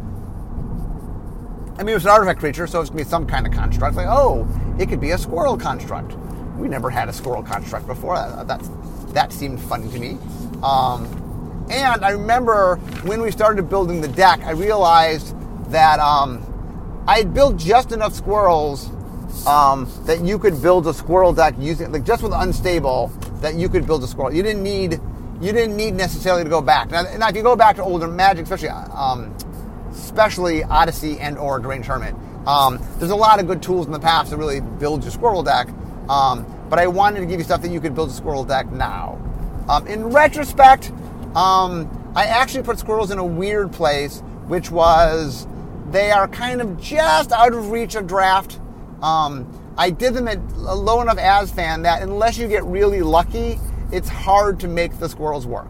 I 1.76 1.82
mean, 1.82 1.96
it's 1.96 2.04
an 2.04 2.10
artifact 2.10 2.40
creature, 2.40 2.66
so 2.66 2.80
it's 2.80 2.90
to 2.90 2.96
be 2.96 3.04
some 3.04 3.26
kind 3.26 3.46
of 3.46 3.52
construct. 3.52 3.96
Like, 3.96 4.08
oh, 4.08 4.46
it 4.78 4.88
could 4.88 5.00
be 5.00 5.10
a 5.10 5.18
squirrel 5.18 5.56
construct. 5.56 6.14
We 6.56 6.68
never 6.68 6.90
had 6.90 7.08
a 7.08 7.12
squirrel 7.12 7.42
construct 7.42 7.86
before. 7.86 8.16
That, 8.16 8.46
that, 8.48 9.14
that 9.14 9.32
seemed 9.32 9.60
funny 9.60 9.90
to 9.90 9.98
me. 9.98 10.18
Um, 10.62 11.66
and 11.70 12.04
I 12.04 12.10
remember 12.10 12.76
when 13.04 13.20
we 13.20 13.30
started 13.30 13.68
building 13.68 14.00
the 14.00 14.08
deck, 14.08 14.40
I 14.44 14.52
realized 14.52 15.34
that 15.70 15.98
um, 15.98 17.04
I 17.06 17.18
had 17.18 17.34
built 17.34 17.56
just 17.56 17.92
enough 17.92 18.14
squirrels 18.14 18.90
um, 19.46 19.90
that 20.04 20.24
you 20.24 20.38
could 20.38 20.60
build 20.62 20.86
a 20.86 20.94
squirrel 20.94 21.32
deck 21.32 21.54
using, 21.58 21.92
like 21.92 22.04
just 22.04 22.22
with 22.22 22.32
unstable, 22.32 23.08
that 23.40 23.54
you 23.54 23.68
could 23.68 23.86
build 23.86 24.02
a 24.04 24.06
squirrel. 24.06 24.32
You 24.32 24.42
didn't 24.42 24.62
need, 24.62 25.00
you 25.40 25.52
didn't 25.52 25.76
need 25.76 25.94
necessarily 25.94 26.44
to 26.44 26.50
go 26.50 26.60
back. 26.60 26.90
Now, 26.90 27.02
now 27.16 27.28
if 27.28 27.36
you 27.36 27.42
go 27.42 27.56
back 27.56 27.76
to 27.76 27.82
older 27.82 28.08
Magic, 28.08 28.44
especially 28.44 28.68
um, 28.68 29.34
especially 29.94 30.64
Odyssey 30.64 31.18
and 31.20 31.38
or 31.38 31.58
Deranged 31.58 31.88
Hermit. 31.88 32.14
Um, 32.46 32.78
there's 32.98 33.10
a 33.10 33.16
lot 33.16 33.40
of 33.40 33.46
good 33.46 33.62
tools 33.62 33.86
in 33.86 33.92
the 33.92 34.00
past 34.00 34.30
to 34.30 34.36
really 34.36 34.60
build 34.60 35.02
your 35.02 35.10
squirrel 35.10 35.42
deck, 35.42 35.68
um, 36.08 36.44
but 36.68 36.78
I 36.78 36.86
wanted 36.86 37.20
to 37.20 37.26
give 37.26 37.38
you 37.38 37.44
stuff 37.44 37.62
that 37.62 37.70
you 37.70 37.80
could 37.80 37.94
build 37.94 38.10
a 38.10 38.12
squirrel 38.12 38.44
deck 38.44 38.70
now. 38.70 39.18
Um, 39.68 39.86
in 39.86 40.10
retrospect, 40.10 40.90
um, 41.34 42.12
I 42.14 42.26
actually 42.26 42.64
put 42.64 42.78
squirrels 42.78 43.10
in 43.10 43.18
a 43.18 43.24
weird 43.24 43.72
place, 43.72 44.20
which 44.46 44.70
was 44.70 45.46
they 45.90 46.10
are 46.10 46.28
kind 46.28 46.60
of 46.60 46.78
just 46.80 47.32
out 47.32 47.54
of 47.54 47.70
reach 47.70 47.94
of 47.94 48.06
draft. 48.06 48.60
Um, 49.04 49.46
I 49.76 49.90
did 49.90 50.14
them 50.14 50.28
at 50.28 50.38
a 50.38 50.74
low 50.74 51.02
enough 51.02 51.18
as 51.18 51.50
fan 51.50 51.82
that 51.82 52.02
unless 52.02 52.38
you 52.38 52.48
get 52.48 52.64
really 52.64 53.02
lucky, 53.02 53.58
it's 53.92 54.08
hard 54.08 54.58
to 54.60 54.68
make 54.68 54.98
the 54.98 55.08
squirrels 55.08 55.46
work. 55.46 55.68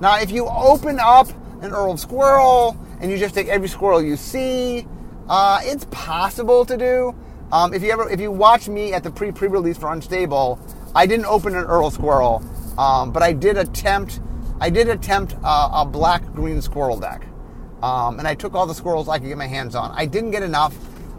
Now, 0.00 0.20
if 0.20 0.30
you 0.30 0.46
open 0.46 1.00
up 1.00 1.28
an 1.62 1.72
Earl 1.72 1.96
Squirrel 1.96 2.76
and 3.00 3.10
you 3.10 3.18
just 3.18 3.34
take 3.34 3.48
every 3.48 3.68
squirrel 3.68 4.02
you 4.02 4.16
see. 4.16 4.86
Uh, 5.28 5.60
it's 5.62 5.86
possible 5.90 6.64
to 6.64 6.76
do. 6.76 7.14
Um, 7.52 7.74
if 7.74 7.82
you 7.82 7.90
ever, 7.90 8.08
if 8.08 8.20
you 8.20 8.30
watch 8.30 8.68
me 8.68 8.92
at 8.92 9.02
the 9.02 9.10
pre 9.10 9.32
pre 9.32 9.48
release 9.48 9.76
for 9.76 9.92
Unstable, 9.92 10.58
I 10.94 11.06
didn't 11.06 11.26
open 11.26 11.54
an 11.54 11.64
Earl 11.64 11.90
Squirrel, 11.90 12.44
um, 12.78 13.12
but 13.12 13.22
I 13.22 13.32
did 13.32 13.56
attempt. 13.56 14.20
I 14.60 14.70
did 14.70 14.88
attempt 14.88 15.36
uh, 15.44 15.68
a 15.72 15.84
black 15.84 16.24
green 16.32 16.62
squirrel 16.62 16.98
deck, 16.98 17.26
um, 17.82 18.18
and 18.18 18.26
I 18.26 18.34
took 18.34 18.54
all 18.54 18.66
the 18.66 18.74
squirrels 18.74 19.08
I 19.08 19.18
could 19.18 19.28
get 19.28 19.36
my 19.36 19.46
hands 19.46 19.74
on. 19.74 19.92
I 19.92 20.06
didn't 20.06 20.30
get 20.30 20.42
enough. 20.42 20.74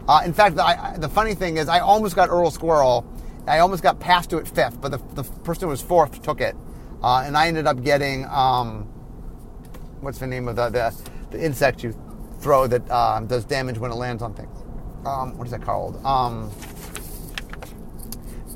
Uh, 0.08 0.22
in 0.24 0.32
fact, 0.32 0.56
the, 0.56 0.94
the 0.98 1.08
funny 1.08 1.34
thing 1.34 1.58
is, 1.58 1.68
I 1.68 1.80
almost 1.80 2.16
got 2.16 2.30
Earl 2.30 2.50
Squirrel. 2.50 3.06
I 3.46 3.60
almost 3.60 3.82
got 3.82 4.00
passed 4.00 4.30
to 4.30 4.38
it 4.38 4.48
fifth, 4.48 4.80
but 4.80 4.90
the, 4.90 4.98
the 5.14 5.22
person 5.22 5.64
who 5.64 5.68
was 5.68 5.82
fourth 5.82 6.22
took 6.22 6.40
it, 6.40 6.56
uh, 7.02 7.22
and 7.24 7.36
I 7.36 7.46
ended 7.46 7.66
up 7.66 7.82
getting 7.82 8.26
um, 8.26 8.84
what's 10.00 10.18
the 10.18 10.26
name 10.26 10.48
of 10.48 10.56
the, 10.56 10.68
the 10.68 10.94
the 11.30 11.44
insect 11.44 11.82
you 11.82 11.94
throw 12.40 12.66
that 12.66 12.90
um, 12.90 13.26
does 13.26 13.44
damage 13.44 13.78
when 13.78 13.90
it 13.90 13.94
lands 13.94 14.22
on 14.22 14.34
things. 14.34 14.56
Um, 15.06 15.36
what 15.36 15.46
is 15.46 15.50
that 15.52 15.62
called? 15.62 16.04
Um, 16.04 16.50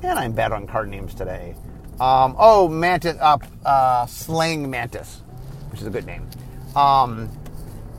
man, 0.03 0.19
I'm 0.19 0.33
bad 0.33 0.53
on 0.53 0.67
card 0.67 0.89
names 0.89 1.15
today. 1.15 1.55
Um, 2.01 2.35
oh, 2.39 2.69
mantis, 2.69 3.17
uh, 3.21 3.39
uh, 3.65 4.07
slaying 4.07 4.69
mantis, 4.71 5.23
which 5.71 5.81
is 5.81 5.87
a 5.87 5.91
good 5.91 6.07
name. 6.07 6.29
Um, 6.75 7.31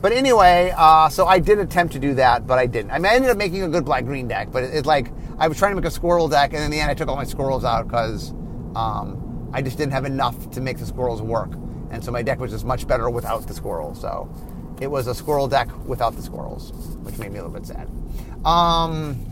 but 0.04 0.12
anyway, 0.12 0.70
uh, 0.76 1.08
so 1.08 1.24
I 1.24 1.38
did 1.38 1.58
attempt 1.58 1.94
to 1.94 1.98
do 1.98 2.12
that, 2.16 2.46
but 2.46 2.58
I 2.58 2.66
didn't. 2.66 2.90
I 2.90 2.98
mean, 2.98 3.06
I 3.06 3.14
ended 3.14 3.30
up 3.30 3.38
making 3.38 3.62
a 3.62 3.68
good 3.68 3.86
black 3.86 4.04
green 4.04 4.28
deck, 4.28 4.52
but 4.52 4.62
it's 4.62 4.80
it, 4.80 4.84
like 4.84 5.10
I 5.38 5.48
was 5.48 5.56
trying 5.56 5.74
to 5.74 5.76
make 5.76 5.86
a 5.86 5.90
squirrel 5.90 6.28
deck, 6.28 6.52
and 6.52 6.62
in 6.62 6.70
the 6.70 6.78
end, 6.78 6.90
I 6.90 6.94
took 6.94 7.08
all 7.08 7.16
my 7.16 7.24
squirrels 7.24 7.64
out 7.64 7.88
because 7.88 8.32
um, 8.76 9.48
I 9.54 9.62
just 9.62 9.78
didn't 9.78 9.92
have 9.92 10.04
enough 10.04 10.50
to 10.50 10.60
make 10.60 10.76
the 10.76 10.84
squirrels 10.84 11.22
work, 11.22 11.54
and 11.90 12.04
so 12.04 12.12
my 12.12 12.20
deck 12.20 12.38
was 12.38 12.50
just 12.50 12.66
much 12.66 12.86
better 12.86 13.08
without 13.08 13.46
the 13.46 13.54
squirrels. 13.54 13.98
So 13.98 14.28
it 14.78 14.88
was 14.88 15.06
a 15.06 15.14
squirrel 15.14 15.48
deck 15.48 15.70
without 15.86 16.14
the 16.16 16.22
squirrels, 16.22 16.72
which 16.98 17.16
made 17.16 17.32
me 17.32 17.38
a 17.38 17.42
little 17.42 17.58
bit 17.58 17.66
sad. 17.66 17.88
Um, 18.44 19.24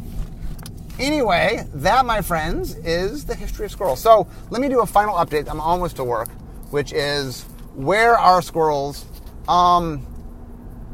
anyway, 0.99 1.67
that, 1.75 2.07
my 2.07 2.23
friends, 2.23 2.77
is 2.77 3.27
the 3.27 3.35
history 3.35 3.67
of 3.67 3.73
squirrels. 3.73 4.01
So 4.01 4.27
let 4.49 4.63
me 4.63 4.71
do 4.71 4.81
a 4.81 4.87
final 4.87 5.17
update. 5.17 5.51
I'm 5.51 5.61
almost 5.61 5.97
to 5.97 6.05
work, 6.05 6.31
which 6.71 6.95
is 6.95 7.43
where 7.75 8.17
are 8.17 8.41
squirrels? 8.41 9.05
Um, 9.49 10.07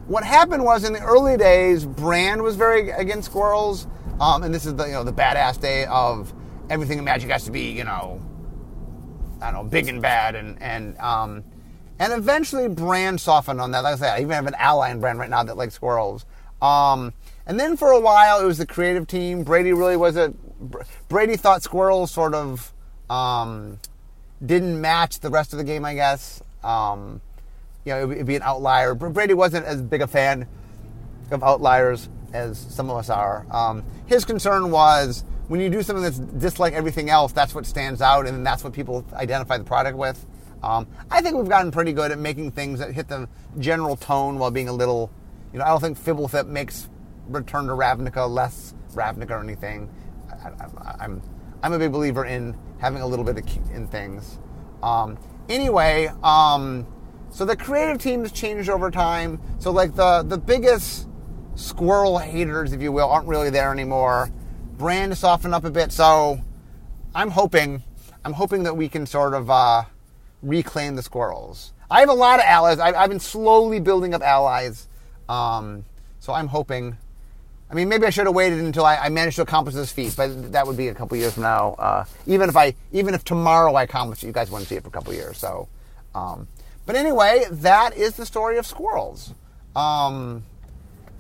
what 0.09 0.25
happened 0.25 0.65
was 0.65 0.85
in 0.85 0.93
the 0.93 1.01
early 1.01 1.37
days, 1.37 1.85
Brand 1.85 2.43
was 2.43 2.57
very 2.57 2.91
against 2.91 3.31
squirrels, 3.31 3.87
um, 4.21 4.43
and 4.43 4.53
this 4.53 4.67
is 4.67 4.75
the 4.75 4.87
you 4.87 4.93
know 4.93 5.05
the 5.05 5.13
badass 5.13 5.61
day 5.61 5.85
of 5.87 6.33
everything 6.71 6.99
in 6.99 7.05
Magic 7.05 7.31
has 7.31 7.45
to 7.45 7.51
be 7.51 7.71
you 7.71 7.85
know 7.85 8.21
I 9.41 9.53
don't 9.53 9.65
know 9.65 9.71
big 9.71 9.89
and 9.89 10.03
bad 10.03 10.35
and 10.35 10.61
and 10.61 10.99
um, 10.99 11.45
and 11.99 12.13
eventually, 12.13 12.69
brand 12.69 13.21
softened 13.21 13.61
on 13.61 13.73
that. 13.73 13.83
Like 13.83 13.95
I 13.95 13.97
said, 13.97 14.15
I 14.15 14.21
even 14.21 14.31
have 14.31 14.47
an 14.47 14.55
ally 14.59 14.91
in 14.91 15.01
brand 15.01 15.19
right 15.19 15.31
now 15.31 15.43
that 15.43 15.57
likes 15.57 15.75
squirrels. 15.75 16.25
Um, 16.63 17.13
and 17.47 17.59
then 17.59 17.77
for 17.77 17.91
a 17.91 18.01
while, 18.01 18.41
it 18.41 18.45
was 18.45 18.59
the 18.59 18.67
creative 18.67 19.07
team. 19.07 19.43
Brady 19.43 19.73
really 19.73 19.97
was 19.97 20.17
a. 20.17 20.33
Brady 21.09 21.37
thought 21.37 21.63
squirrels 21.63 22.11
sort 22.11 22.35
of 22.35 22.73
um, 23.11 23.79
didn't 24.45 24.81
match 24.81 25.21
the 25.21 25.31
rest 25.31 25.53
of 25.53 25.59
the 25.59 25.65
game, 25.65 25.85
I 25.85 25.95
guess. 25.95 26.43
Um, 26.63 27.21
you 27.89 27.95
know, 27.95 28.11
it'd 28.11 28.26
be 28.26 28.36
an 28.36 28.43
outlier. 28.43 28.95
Brady 28.95 29.34
wasn't 29.34 29.64
as 29.64 29.80
big 29.80 30.03
a 30.03 30.07
fan 30.07 30.47
of 31.30 31.43
outliers 31.43 32.09
as 32.34 32.59
some 32.59 32.91
of 32.91 32.97
us 32.99 33.09
are. 33.09 33.47
Um, 33.51 33.82
his 34.07 34.26
concern 34.26 34.70
was 34.70 35.24
when 35.49 35.61
you 35.61 35.70
do 35.70 35.82
something 35.82 36.03
that's 36.03 36.20
just 36.43 36.59
like 36.59 36.74
everything 36.74 37.09
else, 37.09 37.32
that's 37.32 37.55
what 37.55 37.64
stands 37.64 38.03
out, 38.03 38.26
and 38.26 38.47
that's 38.47 38.62
what 38.62 38.74
people 38.74 39.07
identify 39.14 39.57
the 39.57 39.64
product 39.64 39.97
with. 39.97 40.24
Um, 40.62 40.86
I 41.11 41.22
think 41.22 41.36
we've 41.36 41.49
gotten 41.49 41.70
pretty 41.70 41.93
good 41.93 42.11
at 42.11 42.18
making 42.18 42.51
things 42.51 42.80
that 42.80 42.93
hit 42.93 43.09
the 43.09 43.26
general 43.59 43.97
tone 43.97 44.39
while 44.39 44.51
being 44.51 44.68
a 44.68 44.72
little, 44.72 45.11
you 45.53 45.59
know, 45.59 45.64
I 45.64 45.68
don't 45.68 45.80
think 45.80 45.99
Fblthp 45.99 46.47
makes 46.47 46.91
Return 47.28 47.66
to 47.66 47.72
Ravnica 47.72 48.28
less 48.28 48.74
Ravnica 48.93 49.30
or 49.30 49.41
anything. 49.41 49.89
I, 50.30 50.49
am 50.49 50.78
I'm, 51.01 51.22
I'm 51.62 51.72
a 51.72 51.78
big 51.78 51.93
believer 51.93 52.24
in 52.24 52.57
having 52.80 53.01
a 53.01 53.07
little 53.07 53.24
bit 53.24 53.39
of 53.39 53.70
in 53.74 53.86
things. 53.86 54.39
Um, 54.82 55.18
anyway, 55.49 56.11
um, 56.22 56.86
so 57.31 57.45
the 57.45 57.57
creative 57.57 57.99
team 57.99 58.22
has 58.22 58.33
changed 58.33 58.68
over 58.68 58.91
time. 58.91 59.41
So 59.59 59.70
like 59.70 59.95
the 59.95 60.22
the 60.22 60.39
biggest 60.39 61.09
squirrel 61.55 62.18
haters, 62.18 62.72
if 62.72 62.83
you 62.83 62.93
will, 62.93 63.09
aren't 63.09 63.29
really 63.29 63.51
there 63.51 63.72
anymore. 63.72 64.31
Brand 64.76 65.16
softened 65.16 65.55
up 65.55 65.64
a 65.64 65.70
bit. 65.70 65.93
So 65.93 66.41
I'm 67.14 67.31
hoping 67.31 67.83
I'm 68.24 68.33
hoping 68.33 68.62
that 68.64 68.76
we 68.76 68.89
can 68.89 69.07
sort 69.07 69.35
of. 69.35 69.51
Uh, 69.51 69.85
reclaim 70.43 70.97
the 70.97 71.03
squirrels. 71.03 71.72
I 71.91 72.01
have 72.01 72.09
a 72.09 72.14
lot 72.14 72.39
of 72.39 72.45
allies. 72.45 72.79
I've, 72.79 72.95
I've 72.95 73.09
been 73.09 73.20
slowly 73.20 73.81
building 73.81 74.14
up 74.14 74.22
allies. 74.22 74.89
Um, 75.29 75.85
so 76.20 76.33
I'm 76.33 76.49
hoping. 76.49 76.97
I 77.70 77.74
mean, 77.74 77.89
maybe 77.89 78.07
I 78.07 78.11
should 78.11 78.26
have 78.26 78.35
waited 78.35 78.61
until 78.61 78.87
I, 78.87 78.97
I 78.97 79.09
managed 79.11 79.37
to 79.37 79.43
accomplish 79.43 79.74
this 79.74 79.93
feat, 79.93 80.14
but 80.16 80.53
that 80.53 80.66
would 80.66 80.76
be 80.76 80.89
a 80.89 80.95
couple 80.95 81.16
years 81.16 81.35
from 81.35 81.43
now. 81.43 81.74
Uh, 81.74 82.05
even 82.26 82.49
if 82.49 82.57
I, 82.57 82.74
even 82.93 83.14
if 83.14 83.24
tomorrow 83.24 83.74
I 83.74 83.83
accomplish 83.83 84.22
it, 84.22 84.26
you 84.26 84.33
guys 84.33 84.51
wouldn't 84.51 84.68
see 84.68 84.76
it 84.76 84.83
for 84.83 84.89
a 84.89 84.93
couple 84.93 85.12
years. 85.12 85.37
So, 85.37 85.68
um, 86.14 86.49
but 86.89 86.97
anyway, 86.97 87.45
that 87.51 87.95
is 87.99 88.16
the 88.16 88.24
story 88.24 88.57
of 88.57 88.64
squirrels. 88.64 89.34
Um, 89.76 90.43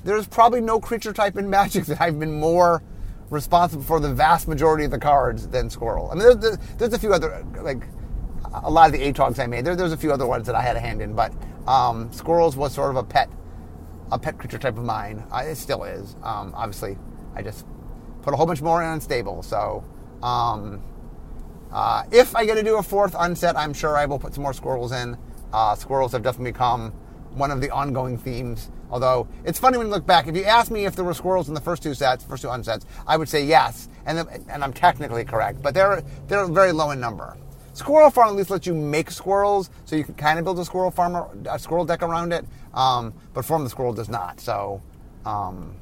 there's 0.02 0.26
probably 0.26 0.62
no 0.62 0.80
creature 0.80 1.12
type 1.12 1.36
in 1.36 1.50
Magic 1.50 1.84
that 1.88 2.00
I've 2.00 2.18
been 2.18 2.40
more 2.40 2.82
responsible 3.28 3.82
for 3.82 4.00
the 4.00 4.14
vast 4.14 4.48
majority 4.48 4.86
of 4.86 4.90
the 4.90 4.98
cards 4.98 5.46
than 5.48 5.68
squirrel. 5.68 6.10
I 6.10 6.14
mean, 6.14 6.40
there's, 6.40 6.56
there's 6.78 6.94
a 6.94 6.98
few 6.98 7.12
other 7.12 7.44
like 7.60 7.82
a 8.64 8.70
lot 8.70 8.86
of 8.86 8.98
the 8.98 9.12
ATOGs 9.12 9.38
I 9.38 9.46
made. 9.46 9.66
There, 9.66 9.76
there's 9.76 9.92
a 9.92 9.96
few 9.98 10.10
other 10.10 10.26
ones 10.26 10.46
that 10.46 10.54
I 10.54 10.62
had 10.62 10.74
a 10.74 10.80
hand 10.80 11.02
in, 11.02 11.12
but 11.12 11.34
um, 11.66 12.10
squirrels 12.14 12.56
was 12.56 12.72
sort 12.72 12.88
of 12.88 12.96
a 12.96 13.04
pet, 13.04 13.28
a 14.10 14.18
pet 14.18 14.38
creature 14.38 14.56
type 14.56 14.78
of 14.78 14.84
mine. 14.84 15.22
Uh, 15.30 15.42
it 15.44 15.56
still 15.56 15.84
is. 15.84 16.16
Um, 16.22 16.54
obviously, 16.56 16.96
I 17.34 17.42
just 17.42 17.66
put 18.22 18.32
a 18.32 18.38
whole 18.38 18.46
bunch 18.46 18.62
more 18.62 18.82
in 18.82 18.88
unstable. 18.88 19.42
So 19.42 19.84
um, 20.22 20.82
uh, 21.70 22.04
if 22.10 22.34
I 22.34 22.46
get 22.46 22.54
to 22.54 22.62
do 22.62 22.78
a 22.78 22.82
fourth 22.82 23.14
unset, 23.18 23.54
I'm 23.54 23.74
sure 23.74 23.98
I 23.98 24.06
will 24.06 24.18
put 24.18 24.32
some 24.32 24.44
more 24.44 24.54
squirrels 24.54 24.92
in. 24.92 25.18
Uh, 25.52 25.74
squirrels 25.74 26.12
have 26.12 26.22
definitely 26.22 26.52
become 26.52 26.92
one 27.34 27.50
of 27.50 27.60
the 27.60 27.70
ongoing 27.70 28.18
themes. 28.18 28.70
Although 28.90 29.28
it's 29.44 29.58
funny 29.58 29.76
when 29.76 29.88
you 29.88 29.92
look 29.92 30.06
back. 30.06 30.26
If 30.28 30.36
you 30.36 30.44
ask 30.44 30.70
me 30.70 30.86
if 30.86 30.96
there 30.96 31.04
were 31.04 31.14
squirrels 31.14 31.48
in 31.48 31.54
the 31.54 31.60
first 31.60 31.82
two 31.82 31.94
sets, 31.94 32.24
first 32.24 32.42
two 32.42 32.48
unsets, 32.48 32.84
I 33.06 33.16
would 33.16 33.28
say 33.28 33.44
yes, 33.44 33.88
and 34.06 34.26
and 34.48 34.64
I'm 34.64 34.72
technically 34.72 35.24
correct, 35.24 35.62
but 35.62 35.74
they're 35.74 36.02
they're 36.26 36.46
very 36.46 36.72
low 36.72 36.90
in 36.90 37.00
number. 37.00 37.36
Squirrel 37.74 38.10
Farm 38.10 38.30
at 38.30 38.34
least 38.34 38.50
lets 38.50 38.66
you 38.66 38.74
make 38.74 39.08
squirrels, 39.08 39.70
so 39.84 39.94
you 39.94 40.02
can 40.02 40.14
kind 40.14 40.38
of 40.38 40.44
build 40.44 40.58
a 40.58 40.64
squirrel 40.64 40.90
farm, 40.90 41.14
or 41.14 41.30
a 41.48 41.58
squirrel 41.60 41.84
deck 41.84 42.02
around 42.02 42.32
it. 42.32 42.44
Um, 42.74 43.14
but 43.34 43.44
Form 43.44 43.62
the 43.62 43.70
Squirrel 43.70 43.92
does 43.92 44.08
not. 44.08 44.40
So, 44.40 44.82
um, 45.24 45.76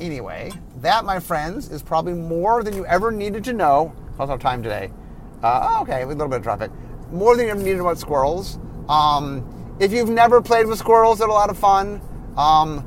anyway, 0.00 0.50
that, 0.80 1.04
my 1.04 1.20
friends, 1.20 1.70
is 1.70 1.80
probably 1.80 2.14
more 2.14 2.64
than 2.64 2.74
you 2.74 2.84
ever 2.86 3.12
needed 3.12 3.44
to 3.44 3.52
know. 3.52 3.94
How's 4.18 4.30
our 4.30 4.38
time 4.38 4.64
today? 4.64 4.90
Uh, 5.44 5.78
okay, 5.82 6.02
a 6.02 6.06
little 6.06 6.26
bit 6.26 6.38
of 6.38 6.42
traffic. 6.42 6.72
More 7.12 7.36
than 7.36 7.46
you 7.46 7.52
ever 7.52 7.60
needed 7.60 7.80
about 7.80 7.98
squirrels. 7.98 8.58
Um, 8.88 9.76
if 9.80 9.92
you've 9.92 10.10
never 10.10 10.40
played 10.40 10.66
with 10.66 10.78
squirrels, 10.78 11.18
they're 11.18 11.28
a 11.28 11.32
lot 11.32 11.50
of 11.50 11.58
fun. 11.58 12.00
Um, 12.36 12.86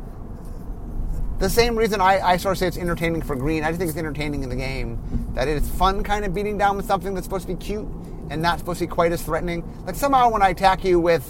the 1.40 1.50
same 1.50 1.76
reason 1.76 2.00
I, 2.00 2.20
I 2.22 2.38
sort 2.38 2.54
of 2.54 2.60
say 2.60 2.68
it's 2.68 2.78
entertaining 2.78 3.22
for 3.22 3.36
green. 3.36 3.64
I 3.64 3.70
just 3.70 3.80
think 3.80 3.90
it's 3.90 3.98
entertaining 3.98 4.44
in 4.44 4.50
the 4.50 4.56
game. 4.56 5.00
That 5.34 5.48
it's 5.48 5.68
fun 5.68 6.04
kind 6.04 6.24
of 6.24 6.34
beating 6.34 6.58
down 6.58 6.78
with 6.78 6.86
something 6.86 7.14
that's 7.14 7.26
supposed 7.26 7.48
to 7.48 7.54
be 7.54 7.60
cute 7.60 7.88
and 8.30 8.42
not 8.42 8.60
supposed 8.60 8.80
to 8.80 8.86
be 8.86 8.92
quite 8.92 9.12
as 9.12 9.22
threatening. 9.22 9.64
Like 9.86 9.96
somehow 9.96 10.30
when 10.30 10.42
I 10.42 10.50
attack 10.50 10.84
you 10.84 11.00
with 11.00 11.30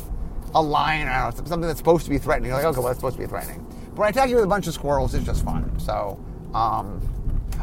a 0.53 0.61
lion, 0.61 1.07
know, 1.07 1.31
something 1.33 1.61
that's 1.61 1.79
supposed 1.79 2.03
to 2.05 2.11
be 2.11 2.17
threatening, 2.17 2.49
you're 2.49 2.57
like, 2.57 2.65
okay, 2.65 2.77
well, 2.77 2.87
that's 2.87 2.99
supposed 2.99 3.15
to 3.15 3.21
be 3.21 3.27
threatening. 3.27 3.65
But 3.89 3.97
when 3.97 4.07
I 4.07 4.09
attack 4.09 4.29
you 4.29 4.35
with 4.35 4.45
a 4.45 4.47
bunch 4.47 4.67
of 4.67 4.73
squirrels, 4.73 5.15
it's 5.15 5.25
just 5.25 5.43
fun. 5.43 5.79
So, 5.79 6.23
um, 6.53 7.01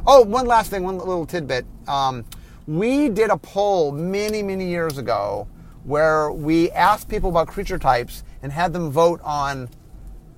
oh, 0.07 0.23
one 0.23 0.47
last 0.47 0.71
thing, 0.71 0.83
one 0.83 0.99
little 0.99 1.27
tidbit. 1.27 1.67
Um, 1.87 2.25
we 2.71 3.09
did 3.09 3.31
a 3.31 3.37
poll 3.37 3.91
many, 3.91 4.45
many 4.45 4.69
years 4.69 4.97
ago 4.97 5.49
where 5.83 6.31
we 6.31 6.71
asked 6.71 7.09
people 7.09 7.29
about 7.29 7.49
creature 7.49 7.81
types 7.81 8.23
and 8.45 8.53
had 8.53 8.73
them 8.73 8.93
vote 8.93 9.21
on 9.25 9.69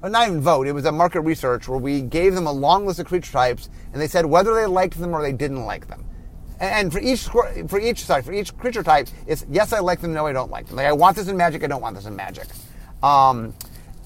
or 0.03 0.09
not 0.09 0.27
even 0.27 0.41
vote, 0.41 0.67
it 0.67 0.73
was 0.73 0.87
a 0.87 0.91
market 0.91 1.21
research 1.21 1.69
where 1.69 1.79
we 1.79 2.01
gave 2.01 2.35
them 2.35 2.47
a 2.47 2.53
long 2.53 2.87
list 2.87 2.99
of 2.99 3.07
creature 3.07 3.31
types 3.31 3.69
and 3.93 4.01
they 4.01 4.09
said 4.09 4.25
whether 4.25 4.55
they 4.55 4.65
liked 4.65 4.99
them 4.99 5.15
or 5.15 5.21
they 5.21 5.33
didn't 5.33 5.67
like 5.67 5.89
them. 5.89 6.07
And 6.59 6.91
for 6.91 7.01
each 7.01 7.25
for 7.69 7.79
each 7.79 8.03
sorry 8.07 8.23
for 8.23 8.33
each 8.33 8.57
creature 8.57 8.83
type, 8.83 9.09
it's 9.27 9.45
yes 9.51 9.75
I 9.75 9.81
like 9.81 10.01
them, 10.01 10.15
no 10.15 10.27
I 10.27 10.33
don't 10.33 10.51
like 10.51 10.69
them. 10.69 10.77
Like 10.77 10.87
I 10.87 10.93
want 10.93 11.17
this 11.17 11.29
in 11.29 11.37
Magic, 11.37 11.63
I 11.63 11.67
don't 11.67 11.83
want 11.83 11.97
this 11.97 12.07
in 12.07 12.17
Magic. 12.17 12.47
Um, 13.03 13.53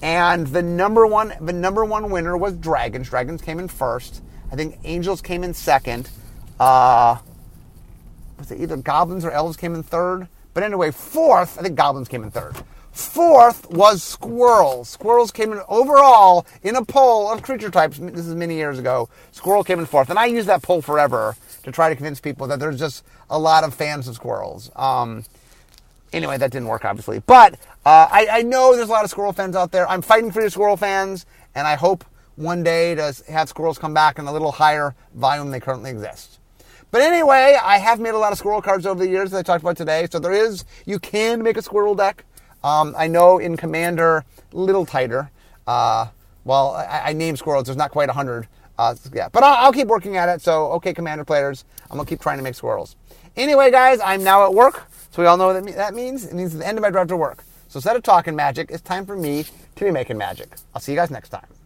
and 0.01 0.45
the 0.47 0.61
number 0.61 1.07
one 1.07 1.33
the 1.39 1.53
number 1.53 1.85
one 1.85 2.11
winner 2.11 2.35
was 2.35 2.57
dragons. 2.57 3.07
Dragons 3.07 3.41
came 3.41 3.57
in 3.57 3.69
first. 3.69 4.21
I 4.51 4.57
think 4.57 4.79
angels 4.83 5.21
came 5.21 5.45
in 5.45 5.53
second. 5.53 6.09
Uh, 6.59 7.19
was 8.37 8.51
it 8.51 8.59
either 8.59 8.77
goblins 8.77 9.25
or 9.25 9.31
elves 9.31 9.57
came 9.57 9.73
in 9.75 9.83
third? 9.83 10.27
But 10.53 10.63
anyway, 10.63 10.91
fourth, 10.91 11.59
I 11.59 11.63
think 11.63 11.75
goblins 11.75 12.07
came 12.07 12.23
in 12.23 12.31
third. 12.31 12.55
Fourth 12.91 13.69
was 13.69 14.01
squirrels. 14.01 14.89
Squirrels 14.89 15.31
came 15.31 15.51
in 15.51 15.61
overall 15.67 16.47
in 16.63 16.75
a 16.75 16.83
poll 16.83 17.31
of 17.31 17.43
creature 17.43 17.69
types. 17.69 17.99
This 17.99 18.25
is 18.25 18.33
many 18.33 18.55
years 18.55 18.79
ago. 18.79 19.07
Squirrel 19.31 19.63
came 19.63 19.77
in 19.77 19.85
fourth, 19.85 20.09
and 20.09 20.17
I 20.17 20.25
use 20.25 20.47
that 20.47 20.63
poll 20.63 20.81
forever 20.81 21.35
to 21.61 21.71
try 21.71 21.89
to 21.89 21.95
convince 21.95 22.19
people 22.19 22.47
that 22.47 22.59
there's 22.59 22.79
just 22.79 23.03
a 23.29 23.37
lot 23.37 23.63
of 23.63 23.75
fans 23.75 24.07
of 24.07 24.15
squirrels. 24.15 24.71
Um, 24.75 25.25
anyway, 26.11 26.39
that 26.39 26.49
didn't 26.49 26.69
work, 26.69 26.85
obviously. 26.85 27.19
But 27.19 27.53
uh, 27.85 28.07
I, 28.11 28.27
I, 28.31 28.41
know 28.41 28.75
there's 28.75 28.89
a 28.89 28.91
lot 28.91 29.03
of 29.03 29.11
squirrel 29.11 29.31
fans 29.31 29.55
out 29.55 29.71
there. 29.71 29.87
I'm 29.87 30.01
fighting 30.01 30.31
for 30.31 30.41
your 30.41 30.49
squirrel 30.49 30.75
fans, 30.75 31.27
and 31.53 31.67
I 31.67 31.75
hope 31.75 32.03
one 32.35 32.63
day 32.63 32.95
to 32.95 33.13
have 33.29 33.47
squirrels 33.47 33.77
come 33.77 33.93
back 33.93 34.17
in 34.17 34.25
a 34.25 34.33
little 34.33 34.51
higher 34.51 34.95
volume 35.13 35.45
than 35.45 35.51
they 35.51 35.59
currently 35.59 35.91
exist. 35.91 36.36
But 36.91 37.01
anyway, 37.01 37.57
I 37.61 37.77
have 37.77 37.99
made 37.99 38.13
a 38.13 38.17
lot 38.17 38.31
of 38.31 38.37
squirrel 38.37 38.61
cards 38.61 38.85
over 38.85 39.03
the 39.03 39.09
years 39.09 39.31
that 39.31 39.39
I 39.39 39.41
talked 39.43 39.63
about 39.63 39.77
today. 39.77 40.07
So 40.09 40.19
there 40.19 40.31
is, 40.31 40.63
you 40.85 40.99
can 40.99 41.43
make 41.43 41.57
a 41.57 41.61
squirrel 41.61 41.95
deck. 41.95 42.23
Um, 42.63 42.95
I 42.97 43.07
know 43.07 43.39
in 43.39 43.57
Commander, 43.57 44.23
little 44.51 44.85
tighter. 44.85 45.29
Uh, 45.65 46.07
well, 46.45 46.71
I, 46.71 47.01
I 47.07 47.13
named 47.13 47.37
squirrels. 47.37 47.65
There's 47.65 47.77
not 47.77 47.91
quite 47.91 48.07
100. 48.07 48.47
Uh, 48.77 48.95
yeah, 49.13 49.27
but 49.29 49.43
I'll, 49.43 49.65
I'll, 49.65 49.73
keep 49.73 49.87
working 49.87 50.17
at 50.17 50.29
it. 50.29 50.41
So, 50.41 50.71
okay, 50.73 50.93
Commander 50.93 51.25
players, 51.25 51.65
I'm 51.89 51.97
gonna 51.97 52.07
keep 52.07 52.21
trying 52.21 52.37
to 52.37 52.43
make 52.43 52.53
squirrels. 52.53 52.95
Anyway, 53.35 53.71
guys, 53.71 53.99
I'm 53.99 54.23
now 54.23 54.45
at 54.45 54.53
work, 54.53 54.85
so 55.11 55.21
we 55.21 55.27
all 55.27 55.35
know 55.35 55.47
what 55.47 55.65
that 55.75 55.93
means. 55.95 56.25
It 56.25 56.33
means 56.33 56.55
the 56.55 56.65
end 56.65 56.77
of 56.77 56.83
my 56.83 56.91
drive 56.91 57.07
to 57.07 57.17
work. 57.17 57.43
So 57.69 57.77
instead 57.77 57.95
of 57.95 58.03
talking 58.03 58.35
magic, 58.35 58.69
it's 58.71 58.81
time 58.81 59.05
for 59.05 59.15
me 59.15 59.45
to 59.75 59.83
be 59.83 59.91
making 59.91 60.17
magic. 60.17 60.55
I'll 60.73 60.81
see 60.81 60.91
you 60.91 60.97
guys 60.97 61.09
next 61.09 61.29
time. 61.29 61.56